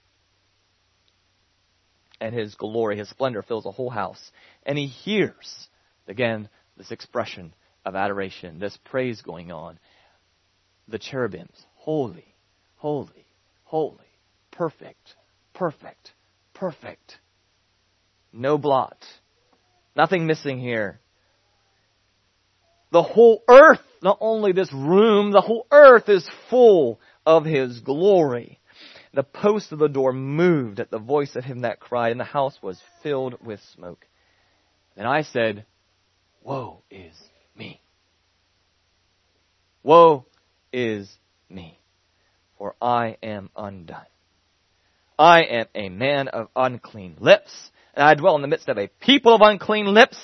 And 2.22 2.34
His 2.34 2.56
glory, 2.56 2.98
His 2.98 3.10
splendor 3.10 3.42
fills 3.42 3.66
the 3.66 3.72
whole 3.72 3.90
house. 3.90 4.32
And 4.64 4.78
He 4.78 4.88
hears, 4.88 5.68
again, 6.08 6.48
this 6.78 6.92
expression 6.92 7.54
of 7.84 7.96
adoration, 7.96 8.60
this 8.60 8.78
praise 8.86 9.22
going 9.22 9.52
on. 9.52 9.80
The 10.88 11.00
cherubims, 11.00 11.66
holy, 11.76 12.36
holy, 12.76 13.26
holy, 13.64 13.98
perfect, 14.52 15.16
perfect, 15.54 16.12
perfect. 16.54 17.18
No 18.32 18.58
blot. 18.58 19.04
Nothing 19.96 20.26
missing 20.26 20.60
here. 20.60 21.02
The 22.92 23.04
whole 23.04 23.44
earth 23.50 23.80
not 24.02 24.18
only 24.20 24.52
this 24.52 24.72
room, 24.74 25.32
the 25.32 25.42
whole 25.42 25.68
earth 25.72 26.10
is 26.10 26.28
full 26.50 27.00
of 27.26 27.46
His 27.46 27.80
glory. 27.80 28.60
The 29.14 29.24
post 29.24 29.72
of 29.72 29.80
the 29.80 29.89
door 29.89 30.14
moved 30.14 30.80
at 30.80 30.89
the 30.89 30.99
voice 30.99 31.36
of 31.36 31.43
him 31.43 31.62
that 31.62 31.80
cried, 31.80 32.12
and 32.12 32.20
the 32.20 32.26
house 32.26 32.57
was 32.62 32.82
filled 33.03 33.43
with 33.43 33.59
smoke. 33.76 34.05
Then 34.95 35.05
I 35.05 35.24
said, 35.24 35.66
Woe 36.43 36.84
is 36.89 37.14
me. 37.55 37.82
Woe 39.84 40.26
is 40.72 41.12
me, 41.49 41.80
for 42.57 42.76
I 42.82 43.18
am 43.22 43.49
undone. 43.55 44.05
I 45.20 45.43
am 45.43 45.66
a 45.76 45.89
man 45.89 46.30
of 46.30 46.47
unclean 46.55 47.18
lips, 47.20 47.72
and 47.93 48.03
I 48.03 48.16
dwell 48.16 48.36
in 48.36 48.41
the 48.41 48.47
midst 48.47 48.70
of 48.70 48.78
a 48.78 48.88
people 48.88 49.36
of 49.36 49.41
unclean 49.41 49.88
lips. 49.88 50.18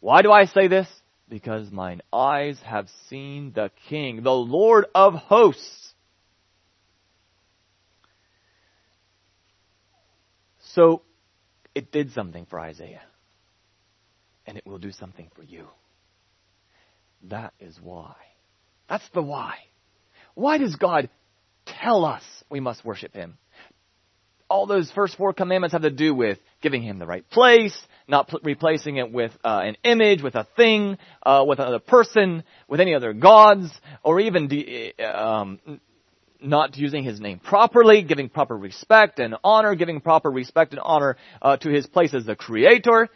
Why 0.00 0.22
do 0.22 0.32
I 0.32 0.46
say 0.46 0.68
this? 0.68 0.88
because 1.30 1.70
mine 1.70 2.02
eyes 2.12 2.58
have 2.64 2.88
seen 3.08 3.52
the 3.54 3.70
King, 3.88 4.22
the 4.22 4.32
Lord 4.32 4.86
of 4.94 5.14
hosts. 5.14 5.89
So, 10.74 11.02
it 11.74 11.92
did 11.92 12.12
something 12.12 12.46
for 12.46 12.58
Isaiah. 12.58 13.02
And 14.46 14.56
it 14.56 14.66
will 14.66 14.78
do 14.78 14.92
something 14.92 15.30
for 15.34 15.42
you. 15.42 15.66
That 17.24 17.52
is 17.60 17.78
why. 17.80 18.14
That's 18.88 19.08
the 19.10 19.22
why. 19.22 19.54
Why 20.34 20.58
does 20.58 20.76
God 20.76 21.10
tell 21.66 22.04
us 22.04 22.22
we 22.50 22.60
must 22.60 22.84
worship 22.84 23.14
Him? 23.14 23.38
all 24.50 24.66
those 24.66 24.90
first 24.90 25.16
four 25.16 25.32
commandments 25.32 25.72
have 25.72 25.82
to 25.82 25.90
do 25.90 26.12
with 26.12 26.38
giving 26.60 26.82
him 26.82 26.98
the 26.98 27.06
right 27.06 27.28
place, 27.30 27.80
not 28.08 28.28
pl- 28.28 28.40
replacing 28.42 28.96
it 28.96 29.10
with 29.10 29.30
uh, 29.44 29.60
an 29.64 29.76
image, 29.84 30.22
with 30.22 30.34
a 30.34 30.46
thing, 30.56 30.98
uh, 31.22 31.44
with 31.46 31.60
another 31.60 31.78
person, 31.78 32.42
with 32.68 32.80
any 32.80 32.94
other 32.94 33.12
gods, 33.12 33.70
or 34.02 34.20
even 34.20 34.48
de- 34.48 34.92
um, 34.98 35.60
not 36.42 36.76
using 36.76 37.04
his 37.04 37.20
name 37.20 37.38
properly, 37.38 38.02
giving 38.02 38.28
proper 38.28 38.56
respect 38.56 39.18
and 39.18 39.36
honor, 39.44 39.74
giving 39.74 40.00
proper 40.00 40.30
respect 40.30 40.72
and 40.72 40.80
honor 40.82 41.16
uh, 41.42 41.56
to 41.58 41.68
his 41.70 41.86
place 41.86 42.14
as 42.14 42.26
the 42.26 42.36
creator. 42.36 43.08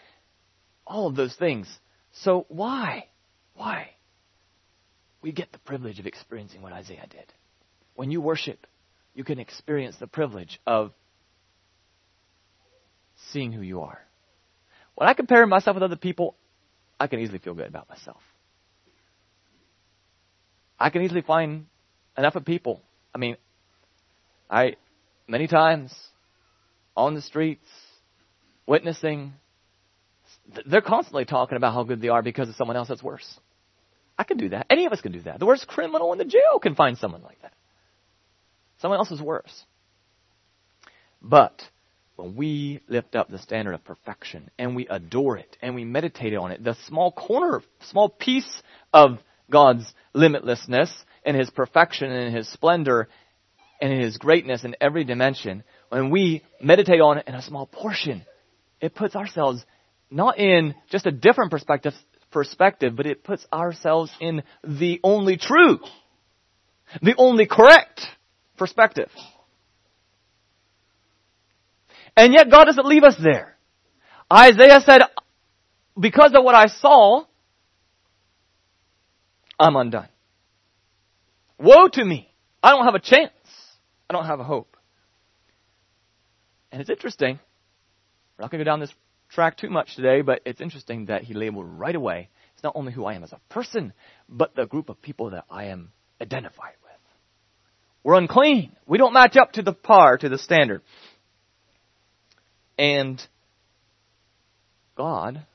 All 0.87 1.07
of 1.07 1.17
those 1.17 1.35
things. 1.35 1.67
So 2.13 2.47
why? 2.49 3.07
Why? 3.55 3.91
We 5.23 5.33
get 5.33 5.53
the 5.53 5.59
privilege 5.59 5.99
of 5.99 6.07
experiencing 6.07 6.61
what 6.63 6.73
Isaiah 6.73 7.07
did. 7.09 7.33
When 7.95 8.11
you 8.11 8.21
worship, 8.21 8.67
you 9.15 9.25
can 9.25 9.39
experience 9.39 9.97
the 9.97 10.07
privilege 10.07 10.61
of 10.67 10.93
seeing 13.33 13.53
who 13.53 13.63
you 13.63 13.81
are. 13.81 14.01
When 14.95 15.09
I 15.09 15.15
compare 15.15 15.47
myself 15.47 15.75
with 15.75 15.83
other 15.83 15.97
people, 15.97 16.37
I 17.01 17.07
can 17.07 17.21
easily 17.21 17.39
feel 17.39 17.55
good 17.55 17.67
about 17.67 17.89
myself. 17.89 18.21
I 20.79 20.91
can 20.91 21.03
easily 21.03 21.23
find 21.23 21.67
enough 22.17 22.37
of 22.37 22.45
people. 22.45 22.83
I 23.15 23.19
mean, 23.19 23.37
I, 24.51 24.77
many 25.29 25.47
times, 25.47 25.95
on 26.97 27.15
the 27.15 27.23
streets, 27.23 27.67
witnessing, 28.67 29.35
they're 30.67 30.81
constantly 30.81 31.25
talking 31.25 31.57
about 31.57 31.75
how 31.75 31.85
good 31.85 32.01
they 32.01 32.09
are 32.09 32.23
because 32.23 32.49
of 32.49 32.57
someone 32.57 32.77
else 32.77 32.89
that's 32.89 33.03
worse. 33.03 33.39
I 34.19 34.25
can 34.25 34.37
do 34.37 34.51
that. 34.51 34.67
Any 34.71 34.87
of 34.87 34.93
us 34.93 35.01
can 35.01 35.13
do 35.13 35.23
that. 35.23 35.39
The 35.39 35.47
worst 35.47 35.67
criminal 35.67 36.13
in 36.13 36.19
the 36.19 36.25
jail 36.25 36.59
can 36.61 36.75
find 36.75 36.99
someone 36.99 37.23
like 37.23 37.41
that. 37.43 37.53
Someone 38.81 38.99
else 38.99 39.11
is 39.11 39.21
worse. 39.21 39.65
But 41.23 41.63
when 42.17 42.37
we 42.37 42.81
lift 42.89 43.17
up 43.17 43.29
the 43.29 43.39
standard 43.39 43.75
of 43.75 43.85
perfection 43.85 44.51
and 44.59 44.77
we 44.77 44.87
adore 44.89 45.37
it 45.37 45.57
and 45.63 45.75
we 45.75 45.85
meditate 45.85 46.35
on 46.35 46.53
it, 46.53 46.63
the 46.63 46.77
small 46.87 47.11
corner, 47.11 47.63
small 47.91 48.09
piece 48.09 48.63
of 48.93 49.19
God's 49.51 49.93
limitlessness 50.15 50.93
and 51.25 51.37
His 51.37 51.51
perfection 51.51 52.11
and 52.11 52.35
His 52.35 52.49
splendor 52.49 53.09
and 53.81 53.93
in 53.93 54.01
His 54.01 54.17
greatness 54.19 54.65
in 54.65 54.77
every 54.81 55.05
dimension, 55.05 55.65
when 55.89 56.11
we 56.11 56.43
meditate 56.61 57.01
on 57.01 57.19
it 57.19 57.29
in 57.29 57.35
a 57.35 57.43
small 57.43 57.67
portion, 57.67 58.25
it 58.81 58.95
puts 58.95 59.17
ourselves 59.17 59.65
not 60.11 60.39
in 60.39 60.75
just 60.91 61.07
a 61.07 61.11
different 61.11 61.51
perspective, 61.51 61.93
perspective, 62.31 62.95
but 62.97 63.07
it 63.07 63.25
puts 63.25 63.47
ourselves 63.53 64.11
in 64.21 64.43
the 64.63 65.01
only 65.03 65.37
true, 65.37 65.79
the 67.03 67.15
only 67.17 67.47
correct 67.47 68.03
perspective. 68.57 69.09
And 72.17 72.33
yet 72.33 72.51
God 72.51 72.65
doesn't 72.65 72.87
leave 72.87 73.03
us 73.03 73.17
there. 73.23 73.57
Isaiah 74.33 74.81
said, 74.81 75.03
because 75.99 76.33
of 76.35 76.45
what 76.45 76.55
I 76.55 76.67
saw, 76.67 77.25
I'm 79.59 79.77
undone. 79.77 80.09
Woe 81.65 81.89
to 81.89 82.05
me. 82.05 82.31
I 82.63 82.73
don't 82.73 82.85
have 82.85 82.95
a 82.95 83.01
chance. 83.01 83.33
I 84.11 84.13
don't 84.13 84.27
have 84.27 84.39
a 84.39 84.45
hope. 84.45 84.77
And 86.71 86.83
it's 86.83 86.91
interesting. 86.91 87.39
We're 88.37 88.43
not 88.43 88.51
going 88.51 88.59
to 88.59 88.65
go 88.65 88.71
down 88.71 88.81
this 88.81 88.93
track 89.31 89.57
too 89.57 89.71
much 89.71 89.97
today, 89.97 90.21
but 90.21 90.41
it's 90.45 90.61
interesting 90.61 91.07
that 91.07 91.23
he 91.23 91.33
labeled 91.33 91.67
right 91.67 91.95
away. 91.95 92.29
It's 92.53 92.63
not 92.63 92.77
only 92.77 92.93
who 92.93 93.07
I 93.07 93.15
am 93.15 93.25
as 93.25 93.33
a 93.33 93.41
person, 93.49 93.95
but 94.29 94.55
the 94.55 94.67
group 94.67 94.91
of 94.91 95.01
people 95.01 95.31
that 95.31 95.47
I 95.51 95.67
am 95.67 95.91
identified 96.21 96.75
with. 96.83 96.93
We're 98.03 98.19
unclean. 98.19 98.73
We 98.87 98.99
don't 98.99 99.15
match 99.15 99.39
up 99.39 99.53
to 99.53 99.63
the 99.63 99.73
par, 99.73 100.19
to 100.19 100.29
the 100.29 100.37
standard. 100.37 100.83
And 102.77 103.27
God 104.97 105.47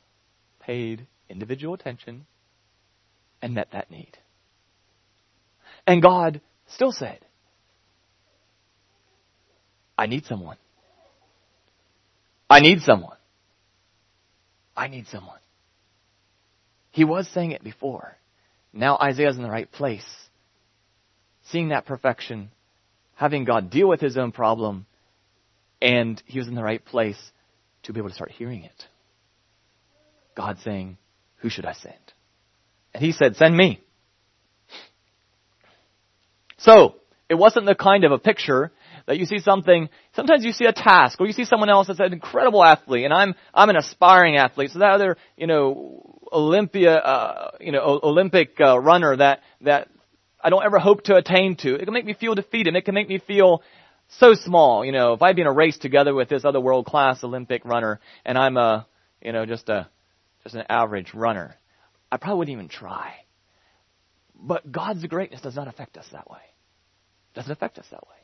paid 0.59 1.05
individual 1.29 1.75
attention 1.75 2.25
and 3.43 3.53
met 3.53 3.67
that 3.73 3.91
need. 3.91 4.17
And 5.89 6.03
God 6.03 6.39
still 6.67 6.91
said, 6.91 7.17
I 9.97 10.05
need 10.05 10.23
someone. 10.25 10.57
I 12.47 12.59
need 12.59 12.81
someone. 12.81 13.17
I 14.77 14.87
need 14.87 15.07
someone. 15.07 15.39
He 16.91 17.05
was 17.05 17.27
saying 17.33 17.53
it 17.53 17.63
before. 17.63 18.15
Now 18.71 18.99
Isaiah's 19.01 19.35
in 19.35 19.41
the 19.41 19.49
right 19.49 19.71
place. 19.71 20.05
Seeing 21.45 21.69
that 21.69 21.87
perfection, 21.87 22.51
having 23.15 23.43
God 23.43 23.71
deal 23.71 23.89
with 23.89 23.99
his 23.99 24.15
own 24.15 24.31
problem, 24.31 24.85
and 25.81 26.21
he 26.27 26.37
was 26.37 26.47
in 26.47 26.53
the 26.53 26.63
right 26.63 26.85
place 26.85 27.19
to 27.83 27.93
be 27.93 27.99
able 27.99 28.09
to 28.09 28.15
start 28.15 28.29
hearing 28.29 28.63
it. 28.63 28.85
God 30.37 30.59
saying, 30.63 30.99
Who 31.37 31.49
should 31.49 31.65
I 31.65 31.73
send? 31.73 31.95
And 32.93 33.03
he 33.03 33.11
said, 33.11 33.37
Send 33.37 33.57
me. 33.57 33.81
So, 36.59 36.95
it 37.29 37.35
wasn't 37.35 37.67
the 37.67 37.75
kind 37.75 38.03
of 38.03 38.11
a 38.11 38.17
picture 38.17 38.71
that 39.05 39.17
you 39.17 39.25
see 39.25 39.39
something, 39.39 39.89
sometimes 40.15 40.43
you 40.43 40.51
see 40.51 40.65
a 40.65 40.73
task, 40.73 41.21
or 41.21 41.27
you 41.27 41.33
see 41.33 41.45
someone 41.45 41.69
else 41.69 41.87
that's 41.87 41.99
an 41.99 42.11
incredible 42.11 42.63
athlete, 42.63 43.05
and 43.05 43.13
I'm, 43.13 43.35
I'm 43.53 43.69
an 43.69 43.75
aspiring 43.75 44.37
athlete, 44.37 44.71
so 44.71 44.79
that 44.79 44.91
other, 44.91 45.17
you 45.37 45.47
know, 45.47 46.19
Olympia, 46.31 46.95
uh, 46.95 47.51
you 47.59 47.71
know, 47.71 47.99
Olympic 48.03 48.59
uh, 48.59 48.79
runner 48.79 49.15
that, 49.15 49.41
that 49.61 49.89
I 50.43 50.49
don't 50.49 50.63
ever 50.63 50.79
hope 50.79 51.03
to 51.03 51.15
attain 51.15 51.55
to, 51.57 51.75
it 51.75 51.85
can 51.85 51.93
make 51.93 52.05
me 52.05 52.13
feel 52.13 52.35
defeated, 52.35 52.75
it 52.75 52.85
can 52.85 52.95
make 52.95 53.09
me 53.09 53.19
feel 53.19 53.63
so 54.19 54.33
small, 54.33 54.83
you 54.83 54.91
know, 54.91 55.13
if 55.13 55.21
I'd 55.21 55.35
be 55.35 55.41
in 55.41 55.47
a 55.47 55.53
race 55.53 55.77
together 55.77 56.13
with 56.13 56.29
this 56.29 56.45
other 56.45 56.59
world 56.59 56.85
class 56.85 57.23
Olympic 57.23 57.63
runner, 57.63 57.99
and 58.25 58.37
I'm 58.37 58.57
a, 58.57 58.87
you 59.21 59.31
know, 59.31 59.45
just 59.45 59.69
a, 59.69 59.87
just 60.43 60.55
an 60.55 60.65
average 60.67 61.13
runner, 61.13 61.55
I 62.11 62.17
probably 62.17 62.39
wouldn't 62.39 62.53
even 62.53 62.69
try. 62.69 63.13
But 64.41 64.71
God's 64.71 65.05
greatness 65.05 65.41
does 65.41 65.55
not 65.55 65.67
affect 65.67 65.97
us 65.97 66.07
that 66.11 66.29
way. 66.29 66.39
Doesn't 67.35 67.51
affect 67.51 67.77
us 67.77 67.85
that 67.91 68.07
way. 68.07 68.15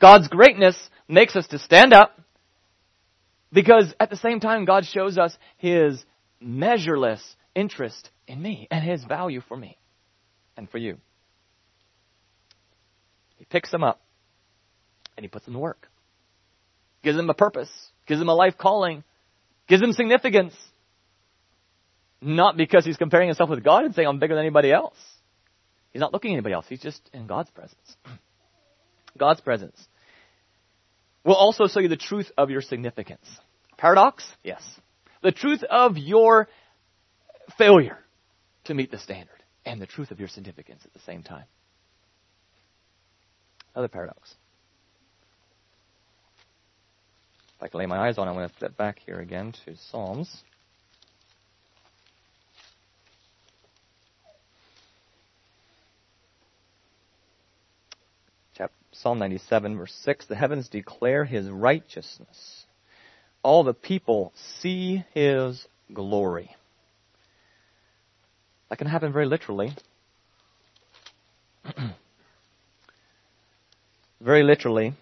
God's 0.00 0.28
greatness 0.28 0.76
makes 1.08 1.36
us 1.36 1.46
to 1.48 1.58
stand 1.58 1.92
up 1.92 2.18
because 3.52 3.94
at 4.00 4.10
the 4.10 4.16
same 4.16 4.40
time 4.40 4.64
God 4.64 4.84
shows 4.84 5.16
us 5.16 5.36
His 5.56 6.04
measureless 6.40 7.22
interest 7.54 8.10
in 8.26 8.42
me 8.42 8.68
and 8.70 8.84
His 8.84 9.04
value 9.04 9.40
for 9.46 9.56
me 9.56 9.78
and 10.56 10.68
for 10.68 10.78
you. 10.78 10.98
He 13.36 13.44
picks 13.44 13.70
them 13.70 13.84
up 13.84 14.00
and 15.16 15.24
He 15.24 15.28
puts 15.28 15.44
them 15.44 15.54
to 15.54 15.60
work. 15.60 15.88
Gives 17.02 17.16
them 17.16 17.30
a 17.30 17.34
purpose, 17.34 17.70
gives 18.06 18.18
them 18.18 18.28
a 18.28 18.34
life 18.34 18.56
calling, 18.58 19.04
gives 19.68 19.80
them 19.80 19.92
significance. 19.92 20.54
Not 22.24 22.56
because 22.56 22.86
He's 22.86 22.96
comparing 22.96 23.28
Himself 23.28 23.50
with 23.50 23.62
God 23.62 23.84
and 23.84 23.94
saying, 23.94 24.08
I'm 24.08 24.18
bigger 24.18 24.34
than 24.34 24.44
anybody 24.44 24.72
else. 24.72 24.96
He's 25.92 26.00
not 26.00 26.12
looking 26.12 26.32
at 26.32 26.36
anybody 26.36 26.54
else. 26.54 26.64
He's 26.68 26.80
just 26.80 27.08
in 27.12 27.26
God's 27.26 27.50
presence. 27.50 27.96
God's 29.18 29.42
presence 29.42 29.76
will 31.22 31.34
also 31.34 31.66
show 31.66 31.80
you 31.80 31.88
the 31.88 31.96
truth 31.96 32.32
of 32.38 32.50
your 32.50 32.62
significance. 32.62 33.26
Paradox? 33.76 34.26
Yes. 34.42 34.62
The 35.22 35.32
truth 35.32 35.62
of 35.64 35.98
your 35.98 36.48
failure 37.58 37.98
to 38.64 38.74
meet 38.74 38.90
the 38.90 38.98
standard 38.98 39.42
and 39.66 39.80
the 39.80 39.86
truth 39.86 40.10
of 40.10 40.18
your 40.18 40.28
significance 40.28 40.80
at 40.84 40.94
the 40.94 41.00
same 41.00 41.22
time. 41.22 41.44
Another 43.74 43.88
paradox. 43.88 44.34
If 47.56 47.62
I 47.62 47.68
can 47.68 47.80
lay 47.80 47.86
my 47.86 48.08
eyes 48.08 48.18
on, 48.18 48.28
I'm 48.28 48.34
going 48.34 48.48
to 48.48 48.54
flip 48.54 48.76
back 48.76 48.98
here 49.04 49.20
again 49.20 49.52
to 49.64 49.76
Psalms. 49.90 50.42
Psalm 58.94 59.18
97, 59.18 59.76
verse 59.76 59.94
6 60.04 60.26
The 60.26 60.36
heavens 60.36 60.68
declare 60.68 61.24
his 61.24 61.48
righteousness, 61.48 62.66
all 63.42 63.64
the 63.64 63.74
people 63.74 64.32
see 64.60 65.04
his 65.12 65.66
glory. 65.92 66.54
That 68.70 68.76
can 68.76 68.86
happen 68.86 69.12
very 69.12 69.26
literally. 69.26 69.74
very 74.20 74.42
literally, 74.42 74.94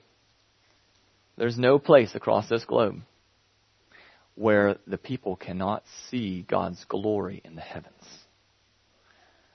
there's 1.36 1.58
no 1.58 1.78
place 1.78 2.14
across 2.14 2.48
this 2.48 2.64
globe 2.64 3.00
where 4.34 4.76
the 4.86 4.98
people 4.98 5.36
cannot 5.36 5.82
see 6.10 6.44
God's 6.48 6.84
glory 6.88 7.42
in 7.44 7.54
the 7.54 7.60
heavens. 7.60 7.92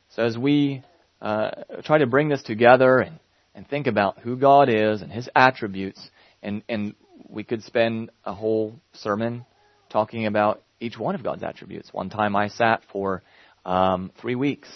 So 0.09 0.23
as 0.23 0.37
we 0.37 0.83
uh, 1.21 1.51
try 1.83 1.97
to 1.97 2.07
bring 2.07 2.29
this 2.29 2.43
together 2.43 2.99
and 2.99 3.19
and 3.57 3.67
think 3.67 3.87
about 3.87 4.19
who 4.19 4.37
God 4.37 4.69
is 4.69 5.01
and 5.01 5.11
His 5.11 5.27
attributes, 5.35 5.99
and, 6.43 6.61
and 6.69 6.93
we 7.27 7.43
could 7.43 7.63
spend 7.63 8.11
a 8.23 8.31
whole 8.31 8.79
sermon 8.93 9.47
talking 9.89 10.27
about 10.27 10.61
each 10.79 10.95
one 10.95 11.15
of 11.15 11.23
God's 11.23 11.41
attributes. 11.41 11.91
One 11.91 12.11
time 12.11 12.35
I 12.35 12.49
sat 12.49 12.83
for 12.93 13.23
um, 13.65 14.11
three 14.21 14.35
weeks 14.35 14.69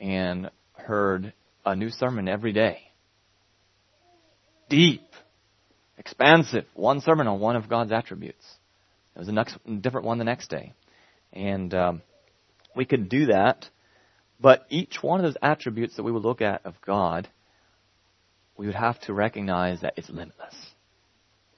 and 0.00 0.50
heard 0.72 1.34
a 1.66 1.76
new 1.76 1.90
sermon 1.90 2.26
every 2.26 2.54
day. 2.54 2.80
Deep, 4.70 5.02
expansive, 5.98 6.64
one 6.72 7.02
sermon 7.02 7.26
on 7.26 7.38
one 7.38 7.54
of 7.54 7.68
God's 7.68 7.92
attributes. 7.92 8.46
It 9.14 9.18
was 9.18 9.28
a 9.28 9.32
next, 9.32 9.58
different 9.82 10.06
one 10.06 10.16
the 10.16 10.24
next 10.24 10.48
day. 10.48 10.72
And 11.34 11.74
um, 11.74 12.02
we 12.74 12.86
could 12.86 13.10
do 13.10 13.26
that, 13.26 13.68
but 14.40 14.64
each 14.70 15.02
one 15.02 15.20
of 15.20 15.24
those 15.24 15.36
attributes 15.42 15.96
that 15.96 16.02
we 16.02 16.12
would 16.12 16.24
look 16.24 16.40
at 16.40 16.64
of 16.64 16.74
God 16.80 17.28
we 18.58 18.66
would 18.66 18.74
have 18.74 19.00
to 19.02 19.14
recognize 19.14 19.80
that 19.80 19.94
it's 19.96 20.10
limitless. 20.10 20.54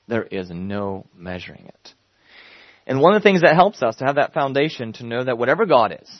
There 0.06 0.22
is 0.22 0.50
no 0.50 1.06
measuring 1.16 1.66
it. 1.66 1.94
And 2.86 3.00
one 3.00 3.14
of 3.14 3.22
the 3.22 3.26
things 3.26 3.40
that 3.40 3.54
helps 3.54 3.82
us 3.82 3.96
to 3.96 4.04
have 4.04 4.16
that 4.16 4.34
foundation 4.34 4.92
to 4.94 5.06
know 5.06 5.24
that 5.24 5.38
whatever 5.38 5.66
God 5.66 5.98
is, 6.00 6.10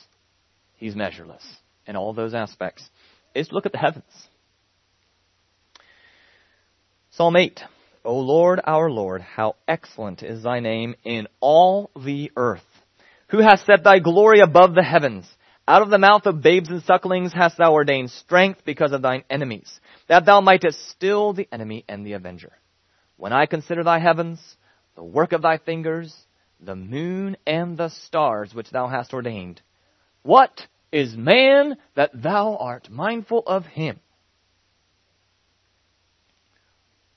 He's 0.77 0.97
measureless 0.97 1.45
in 1.87 1.97
all 1.97 2.15
those 2.15 2.33
aspects, 2.33 2.89
is 3.35 3.49
to 3.49 3.55
look 3.55 3.67
at 3.67 3.73
the 3.73 3.79
heavens. 3.79 4.05
Psalm 7.11 7.37
8. 7.37 7.61
O 8.03 8.17
Lord, 8.17 8.61
our 8.65 8.91
Lord, 8.91 9.21
how 9.21 9.57
excellent 9.69 10.23
is 10.23 10.43
thy 10.43 10.61
name 10.61 10.95
in 11.05 11.27
all 11.41 11.91
the 11.95 12.33
earth. 12.35 12.65
Who 13.29 13.41
has 13.41 13.61
set 13.61 13.85
thy 13.85 13.99
glory 13.99 14.41
above 14.41 14.75
the 14.75 14.83
heavens? 14.83 15.27
Out 15.69 15.83
of 15.83 15.91
the 15.91 15.99
mouth 15.99 16.27
of 16.27 16.43
babes 16.43 16.69
and 16.69 16.83
sucklings 16.83 17.33
hast 17.33 17.59
thou 17.59 17.73
ordained 17.73 18.11
strength 18.11 18.63
because 18.65 18.93
of 18.93 19.03
thine 19.03 19.25
enemies, 19.31 19.81
that 20.09 20.25
thou 20.25 20.41
mightest 20.41 20.89
still 20.89 21.33
the 21.33 21.49
enemy 21.53 21.85
and 21.89 22.05
the 22.05 22.15
avenger. 22.15 22.53
When 23.17 23.33
I 23.33 23.47
consider 23.47 23.85
thy 23.85 23.99
heavens, 23.99 24.41
the 24.97 25.05
work 25.05 25.33
of 25.33 25.43
thy 25.43 25.59
fingers, 25.59 26.15
the 26.59 26.77
moon 26.77 27.37
and 27.47 27.77
the 27.77 27.89
stars 27.89 28.55
which 28.55 28.71
thou 28.71 28.89
hast 28.89 29.13
ordained, 29.13 29.63
what 30.23 30.67
is 30.93 31.17
man 31.17 31.77
that 31.95 32.11
thou 32.15 32.57
art 32.57 32.91
mindful 32.91 33.43
of 33.47 33.65
him? 33.67 34.01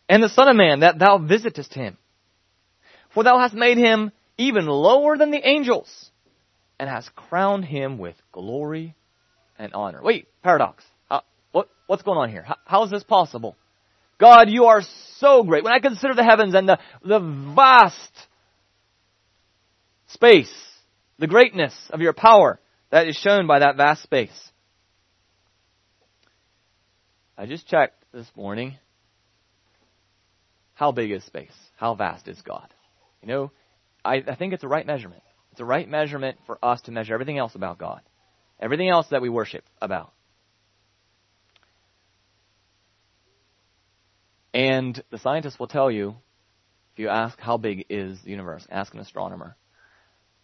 And 0.07 0.21
the 0.21 0.29
Son 0.29 0.47
of 0.47 0.55
Man 0.55 0.81
that 0.81 0.99
thou 0.99 1.17
visitest 1.17 1.73
him? 1.73 1.97
For 3.13 3.23
thou 3.23 3.39
hast 3.39 3.53
made 3.53 3.77
him 3.77 4.11
even 4.37 4.67
lower 4.67 5.17
than 5.17 5.31
the 5.31 5.47
angels 5.47 6.11
and 6.80 6.89
has 6.89 7.07
crowned 7.15 7.65
him 7.65 7.97
with 7.97 8.15
glory 8.32 8.95
and 9.57 9.74
honor. 9.74 10.01
Wait, 10.01 10.28
paradox. 10.43 10.84
How, 11.09 11.24
what, 11.51 11.69
what's 11.88 12.03
going 12.03 12.17
on 12.17 12.30
here? 12.30 12.43
How, 12.43 12.57
how 12.65 12.84
is 12.84 12.91
this 12.91 13.03
possible? 13.03 13.55
God, 14.19 14.49
you 14.49 14.65
are 14.65 14.82
so 15.17 15.43
great. 15.43 15.63
When 15.63 15.74
I 15.74 15.80
consider 15.80 16.13
the 16.13 16.24
heavens 16.24 16.53
and 16.53 16.67
the, 16.67 16.80
the 17.03 17.19
vast 17.55 18.11
space, 20.07 20.53
the 21.19 21.28
greatness 21.28 21.74
of 21.89 22.01
your 22.01 22.13
power 22.13 22.59
that 22.91 23.07
is 23.07 23.15
shown 23.15 23.47
by 23.47 23.59
that 23.59 23.76
vast 23.76 24.03
space. 24.03 24.51
I 27.38 27.45
just 27.45 27.67
checked 27.67 28.03
this 28.13 28.28
morning. 28.36 28.78
How 30.76 30.91
big 30.91 31.11
is 31.11 31.24
space? 31.24 31.51
How 31.78 31.95
vast 31.95 32.28
is 32.28 32.41
God? 32.41 32.67
You 33.21 33.28
know, 33.28 33.51
I, 34.05 34.24
I 34.28 34.36
think 34.36 34.53
it's 34.53 34.61
the 34.61 34.67
right 34.67 34.86
measurement. 34.86 35.24
It's 35.54 35.60
the 35.60 35.66
right 35.66 35.88
measurement 35.88 36.39
for 36.47 36.58
us 36.64 36.82
to 36.82 36.91
measure 36.91 37.14
everything 37.14 37.38
else 37.38 37.54
about 37.54 37.78
God, 37.78 38.01
everything 38.60 38.89
else 38.89 39.06
that 39.12 39.22
we 39.22 39.30
worship 39.30 39.64
about. 39.80 40.12
And 44.51 44.99
the 45.12 45.20
scientists 45.20 45.60
will 45.60 45.68
tell 45.68 45.91
you, 45.91 46.16
if 46.93 46.99
you 46.99 47.08
ask 47.08 47.39
how 47.39 47.58
big 47.58 47.86
is 47.91 48.20
the 48.24 48.32
universe, 48.32 48.66
ask 48.72 48.95
an 48.95 48.99
astronomer, 48.99 49.56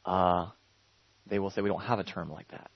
uh, 0.05 0.49
they 1.25 1.39
will 1.39 1.49
say 1.49 1.61
we 1.61 1.69
don't 1.69 1.81
have 1.81 1.97
a 1.97 2.03
term 2.03 2.31
like 2.31 2.49
that. 2.49 2.69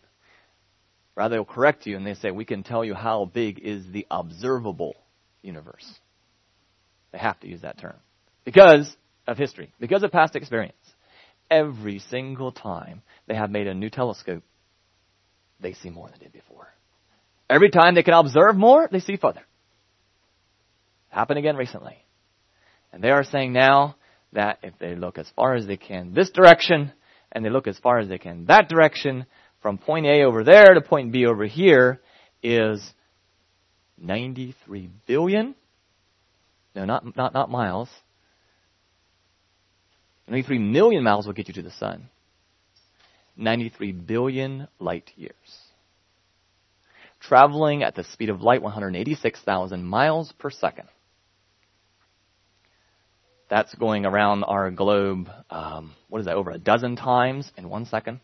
Rather, 1.13 1.35
they'll 1.35 1.45
correct 1.45 1.85
you 1.85 1.97
and 1.97 2.07
they 2.07 2.15
say 2.15 2.31
we 2.31 2.45
can 2.45 2.63
tell 2.63 2.83
you 2.83 2.95
how 2.95 3.25
big 3.25 3.59
is 3.59 3.85
the 3.91 4.07
observable 4.09 4.95
universe. 5.43 5.85
They 7.11 7.19
have 7.19 7.39
to 7.41 7.47
use 7.47 7.61
that 7.61 7.77
term 7.77 7.97
because 8.43 8.97
of 9.27 9.37
history, 9.37 9.71
because 9.79 10.01
of 10.01 10.11
past 10.11 10.35
experience 10.35 10.82
every 11.53 11.99
single 11.99 12.51
time 12.51 13.01
they 13.27 13.35
have 13.35 13.51
made 13.51 13.67
a 13.67 13.73
new 13.73 13.89
telescope, 13.89 14.43
they 15.59 15.73
see 15.73 15.89
more 15.89 16.07
than 16.09 16.19
they 16.19 16.25
did 16.25 16.33
before. 16.33 16.67
Every 17.49 17.69
time 17.69 17.95
they 17.95 18.03
can 18.03 18.13
observe 18.13 18.55
more, 18.55 18.89
they 18.91 18.99
see 18.99 19.17
further. 19.17 19.41
Happened 21.09 21.39
again 21.39 21.55
recently. 21.55 21.97
And 22.91 23.03
they 23.03 23.11
are 23.11 23.23
saying 23.23 23.53
now 23.53 23.95
that 24.33 24.59
if 24.63 24.73
they 24.79 24.95
look 24.95 25.17
as 25.17 25.29
far 25.35 25.55
as 25.55 25.67
they 25.67 25.77
can 25.77 26.13
this 26.13 26.31
direction, 26.31 26.91
and 27.31 27.43
they 27.43 27.49
look 27.49 27.67
as 27.67 27.77
far 27.79 27.99
as 27.99 28.09
they 28.09 28.17
can 28.17 28.45
that 28.45 28.69
direction, 28.69 29.25
from 29.61 29.77
point 29.77 30.05
A 30.05 30.23
over 30.23 30.43
there 30.43 30.73
to 30.73 30.81
point 30.81 31.11
B 31.11 31.25
over 31.25 31.45
here 31.45 32.01
is 32.41 32.81
93 33.99 34.89
billion. 35.07 35.55
No, 36.75 36.85
not, 36.85 37.15
not, 37.15 37.33
not 37.33 37.49
miles. 37.49 37.89
93 40.27 40.59
million 40.59 41.03
miles 41.03 41.25
will 41.25 41.33
get 41.33 41.47
you 41.47 41.53
to 41.55 41.61
the 41.61 41.71
sun. 41.71 42.09
93 43.35 43.91
billion 43.91 44.67
light 44.79 45.11
years. 45.15 45.33
Traveling 47.19 47.83
at 47.83 47.95
the 47.95 48.03
speed 48.03 48.29
of 48.29 48.41
light, 48.41 48.61
186,000 48.61 49.83
miles 49.83 50.31
per 50.39 50.49
second. 50.49 50.87
That's 53.49 53.73
going 53.75 54.05
around 54.05 54.43
our 54.43 54.71
globe, 54.71 55.29
um, 55.49 55.93
what 56.09 56.19
is 56.19 56.25
that, 56.25 56.35
over 56.35 56.51
a 56.51 56.57
dozen 56.57 56.95
times 56.95 57.51
in 57.57 57.69
one 57.69 57.85
second? 57.85 58.19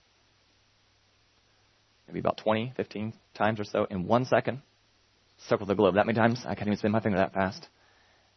Maybe 2.08 2.20
about 2.20 2.38
20, 2.38 2.74
15 2.76 3.14
times 3.36 3.60
or 3.60 3.64
so 3.64 3.86
in 3.86 4.08
one 4.08 4.26
second. 4.26 4.62
Circle 5.48 5.68
the 5.68 5.76
globe 5.76 5.96
that 5.96 6.06
many 6.06 6.18
times? 6.18 6.42
I 6.46 6.56
can't 6.56 6.68
even 6.68 6.78
spin 6.78 6.92
my 6.92 7.00
finger 7.00 7.20
that 7.20 7.34
fast. 7.34 7.68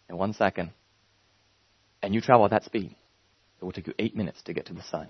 In 0.09 0.17
one 0.17 0.35
second. 0.35 0.71
And 2.03 2.15
you 2.15 2.21
travel 2.21 2.45
at 2.45 2.51
that 2.51 2.65
speed. 2.65 2.95
It 3.63 3.65
will 3.65 3.73
take 3.73 3.87
you 3.87 3.95
eight 3.97 4.17
minutes 4.17 4.43
to 4.47 4.53
get 4.53 4.67
to 4.67 4.75
the 4.75 4.83
sun. 4.83 5.07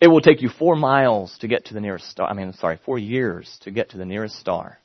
It 0.00 0.06
will 0.06 0.20
take 0.20 0.42
you 0.42 0.48
four 0.48 0.76
miles 0.76 1.36
to 1.40 1.48
get 1.48 1.66
to 1.66 1.74
the 1.74 1.80
nearest 1.80 2.08
star. 2.08 2.30
I 2.30 2.34
mean, 2.34 2.52
sorry, 2.52 2.78
four 2.86 3.00
years 3.00 3.58
to 3.62 3.72
get 3.72 3.90
to 3.90 3.98
the 3.98 4.04
nearest 4.04 4.38
star. 4.38 4.78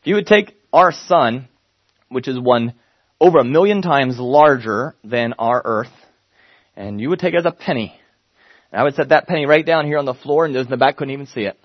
If 0.00 0.06
you 0.06 0.14
would 0.14 0.26
take 0.26 0.56
our 0.72 0.92
sun, 0.92 1.48
which 2.08 2.26
is 2.26 2.40
one 2.40 2.72
over 3.20 3.38
a 3.38 3.44
million 3.44 3.82
times 3.82 4.18
larger 4.18 4.96
than 5.04 5.34
our 5.38 5.60
earth, 5.62 5.92
and 6.74 6.98
you 6.98 7.10
would 7.10 7.18
take 7.18 7.34
it 7.34 7.38
as 7.40 7.44
a 7.44 7.52
penny, 7.52 8.00
and 8.72 8.80
I 8.80 8.84
would 8.84 8.94
set 8.94 9.10
that 9.10 9.26
penny 9.26 9.44
right 9.44 9.64
down 9.64 9.84
here 9.84 9.98
on 9.98 10.06
the 10.06 10.14
floor, 10.14 10.46
and 10.46 10.54
those 10.54 10.64
in 10.64 10.70
the 10.70 10.78
back 10.78 10.96
couldn't 10.96 11.12
even 11.12 11.26
see 11.26 11.42
it. 11.42 11.58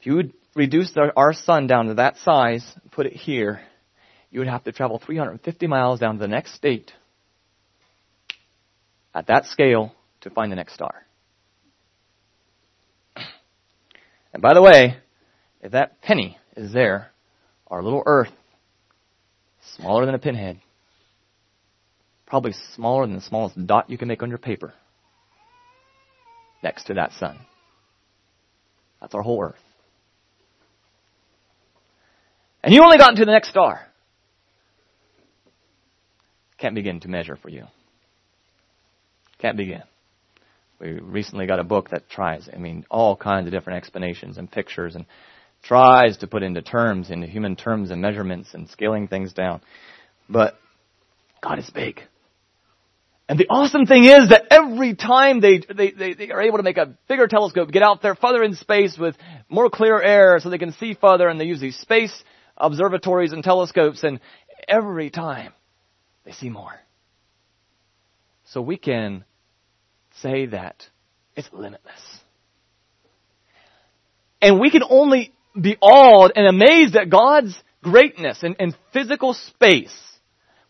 If 0.00 0.06
you 0.06 0.16
would 0.16 0.34
reduce 0.54 0.94
our 1.16 1.32
sun 1.32 1.66
down 1.66 1.86
to 1.86 1.94
that 1.94 2.18
size, 2.18 2.62
put 2.90 3.06
it 3.06 3.14
here, 3.14 3.62
you 4.30 4.40
would 4.40 4.48
have 4.48 4.64
to 4.64 4.72
travel 4.72 5.00
350 5.04 5.66
miles 5.66 6.00
down 6.00 6.14
to 6.16 6.20
the 6.20 6.28
next 6.28 6.54
state 6.54 6.92
at 9.14 9.28
that 9.28 9.46
scale 9.46 9.94
to 10.20 10.30
find 10.30 10.52
the 10.52 10.56
next 10.56 10.74
star. 10.74 10.94
And 14.32 14.42
by 14.42 14.52
the 14.52 14.60
way, 14.60 14.98
if 15.62 15.72
that 15.72 16.02
penny 16.02 16.36
is 16.54 16.70
there, 16.70 17.10
our 17.68 17.82
little 17.82 18.02
Earth, 18.04 18.32
smaller 19.76 20.04
than 20.04 20.14
a 20.14 20.18
pinhead, 20.18 20.60
probably 22.26 22.52
smaller 22.74 23.06
than 23.06 23.14
the 23.14 23.22
smallest 23.22 23.66
dot 23.66 23.88
you 23.88 23.96
can 23.96 24.08
make 24.08 24.22
on 24.22 24.28
your 24.28 24.36
paper, 24.36 24.74
next 26.62 26.84
to 26.84 26.94
that 26.94 27.12
sun. 27.12 27.38
That's 29.00 29.14
our 29.14 29.22
whole 29.22 29.42
Earth. 29.42 29.56
And 32.62 32.74
you 32.74 32.82
only 32.82 32.98
got 32.98 33.16
to 33.16 33.24
the 33.24 33.32
next 33.32 33.48
star 33.48 33.85
can't 36.58 36.74
begin 36.74 37.00
to 37.00 37.08
measure 37.08 37.36
for 37.36 37.48
you. 37.48 37.64
Can't 39.38 39.56
begin. 39.56 39.82
We 40.80 40.92
recently 40.92 41.46
got 41.46 41.58
a 41.58 41.64
book 41.64 41.90
that 41.90 42.08
tries, 42.08 42.48
I 42.52 42.58
mean, 42.58 42.84
all 42.90 43.16
kinds 43.16 43.46
of 43.46 43.52
different 43.52 43.78
explanations 43.78 44.38
and 44.38 44.50
pictures 44.50 44.94
and 44.94 45.06
tries 45.62 46.18
to 46.18 46.26
put 46.26 46.42
into 46.42 46.62
terms, 46.62 47.10
into 47.10 47.26
human 47.26 47.56
terms 47.56 47.90
and 47.90 48.00
measurements 48.00 48.54
and 48.54 48.68
scaling 48.68 49.08
things 49.08 49.32
down. 49.32 49.60
But 50.28 50.58
God 51.42 51.58
is 51.58 51.70
big. 51.70 52.00
And 53.28 53.40
the 53.40 53.48
awesome 53.48 53.86
thing 53.86 54.04
is 54.04 54.28
that 54.28 54.44
every 54.50 54.94
time 54.94 55.40
they, 55.40 55.58
they, 55.58 55.90
they, 55.90 56.14
they, 56.14 56.30
are 56.30 56.42
able 56.42 56.58
to 56.58 56.62
make 56.62 56.76
a 56.76 56.94
bigger 57.08 57.26
telescope, 57.26 57.72
get 57.72 57.82
out 57.82 58.00
there 58.00 58.14
further 58.14 58.42
in 58.42 58.54
space 58.54 58.96
with 58.96 59.16
more 59.48 59.68
clear 59.68 60.00
air 60.00 60.38
so 60.38 60.48
they 60.48 60.58
can 60.58 60.72
see 60.72 60.94
further 60.94 61.28
and 61.28 61.40
they 61.40 61.44
use 61.44 61.60
these 61.60 61.76
space 61.76 62.12
observatories 62.56 63.32
and 63.32 63.42
telescopes 63.42 64.04
and 64.04 64.20
every 64.68 65.10
time 65.10 65.52
they 66.26 66.32
see 66.32 66.50
more. 66.50 66.74
So 68.44 68.60
we 68.60 68.76
can 68.76 69.24
say 70.20 70.46
that 70.46 70.86
it's 71.34 71.48
limitless. 71.52 72.00
And 74.42 74.60
we 74.60 74.70
can 74.70 74.82
only 74.88 75.32
be 75.58 75.76
awed 75.80 76.32
and 76.36 76.46
amazed 76.46 76.96
at 76.96 77.08
God's 77.08 77.56
greatness 77.82 78.42
in, 78.42 78.54
in 78.54 78.74
physical 78.92 79.34
space. 79.34 79.96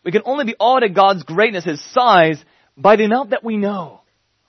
We 0.05 0.11
can 0.11 0.21
only 0.25 0.45
be 0.45 0.55
awed 0.59 0.83
at 0.83 0.93
God's 0.93 1.23
greatness, 1.23 1.65
His 1.65 1.83
size, 1.91 2.41
by 2.77 2.95
the 2.95 3.03
amount 3.03 3.31
that 3.31 3.43
we 3.43 3.57
know. 3.57 4.01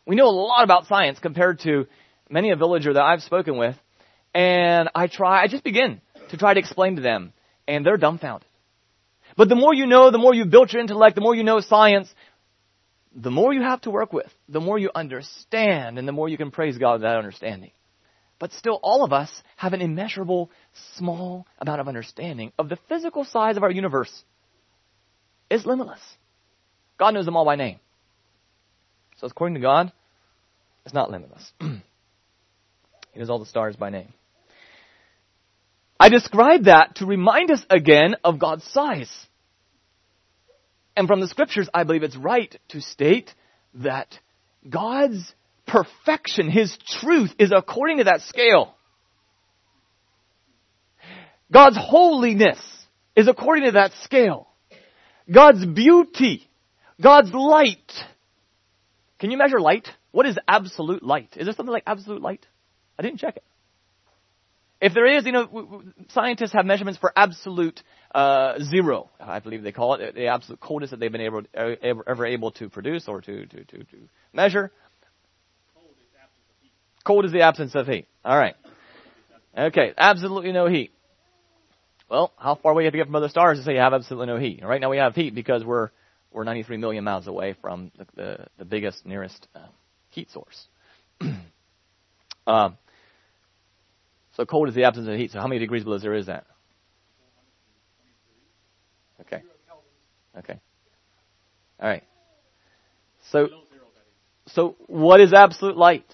We 0.07 0.15
know 0.15 0.29
a 0.29 0.31
lot 0.31 0.63
about 0.63 0.87
science 0.87 1.19
compared 1.19 1.61
to 1.61 1.87
many 2.31 2.51
a 2.51 2.57
villager 2.57 2.93
that 2.93 3.03
I've 3.03 3.23
spoken 3.23 3.57
with. 3.57 3.77
And 4.35 4.91
I 4.95 5.07
try, 5.07 5.43
I 5.43 5.49
just 5.49 5.65
begin 5.65 6.01
to 6.31 6.37
try 6.37 6.55
to 6.55 6.61
explain 6.61 6.97
to 6.97 7.03
them. 7.03 7.33
And 7.67 7.85
they're 7.85 7.97
dumbfounded. 7.97 8.49
But 9.39 9.49
the 9.49 9.55
more 9.55 9.73
you 9.73 9.87
know, 9.87 10.11
the 10.11 10.19
more 10.19 10.35
you 10.35 10.47
built 10.47 10.73
your 10.73 10.83
intellect, 10.83 11.15
the 11.15 11.21
more 11.21 11.33
you 11.33 11.45
know 11.45 11.61
science, 11.61 12.13
the 13.15 13.31
more 13.31 13.55
you 13.55 13.63
have 13.63 13.81
to 13.83 13.91
work 13.91 14.13
with, 14.13 14.27
the 14.49 14.61
more 14.61 14.81
you 14.81 14.91
understand, 14.93 15.97
and 15.97 16.09
the 16.09 16.13
more 16.13 16.29
you 16.29 16.37
can 16.37 16.51
praise 16.51 16.77
God 16.77 16.95
with 16.95 17.03
that 17.03 17.17
understanding. 17.17 17.71
But 18.41 18.53
still, 18.53 18.81
all 18.83 19.05
of 19.05 19.13
us 19.13 19.31
have 19.55 19.75
an 19.75 19.81
immeasurable, 19.81 20.51
small 20.97 21.47
amount 21.61 21.81
of 21.81 21.87
understanding 21.87 22.51
of 22.59 22.69
the 22.69 22.79
physical 22.89 23.25
size 23.25 23.57
of 23.57 23.63
our 23.63 23.71
universe. 23.71 24.25
It's 25.49 25.65
limitless. 25.65 26.01
God 26.99 27.15
knows 27.15 27.25
them 27.25 27.37
all 27.37 27.45
by 27.45 27.55
name. 27.55 27.79
So, 29.19 29.29
according 29.29 29.55
to 29.55 29.61
God, 29.61 29.93
it's 30.85 30.95
not 30.95 31.13
limitless. 31.13 31.53
he 31.61 31.79
knows 33.15 33.31
all 33.31 33.39
the 33.39 33.47
stars 33.47 33.77
by 33.77 33.91
name. 33.91 34.13
I 36.01 36.09
describe 36.09 36.65
that 36.65 36.97
to 36.97 37.07
remind 37.07 37.53
us 37.53 37.65
again 37.71 38.17
of 38.25 38.41
God's 38.41 38.65
size. 38.65 39.28
And 40.99 41.07
from 41.07 41.21
the 41.21 41.29
scriptures, 41.29 41.69
I 41.73 41.85
believe 41.85 42.03
it's 42.03 42.17
right 42.17 42.53
to 42.71 42.81
state 42.81 43.33
that 43.75 44.19
God's 44.69 45.33
perfection, 45.65 46.51
His 46.51 46.77
truth, 47.01 47.33
is 47.39 47.53
according 47.57 47.99
to 47.99 48.05
that 48.05 48.23
scale. 48.23 48.75
God's 51.53 51.77
holiness 51.79 52.59
is 53.15 53.29
according 53.29 53.67
to 53.67 53.71
that 53.73 53.93
scale. 54.03 54.49
God's 55.33 55.65
beauty, 55.65 56.51
God's 57.01 57.33
light. 57.33 57.93
Can 59.21 59.31
you 59.31 59.39
measure 59.39 59.61
light? 59.61 59.87
What 60.11 60.27
is 60.27 60.37
absolute 60.49 61.05
light? 61.05 61.29
Is 61.37 61.47
there 61.47 61.55
something 61.55 61.73
like 61.73 61.85
absolute 61.87 62.23
light? 62.23 62.45
I 62.99 63.03
didn't 63.03 63.21
check 63.21 63.37
it. 63.37 63.45
If 64.81 64.95
there 64.95 65.07
is, 65.07 65.27
you 65.27 65.33
know, 65.33 65.85
scientists 66.09 66.55
have 66.55 66.67
measurements 66.67 66.99
for 66.99 67.13
absolute 67.15 67.81
uh, 68.15 68.59
zero, 68.63 69.11
I 69.21 69.41
believe 69.41 69.63
they 69.63 69.73
call 69.73 69.95
it, 69.95 70.15
the 70.15 70.29
absolute 70.29 70.61
coldest 70.61 70.91
that 70.93 71.01
they've 71.01 71.13
been 71.13 71.21
able, 71.21 71.43
ever, 71.55 72.09
ever 72.09 72.27
able 72.27 72.53
to 72.53 72.69
produce 72.69 73.07
or 73.07 73.21
to, 73.21 73.47
to, 73.47 73.65
to, 73.65 73.79
to 73.79 73.97
measure. 74.33 74.71
Cold 77.05 77.25
is 77.25 77.33
the 77.33 77.43
absence 77.43 77.75
of 77.75 77.87
heat. 77.87 78.07
All 78.25 78.37
right. 78.37 78.55
Okay, 79.57 79.93
absolutely 79.97 80.53
no 80.53 80.67
heat. 80.67 80.93
Well, 82.11 82.33
how 82.39 82.55
far 82.55 82.73
away 82.73 82.85
you 82.85 82.87
have 82.87 82.93
to 82.93 82.99
get 82.99 83.07
from 83.07 83.17
other 83.17 83.29
stars 83.29 83.59
to 83.59 83.65
say 83.65 83.75
you 83.75 83.81
have 83.81 83.93
absolutely 83.93 84.27
no 84.27 84.39
heat? 84.39 84.63
Right 84.65 84.81
now 84.81 84.91
we 84.91 84.97
have 84.97 85.15
heat 85.15 85.35
because 85.35 85.65
we're 85.65 85.91
we're 86.33 86.45
93 86.45 86.77
million 86.79 87.05
miles 87.05 87.27
away 87.27 87.55
from 87.61 87.91
the 87.99 88.07
the, 88.15 88.47
the 88.59 88.65
biggest 88.65 89.05
nearest 89.05 89.47
uh, 89.55 89.67
heat 90.11 90.31
source. 90.31 90.67
um, 92.47 92.79
so 94.37 94.47
cold 94.47 94.69
is 94.69 94.75
the 94.75 94.85
absence 94.85 95.09
of 95.09 95.15
heat. 95.15 95.33
So 95.33 95.41
how 95.41 95.49
many 95.49 95.59
degrees 95.59 95.85
below 95.85 95.99
zero 95.99 96.19
is 96.19 96.27
that? 96.27 96.47
Okay. 99.21 99.43
Okay. 100.37 100.61
All 101.81 101.89
right. 101.89 102.05
So, 103.31 103.49
so 104.49 104.77
what 104.87 105.21
is 105.21 105.33
absolute 105.33 105.77
light? 105.77 106.07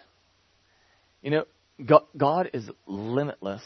You 1.22 1.30
know, 1.30 1.44
God, 1.84 2.02
God 2.16 2.50
is 2.52 2.68
limitless 2.86 3.62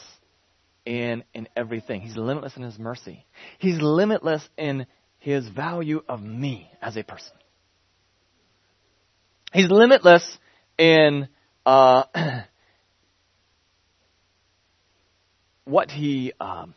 in 0.85 1.23
in 1.33 1.47
everything. 1.55 2.01
He's 2.01 2.15
limitless 2.17 2.55
in 2.57 2.63
His 2.63 2.79
mercy. 2.79 3.25
He's 3.57 3.81
limitless 3.81 4.47
in 4.57 4.85
His 5.19 5.47
value 5.47 6.01
of 6.07 6.21
me 6.21 6.69
as 6.81 6.97
a 6.97 7.03
person. 7.03 7.33
He's 9.51 9.69
limitless 9.69 10.37
in 10.77 11.27
uh, 11.65 12.03
what 15.65 15.91
he, 15.91 16.33
um, 16.39 16.73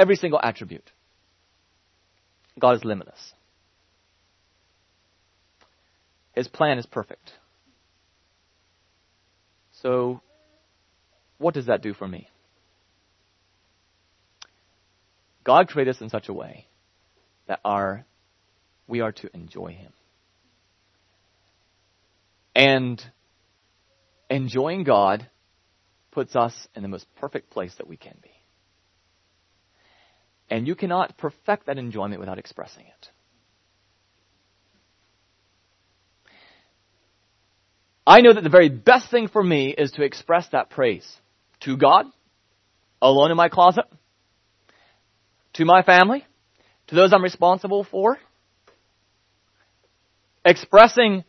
every 0.00 0.16
single 0.16 0.40
attribute. 0.42 0.90
God 2.58 2.76
is 2.76 2.84
limitless. 2.84 3.34
His 6.32 6.48
plan 6.48 6.78
is 6.78 6.86
perfect. 6.86 7.32
So, 9.82 10.22
what 11.38 11.54
does 11.54 11.66
that 11.66 11.82
do 11.82 11.92
for 11.92 12.08
me? 12.08 12.28
God 15.44 15.68
created 15.68 15.96
us 15.96 16.00
in 16.00 16.08
such 16.08 16.28
a 16.28 16.32
way 16.32 16.66
that 17.46 17.60
our 17.64 18.04
we 18.88 19.00
are 19.00 19.12
to 19.12 19.30
enjoy 19.34 19.72
him. 19.72 19.92
And 22.54 23.02
enjoying 24.28 24.84
God 24.84 25.28
puts 26.10 26.34
us 26.36 26.54
in 26.74 26.82
the 26.82 26.88
most 26.88 27.06
perfect 27.16 27.50
place 27.50 27.74
that 27.78 27.86
we 27.86 27.96
can 27.96 28.16
be. 28.22 28.30
And 30.50 30.66
you 30.66 30.74
cannot 30.74 31.16
perfect 31.16 31.66
that 31.66 31.78
enjoyment 31.78 32.18
without 32.20 32.38
expressing 32.38 32.84
it. 32.86 33.10
I 38.06 38.22
know 38.22 38.32
that 38.32 38.42
the 38.42 38.50
very 38.50 38.68
best 38.68 39.08
thing 39.10 39.28
for 39.28 39.42
me 39.42 39.70
is 39.70 39.92
to 39.92 40.02
express 40.02 40.48
that 40.48 40.68
praise 40.68 41.06
to 41.60 41.76
God, 41.76 42.06
alone 43.00 43.30
in 43.30 43.36
my 43.36 43.48
closet, 43.48 43.84
to 45.52 45.64
my 45.64 45.82
family, 45.82 46.26
to 46.88 46.96
those 46.96 47.12
I'm 47.12 47.22
responsible 47.22 47.84
for, 47.84 48.18
expressing 50.44 51.22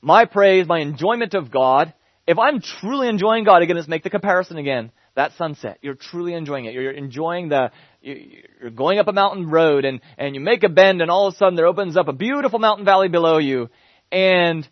my 0.00 0.24
praise, 0.24 0.66
my 0.66 0.80
enjoyment 0.80 1.34
of 1.34 1.52
God. 1.52 1.94
If 2.26 2.38
I'm 2.38 2.60
truly 2.60 3.08
enjoying 3.08 3.44
God, 3.44 3.62
again, 3.62 3.76
let's 3.76 3.86
make 3.86 4.02
the 4.02 4.10
comparison 4.10 4.56
again. 4.56 4.90
That 5.14 5.32
sunset, 5.38 5.78
you're 5.80 5.94
truly 5.94 6.34
enjoying 6.34 6.64
it. 6.64 6.74
You're 6.74 6.90
enjoying 6.90 7.48
the, 7.48 7.70
you're 8.02 8.70
going 8.70 8.98
up 8.98 9.06
a 9.06 9.12
mountain 9.12 9.48
road 9.48 9.84
and, 9.84 10.00
and 10.18 10.34
you 10.34 10.40
make 10.40 10.64
a 10.64 10.68
bend 10.68 11.02
and 11.02 11.10
all 11.10 11.28
of 11.28 11.34
a 11.34 11.36
sudden 11.36 11.54
there 11.54 11.66
opens 11.66 11.96
up 11.96 12.08
a 12.08 12.12
beautiful 12.12 12.58
mountain 12.58 12.84
valley 12.84 13.08
below 13.08 13.38
you 13.38 13.70
and 14.10 14.68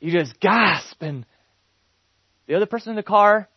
you 0.00 0.12
just 0.12 0.38
gasp 0.38 1.02
and 1.02 1.26
the 2.46 2.54
other 2.54 2.66
person 2.66 2.90
in 2.90 2.96
the 2.96 3.02
car 3.02 3.48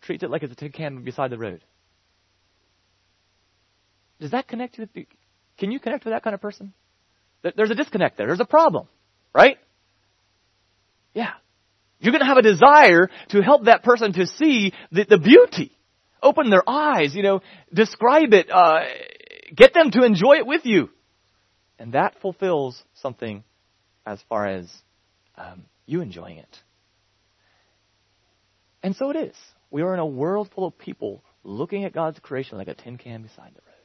treats 0.00 0.22
it 0.22 0.30
like 0.30 0.42
it's 0.42 0.52
a 0.52 0.56
tin 0.56 0.72
can 0.72 1.02
beside 1.02 1.30
the 1.30 1.38
road. 1.38 1.62
Does 4.20 4.30
that 4.30 4.48
connect 4.48 4.78
with, 4.78 4.90
can 5.58 5.70
you 5.70 5.80
connect 5.80 6.04
with 6.04 6.12
that 6.12 6.22
kind 6.22 6.34
of 6.34 6.40
person? 6.40 6.72
There's 7.42 7.70
a 7.70 7.74
disconnect 7.74 8.18
there. 8.18 8.26
There's 8.26 8.40
a 8.40 8.44
problem, 8.44 8.86
right? 9.34 9.58
Yeah. 11.14 11.32
You're 12.00 12.12
going 12.12 12.20
to 12.20 12.26
have 12.26 12.38
a 12.38 12.42
desire 12.42 13.08
to 13.28 13.42
help 13.42 13.64
that 13.64 13.82
person 13.82 14.12
to 14.14 14.26
see 14.26 14.72
the, 14.90 15.04
the 15.08 15.18
beauty. 15.18 15.76
Open 16.22 16.50
their 16.50 16.68
eyes, 16.68 17.14
you 17.14 17.22
know, 17.22 17.40
describe 17.72 18.34
it, 18.34 18.50
uh, 18.50 18.80
get 19.54 19.72
them 19.72 19.90
to 19.92 20.04
enjoy 20.04 20.36
it 20.36 20.46
with 20.46 20.64
you. 20.64 20.90
And 21.78 21.92
that 21.94 22.20
fulfills 22.20 22.82
something 22.94 23.42
as 24.04 24.20
far 24.28 24.46
as 24.46 24.70
um, 25.36 25.64
you 25.86 26.02
enjoying 26.02 26.38
it. 26.38 26.58
And 28.82 28.96
so 28.96 29.10
it 29.10 29.16
is. 29.16 29.36
We 29.70 29.82
are 29.82 29.94
in 29.94 30.00
a 30.00 30.06
world 30.06 30.50
full 30.54 30.66
of 30.66 30.76
people 30.76 31.22
looking 31.42 31.84
at 31.84 31.94
God's 31.94 32.18
creation 32.18 32.58
like 32.58 32.68
a 32.68 32.74
tin 32.74 32.98
can 32.98 33.22
beside 33.22 33.52
the 33.54 33.62
road 33.64 33.80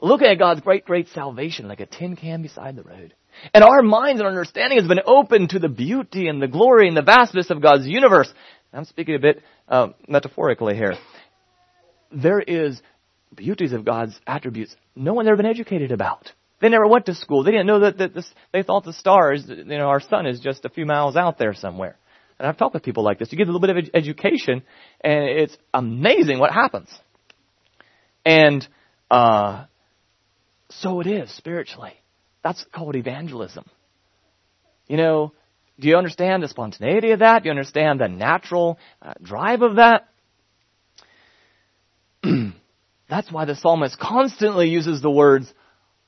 looking 0.00 0.28
at 0.28 0.38
God's 0.38 0.60
great, 0.60 0.84
great 0.84 1.08
salvation 1.08 1.68
like 1.68 1.80
a 1.80 1.86
tin 1.86 2.16
can 2.16 2.42
beside 2.42 2.76
the 2.76 2.82
road. 2.82 3.14
And 3.54 3.64
our 3.64 3.82
minds 3.82 4.20
and 4.20 4.26
our 4.26 4.32
understanding 4.32 4.78
has 4.78 4.88
been 4.88 5.00
open 5.06 5.48
to 5.48 5.58
the 5.58 5.68
beauty 5.68 6.28
and 6.28 6.40
the 6.40 6.48
glory 6.48 6.88
and 6.88 6.96
the 6.96 7.02
vastness 7.02 7.50
of 7.50 7.62
God's 7.62 7.86
universe. 7.86 8.32
I'm 8.72 8.84
speaking 8.84 9.14
a 9.14 9.18
bit 9.18 9.42
uh, 9.68 9.88
metaphorically 10.06 10.76
here. 10.76 10.94
There 12.12 12.40
is 12.40 12.80
beauties 13.34 13.72
of 13.72 13.84
God's 13.84 14.18
attributes 14.26 14.74
no 14.98 15.14
one 15.14 15.26
ever 15.26 15.36
been 15.36 15.46
educated 15.46 15.92
about. 15.92 16.32
They 16.60 16.68
never 16.68 16.86
went 16.86 17.06
to 17.06 17.14
school. 17.14 17.44
They 17.44 17.52
didn't 17.52 17.68
know 17.68 17.80
that, 17.80 17.98
that 17.98 18.14
this, 18.14 18.28
they 18.52 18.64
thought 18.64 18.84
the 18.84 18.92
stars, 18.92 19.44
you 19.46 19.64
know, 19.64 19.86
our 19.86 20.00
sun 20.00 20.26
is 20.26 20.40
just 20.40 20.64
a 20.64 20.68
few 20.68 20.86
miles 20.86 21.16
out 21.16 21.38
there 21.38 21.54
somewhere. 21.54 21.96
And 22.38 22.48
I've 22.48 22.56
talked 22.56 22.74
with 22.74 22.82
people 22.82 23.04
like 23.04 23.18
this. 23.18 23.30
You 23.30 23.38
get 23.38 23.48
a 23.48 23.52
little 23.52 23.60
bit 23.60 23.70
of 23.70 23.76
ed- 23.76 23.90
education, 23.94 24.62
and 25.00 25.24
it's 25.24 25.56
amazing 25.72 26.40
what 26.40 26.52
happens. 26.52 26.88
And 28.24 28.66
uh, 29.10 29.66
so 30.70 31.00
it 31.00 31.06
is 31.06 31.30
spiritually. 31.36 31.94
That's 32.48 32.64
called 32.74 32.96
evangelism. 32.96 33.66
You 34.86 34.96
know, 34.96 35.32
do 35.78 35.86
you 35.86 35.98
understand 35.98 36.42
the 36.42 36.48
spontaneity 36.48 37.10
of 37.10 37.18
that? 37.18 37.42
Do 37.42 37.48
you 37.48 37.50
understand 37.50 38.00
the 38.00 38.08
natural 38.08 38.78
uh, 39.02 39.12
drive 39.22 39.60
of 39.60 39.76
that? 39.76 40.08
That's 43.10 43.30
why 43.30 43.44
the 43.44 43.54
psalmist 43.54 43.98
constantly 43.98 44.70
uses 44.70 45.02
the 45.02 45.10
words, 45.10 45.52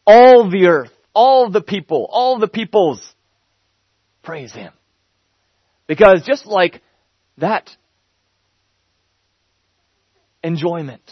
all 0.07 0.49
the 0.49 0.65
earth, 0.69 0.93
all 1.15 1.51
the 1.51 1.61
people, 1.61 2.09
all 2.11 2.39
the 2.39 2.49
peoples, 2.49 3.03
praise 4.23 4.55
him. 4.55 4.73
Because 5.87 6.23
just 6.27 6.47
like 6.47 6.81
that 7.37 7.69
enjoyment 10.43 11.03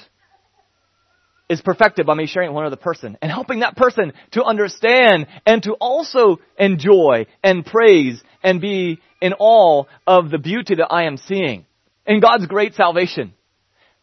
is 1.48 1.60
perfected 1.62 2.06
by 2.06 2.14
me 2.14 2.26
sharing 2.26 2.48
it 2.48 2.50
with 2.50 2.56
one 2.56 2.66
other 2.66 2.76
person 2.76 3.16
and 3.22 3.30
helping 3.30 3.60
that 3.60 3.76
person 3.76 4.12
to 4.32 4.44
understand 4.44 5.26
and 5.46 5.62
to 5.62 5.72
also 5.74 6.38
enjoy 6.58 7.26
and 7.42 7.64
praise 7.64 8.22
and 8.42 8.60
be 8.60 9.00
in 9.20 9.32
awe 9.38 9.84
of 10.06 10.30
the 10.30 10.38
beauty 10.38 10.74
that 10.76 10.92
I 10.92 11.04
am 11.04 11.16
seeing 11.16 11.64
in 12.06 12.20
God's 12.20 12.46
great 12.46 12.74
salvation. 12.74 13.34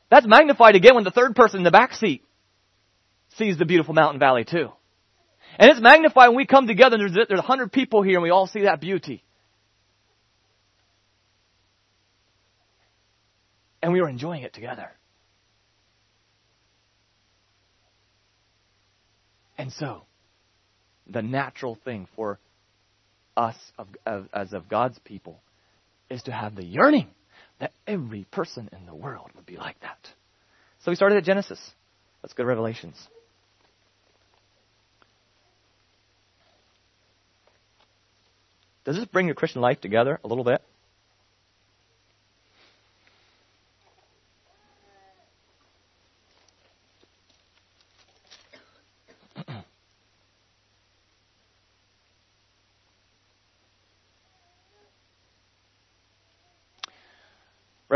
That's 0.09 0.27
magnified 0.27 0.75
again 0.75 0.95
when 0.95 1.03
the 1.03 1.11
third 1.11 1.35
person 1.35 1.59
in 1.59 1.63
the 1.63 1.71
back 1.71 1.93
seat 1.93 2.23
sees 3.37 3.57
the 3.57 3.65
beautiful 3.65 3.93
mountain 3.93 4.19
valley 4.19 4.45
too. 4.45 4.69
And 5.57 5.71
it's 5.71 5.81
magnified 5.81 6.29
when 6.29 6.37
we 6.37 6.45
come 6.45 6.67
together 6.67 6.95
and 6.95 7.15
there's, 7.15 7.27
there's 7.27 7.39
a 7.39 7.43
hundred 7.43 7.71
people 7.71 8.01
here 8.01 8.15
and 8.15 8.23
we 8.23 8.29
all 8.29 8.47
see 8.47 8.63
that 8.63 8.81
beauty. 8.81 9.23
And 13.81 13.93
we 13.93 13.99
are 13.99 14.09
enjoying 14.09 14.41
it 14.41 14.53
together. 14.53 14.91
And 19.57 19.71
so, 19.73 20.03
the 21.07 21.21
natural 21.21 21.77
thing 21.85 22.07
for 22.15 22.39
us 23.37 23.55
of, 23.77 23.87
of, 24.05 24.27
as 24.33 24.53
of 24.53 24.69
God's 24.69 24.99
people 24.99 25.39
is 26.09 26.23
to 26.23 26.31
have 26.31 26.55
the 26.55 26.63
yearning 26.63 27.07
that 27.59 27.71
every 27.87 28.25
person 28.31 28.69
in 28.71 28.85
the 28.85 28.95
world 28.95 29.29
would 29.35 29.45
be 29.45 29.57
like 29.57 29.79
that. 29.81 29.97
So 30.83 30.91
we 30.91 30.95
started 30.95 31.17
at 31.17 31.23
Genesis. 31.23 31.59
Let's 32.21 32.33
go 32.33 32.43
to 32.43 32.47
Revelations. 32.47 32.95
Does 38.83 38.97
this 38.97 39.05
bring 39.05 39.25
your 39.25 39.35
Christian 39.35 39.61
life 39.61 39.81
together 39.81 40.19
a 40.23 40.27
little 40.27 40.43
bit? 40.43 40.61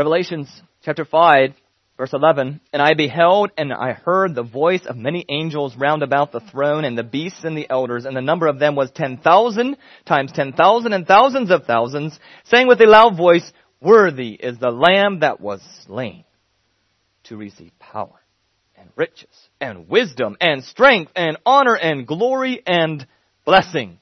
Revelations 0.00 0.48
chapter 0.82 1.04
5, 1.04 1.50
verse 1.98 2.14
11, 2.14 2.62
And 2.72 2.80
I 2.80 2.94
beheld 2.94 3.50
and 3.58 3.70
I 3.70 3.92
heard 3.92 4.34
the 4.34 4.42
voice 4.42 4.86
of 4.86 4.96
many 4.96 5.26
angels 5.28 5.76
round 5.76 6.02
about 6.02 6.32
the 6.32 6.40
throne 6.40 6.86
and 6.86 6.96
the 6.96 7.02
beasts 7.02 7.44
and 7.44 7.54
the 7.54 7.68
elders, 7.68 8.06
and 8.06 8.16
the 8.16 8.22
number 8.22 8.46
of 8.46 8.58
them 8.58 8.74
was 8.74 8.90
10,000 8.92 9.76
times 10.06 10.32
10,000 10.32 10.94
and 10.94 11.06
thousands 11.06 11.50
of 11.50 11.66
thousands, 11.66 12.18
saying 12.44 12.66
with 12.66 12.80
a 12.80 12.86
loud 12.86 13.14
voice, 13.14 13.52
Worthy 13.82 14.30
is 14.30 14.58
the 14.58 14.70
Lamb 14.70 15.20
that 15.20 15.38
was 15.38 15.60
slain 15.84 16.24
to 17.24 17.36
receive 17.36 17.78
power 17.78 18.22
and 18.76 18.88
riches 18.96 19.50
and 19.60 19.86
wisdom 19.86 20.38
and 20.40 20.64
strength 20.64 21.12
and 21.14 21.36
honor 21.44 21.76
and 21.76 22.06
glory 22.06 22.62
and 22.66 23.06
blessing. 23.44 23.98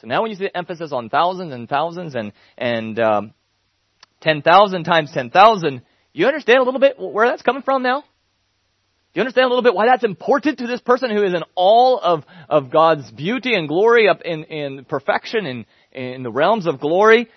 So 0.00 0.08
now 0.08 0.22
when 0.22 0.32
you 0.32 0.36
see 0.36 0.46
the 0.46 0.56
emphasis 0.56 0.90
on 0.90 1.08
thousands 1.08 1.52
and 1.52 1.68
thousands 1.68 2.16
and, 2.16 2.32
and 2.56 2.98
um, 2.98 3.34
10,000 4.20 4.84
times 4.84 5.10
10,000, 5.12 5.82
you 6.12 6.26
understand 6.26 6.58
a 6.58 6.62
little 6.62 6.80
bit 6.80 6.98
where 6.98 7.28
that's 7.28 7.42
coming 7.42 7.62
from 7.62 7.82
now? 7.82 8.04
You 9.14 9.22
understand 9.22 9.46
a 9.46 9.48
little 9.48 9.62
bit 9.62 9.74
why 9.74 9.86
that's 9.86 10.04
important 10.04 10.58
to 10.58 10.66
this 10.66 10.80
person 10.80 11.10
who 11.10 11.24
is 11.24 11.34
in 11.34 11.42
all 11.54 11.98
of, 11.98 12.24
of 12.48 12.70
God's 12.70 13.10
beauty 13.10 13.54
and 13.54 13.66
glory 13.66 14.08
up 14.08 14.20
in, 14.22 14.44
in 14.44 14.84
perfection 14.84 15.46
in, 15.46 15.66
in 15.92 16.22
the 16.22 16.30
realms 16.30 16.66
of 16.66 16.78
glory? 16.78 17.28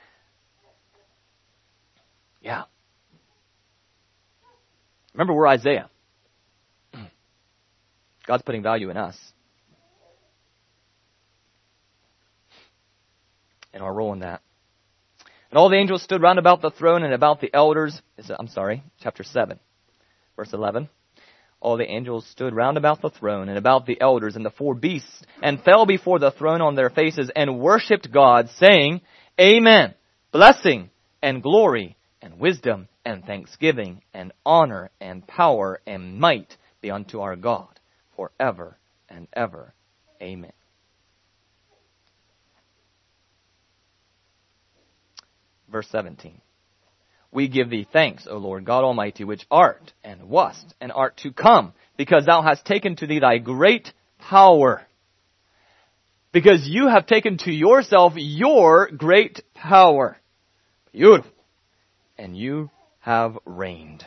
Yeah. 2.41 2.63
Remember, 5.13 5.33
we're 5.33 5.47
Isaiah. 5.47 5.89
God's 8.27 8.43
putting 8.43 8.63
value 8.63 8.89
in 8.89 8.97
us. 8.97 9.17
And 13.73 13.81
our 13.81 13.93
role 13.93 14.13
in 14.13 14.19
that. 14.19 14.41
And 15.51 15.57
all 15.57 15.69
the 15.69 15.75
angels 15.75 16.01
stood 16.01 16.21
round 16.21 16.39
about 16.39 16.61
the 16.61 16.71
throne 16.71 17.03
and 17.03 17.13
about 17.13 17.41
the 17.41 17.53
elders. 17.53 18.01
I'm 18.39 18.47
sorry, 18.47 18.83
chapter 19.01 19.23
7, 19.23 19.59
verse 20.37 20.53
11. 20.53 20.89
All 21.59 21.77
the 21.77 21.91
angels 21.91 22.25
stood 22.25 22.55
round 22.55 22.77
about 22.77 23.01
the 23.01 23.09
throne 23.09 23.49
and 23.49 23.57
about 23.57 23.85
the 23.85 23.99
elders 23.99 24.37
and 24.37 24.45
the 24.45 24.49
four 24.49 24.73
beasts 24.73 25.21
and 25.43 25.61
fell 25.61 25.85
before 25.85 26.19
the 26.19 26.31
throne 26.31 26.61
on 26.61 26.75
their 26.75 26.89
faces 26.89 27.29
and 27.35 27.59
worshipped 27.59 28.11
God, 28.11 28.49
saying, 28.57 29.01
Amen. 29.39 29.93
Blessing 30.31 30.89
and 31.21 31.43
glory 31.43 31.97
and 32.21 32.39
wisdom 32.39 32.87
and 33.05 33.25
thanksgiving 33.25 34.01
and 34.13 34.31
honor 34.45 34.89
and 35.01 35.27
power 35.27 35.81
and 35.85 36.17
might 36.17 36.55
be 36.81 36.89
unto 36.89 37.19
our 37.19 37.35
God 37.35 37.67
forever 38.15 38.77
and 39.09 39.27
ever. 39.33 39.73
Amen. 40.21 40.53
Verse 45.71 45.87
17. 45.89 46.41
We 47.31 47.47
give 47.47 47.69
thee 47.69 47.87
thanks, 47.91 48.27
O 48.29 48.37
Lord 48.37 48.65
God 48.65 48.83
Almighty, 48.83 49.23
which 49.23 49.45
art 49.49 49.93
and 50.03 50.29
wast 50.29 50.73
and 50.81 50.91
art 50.91 51.17
to 51.17 51.31
come, 51.31 51.73
because 51.97 52.25
thou 52.25 52.41
hast 52.41 52.65
taken 52.65 52.97
to 52.97 53.07
thee 53.07 53.19
thy 53.19 53.37
great 53.37 53.93
power. 54.19 54.85
Because 56.33 56.67
you 56.67 56.89
have 56.89 57.05
taken 57.07 57.37
to 57.39 57.51
yourself 57.51 58.13
your 58.15 58.89
great 58.89 59.41
power. 59.53 60.17
Beautiful. 60.91 61.31
And 62.17 62.37
you 62.37 62.69
have 62.99 63.37
reigned. 63.45 64.05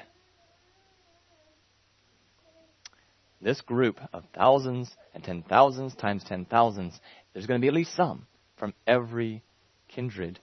This 3.41 3.61
group 3.63 4.01
of 4.13 4.25
thousands 4.35 4.91
and 5.15 5.23
ten 5.25 5.43
thousands 5.43 5.95
times 5.95 6.25
ten 6.25 6.45
thousands, 6.45 6.99
there's 7.33 7.47
going 7.47 7.61
to 7.61 7.65
be 7.65 7.69
at 7.69 7.75
least 7.75 7.95
some 7.95 8.27
from 8.57 8.73
every 8.87 9.43
kindred, 9.89 10.41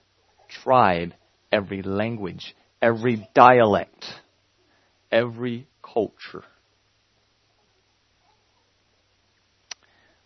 tribe, 0.62 1.14
every 1.50 1.82
language, 1.82 2.54
every 2.80 3.28
dialect, 3.34 4.04
every 5.10 5.66
culture. 5.82 6.44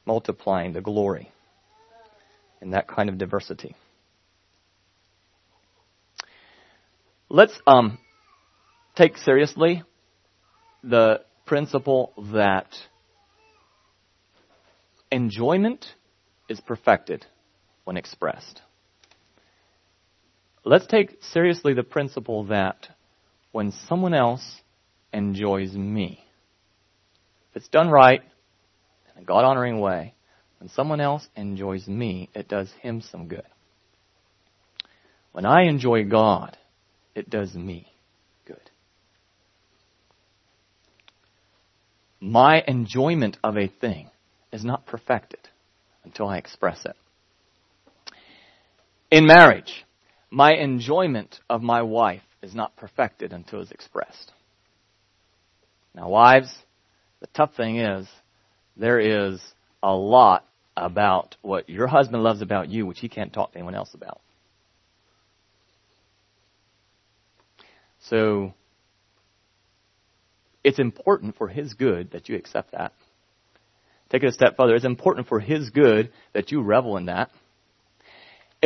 Multiplying 0.05 0.73
the 0.73 0.81
glory 0.81 1.31
in 2.61 2.71
that 2.71 2.89
kind 2.89 3.09
of 3.09 3.19
diversity. 3.19 3.75
Let's 7.29 7.59
um, 7.67 7.99
take 8.95 9.19
seriously 9.19 9.83
the 10.85 11.23
principle 11.45 12.13
that 12.33 12.69
enjoyment 15.11 15.87
is 16.49 16.61
perfected 16.61 17.27
when 17.85 17.97
expressed. 17.97 18.63
Let's 20.69 20.87
take 20.89 21.19
seriously 21.23 21.75
the 21.75 21.85
principle 21.85 22.43
that 22.47 22.89
when 23.53 23.71
someone 23.71 24.15
else 24.15 24.63
enjoys 25.13 25.73
me, 25.73 26.25
if 27.51 27.59
it's 27.59 27.69
done 27.69 27.89
right, 27.89 28.21
in 29.15 29.23
a 29.23 29.25
God 29.25 29.45
honoring 29.45 29.79
way, 29.79 30.15
when 30.59 30.69
someone 30.69 31.01
else 31.01 31.29
enjoys 31.37 31.87
me, 31.87 32.31
it 32.35 32.49
does 32.49 32.69
him 32.81 33.01
some 33.01 33.29
good. 33.29 33.45
When 35.31 35.47
I 35.47 35.69
enjoy 35.69 36.03
God, 36.03 36.59
it 37.15 37.31
does 37.31 37.55
me 37.55 37.93
good. 38.45 38.69
My 42.19 42.65
enjoyment 42.67 43.37
of 43.45 43.57
a 43.57 43.69
thing 43.69 44.11
is 44.53 44.65
not 44.65 44.85
perfected 44.85 45.49
until 46.03 46.27
I 46.27 46.39
express 46.39 46.85
it. 46.85 46.97
In 49.13 49.29
marriage, 49.29 49.85
my 50.31 50.55
enjoyment 50.55 51.41
of 51.49 51.63
my 51.63 51.83
wife 51.83 52.23
is 52.43 52.55
not 52.55 52.77
perfected 52.77 53.33
until 53.33 53.61
it's 53.61 53.71
expressed. 53.71 54.33
Now, 55.95 56.09
wives, 56.09 56.55
the 57.21 57.27
tough 57.29 57.55
thing 57.55 57.79
is, 57.79 58.07
there 58.77 59.01
is 59.01 59.41
a 59.83 59.95
lot 59.95 60.47
about 60.77 61.37
what 61.41 61.69
your 61.71 61.87
husband 61.87 62.23
loves 62.23 62.43
about 62.43 62.69
you, 62.69 62.85
which 62.85 63.01
he 63.01 63.09
can't 63.09 63.33
talk 63.33 63.53
to 63.53 63.59
anyone 63.59 63.75
else 63.75 63.95
about. 63.95 64.21
So, 68.01 68.53
it's 70.63 70.79
important 70.79 71.37
for 71.37 71.49
his 71.49 71.75
good 71.75 72.11
that 72.11 72.29
you 72.29 72.37
accept 72.37 72.73
that. 72.73 72.93
Take 74.11 74.23
it 74.23 74.29
a 74.29 74.33
step 74.33 74.57
further. 74.57 74.75
It's 74.75 74.85
important 74.85 75.29
for 75.29 75.41
his 75.41 75.71
good 75.71 76.13
that 76.33 76.53
you 76.53 76.63
revel 76.63 76.97
in 76.97 77.07
that. 77.07 77.31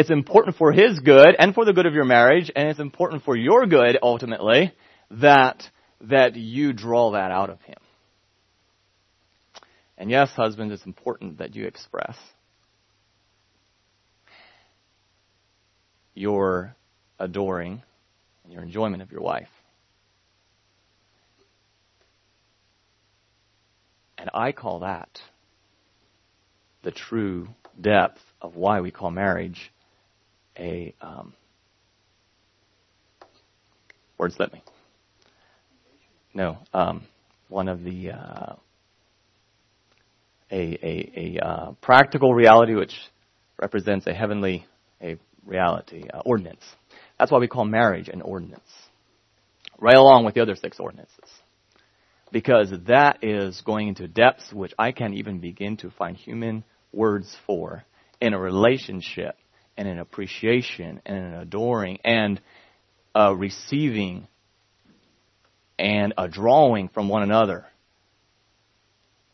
It's 0.00 0.08
important 0.08 0.56
for 0.56 0.72
his 0.72 0.98
good 0.98 1.36
and 1.38 1.54
for 1.54 1.66
the 1.66 1.74
good 1.74 1.84
of 1.84 1.92
your 1.92 2.06
marriage, 2.06 2.50
and 2.56 2.70
it's 2.70 2.80
important 2.80 3.22
for 3.22 3.36
your 3.36 3.66
good 3.66 3.98
ultimately 4.02 4.72
that 5.10 5.62
that 6.00 6.36
you 6.36 6.72
draw 6.72 7.10
that 7.10 7.30
out 7.30 7.50
of 7.50 7.60
him. 7.60 7.76
And 9.98 10.10
yes, 10.10 10.30
husbands, 10.30 10.72
it's 10.72 10.86
important 10.86 11.36
that 11.36 11.54
you 11.54 11.66
express 11.66 12.16
your 16.14 16.74
adoring 17.18 17.82
and 18.44 18.54
your 18.54 18.62
enjoyment 18.62 19.02
of 19.02 19.12
your 19.12 19.20
wife. 19.20 19.50
And 24.16 24.30
I 24.32 24.52
call 24.52 24.78
that 24.78 25.20
the 26.84 26.90
true 26.90 27.48
depth 27.78 28.22
of 28.40 28.56
why 28.56 28.80
we 28.80 28.90
call 28.90 29.10
marriage 29.10 29.70
a 30.60 30.94
um, 31.00 31.34
word 34.18 34.32
slip 34.32 34.52
me. 34.52 34.62
No, 36.34 36.58
um, 36.72 37.02
one 37.48 37.68
of 37.68 37.82
the 37.82 38.12
uh, 38.12 38.54
a, 40.52 40.78
a, 40.82 41.12
a 41.40 41.44
uh, 41.44 41.72
practical 41.80 42.34
reality 42.34 42.74
which 42.74 42.94
represents 43.58 44.06
a 44.06 44.12
heavenly 44.12 44.66
a 45.02 45.16
reality, 45.44 46.04
uh, 46.12 46.20
ordinance. 46.24 46.62
That's 47.18 47.32
why 47.32 47.38
we 47.38 47.48
call 47.48 47.64
marriage 47.64 48.08
an 48.08 48.22
ordinance, 48.22 48.60
right 49.78 49.96
along 49.96 50.24
with 50.24 50.34
the 50.34 50.42
other 50.42 50.56
six 50.56 50.78
ordinances. 50.78 51.28
Because 52.32 52.72
that 52.86 53.24
is 53.24 53.60
going 53.62 53.88
into 53.88 54.06
depths 54.06 54.52
which 54.52 54.72
I 54.78 54.92
can't 54.92 55.14
even 55.14 55.40
begin 55.40 55.76
to 55.78 55.90
find 55.90 56.16
human 56.16 56.62
words 56.92 57.36
for 57.46 57.84
in 58.20 58.34
a 58.34 58.38
relationship 58.38 59.36
and 59.80 59.88
an 59.88 59.98
appreciation 59.98 61.00
and 61.06 61.16
an 61.16 61.34
adoring 61.40 61.98
and 62.04 62.38
a 63.14 63.34
receiving 63.34 64.28
and 65.78 66.12
a 66.18 66.28
drawing 66.28 66.90
from 66.90 67.08
one 67.08 67.22
another 67.22 67.64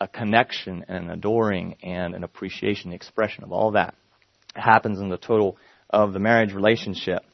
a 0.01 0.07
connection 0.07 0.85
and 0.87 1.07
an 1.07 1.11
adoring 1.11 1.75
and 1.83 2.15
an 2.15 2.23
appreciation, 2.23 2.93
expression 2.93 3.43
of 3.43 3.51
all 3.51 3.73
that 3.73 3.97
happens 4.55 5.01
in 5.01 5.09
the 5.09 5.17
total 5.17 5.57
of 5.91 6.13
the 6.13 6.21
marriage 6.21 6.53
relationship. 6.53 7.25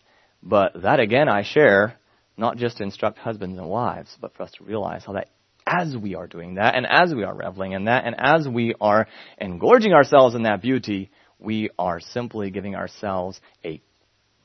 But 0.42 0.80
that 0.80 0.98
again 0.98 1.28
I 1.28 1.42
share, 1.42 1.98
not 2.38 2.56
just 2.56 2.78
to 2.78 2.82
instruct 2.82 3.18
husbands 3.18 3.58
and 3.58 3.68
wives, 3.68 4.16
but 4.22 4.34
for 4.34 4.44
us 4.44 4.52
to 4.52 4.64
realize 4.64 5.04
how 5.04 5.12
that 5.12 5.28
as 5.66 5.94
we 5.94 6.14
are 6.14 6.26
doing 6.26 6.54
that, 6.54 6.76
and 6.76 6.86
as 6.88 7.14
we 7.14 7.24
are 7.24 7.34
reveling 7.34 7.72
in 7.72 7.84
that, 7.84 8.06
and 8.06 8.16
as 8.18 8.48
we 8.48 8.74
are 8.80 9.06
engorging 9.38 9.92
ourselves 9.92 10.34
in 10.34 10.44
that 10.44 10.62
beauty, 10.62 11.10
we 11.42 11.70
are 11.78 12.00
simply 12.00 12.50
giving 12.50 12.74
ourselves 12.74 13.40
a 13.64 13.80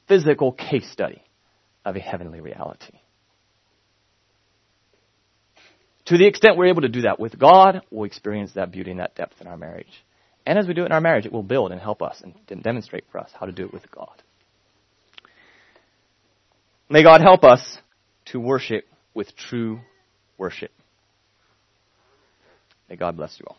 physical 0.07 0.51
case 0.51 0.89
study 0.91 1.21
of 1.85 1.95
a 1.95 1.99
heavenly 1.99 2.41
reality. 2.41 2.99
To 6.05 6.17
the 6.17 6.25
extent 6.25 6.57
we're 6.57 6.67
able 6.67 6.83
to 6.83 6.89
do 6.89 7.01
that 7.01 7.19
with 7.19 7.37
God, 7.37 7.81
we'll 7.91 8.05
experience 8.05 8.53
that 8.53 8.71
beauty 8.71 8.91
and 8.91 8.99
that 9.01 9.15
depth 9.15 9.41
in 9.41 9.47
our 9.47 9.57
marriage. 9.57 9.91
And 10.45 10.57
as 10.57 10.65
we 10.65 10.73
do 10.73 10.83
it 10.83 10.85
in 10.85 10.91
our 10.93 11.01
marriage, 11.01 11.25
it 11.25 11.33
will 11.33 11.43
build 11.43 11.73
and 11.73 11.81
help 11.81 12.01
us 12.01 12.23
and 12.23 12.63
demonstrate 12.63 13.03
for 13.11 13.19
us 13.19 13.29
how 13.37 13.45
to 13.45 13.51
do 13.51 13.65
it 13.65 13.73
with 13.73 13.91
God. 13.91 14.23
May 16.89 17.03
God 17.03 17.19
help 17.19 17.43
us 17.43 17.77
to 18.27 18.39
worship 18.39 18.85
with 19.13 19.35
true 19.35 19.81
worship. 20.37 20.71
May 22.89 22.95
God 22.95 23.17
bless 23.17 23.37
you 23.37 23.45
all. 23.49 23.57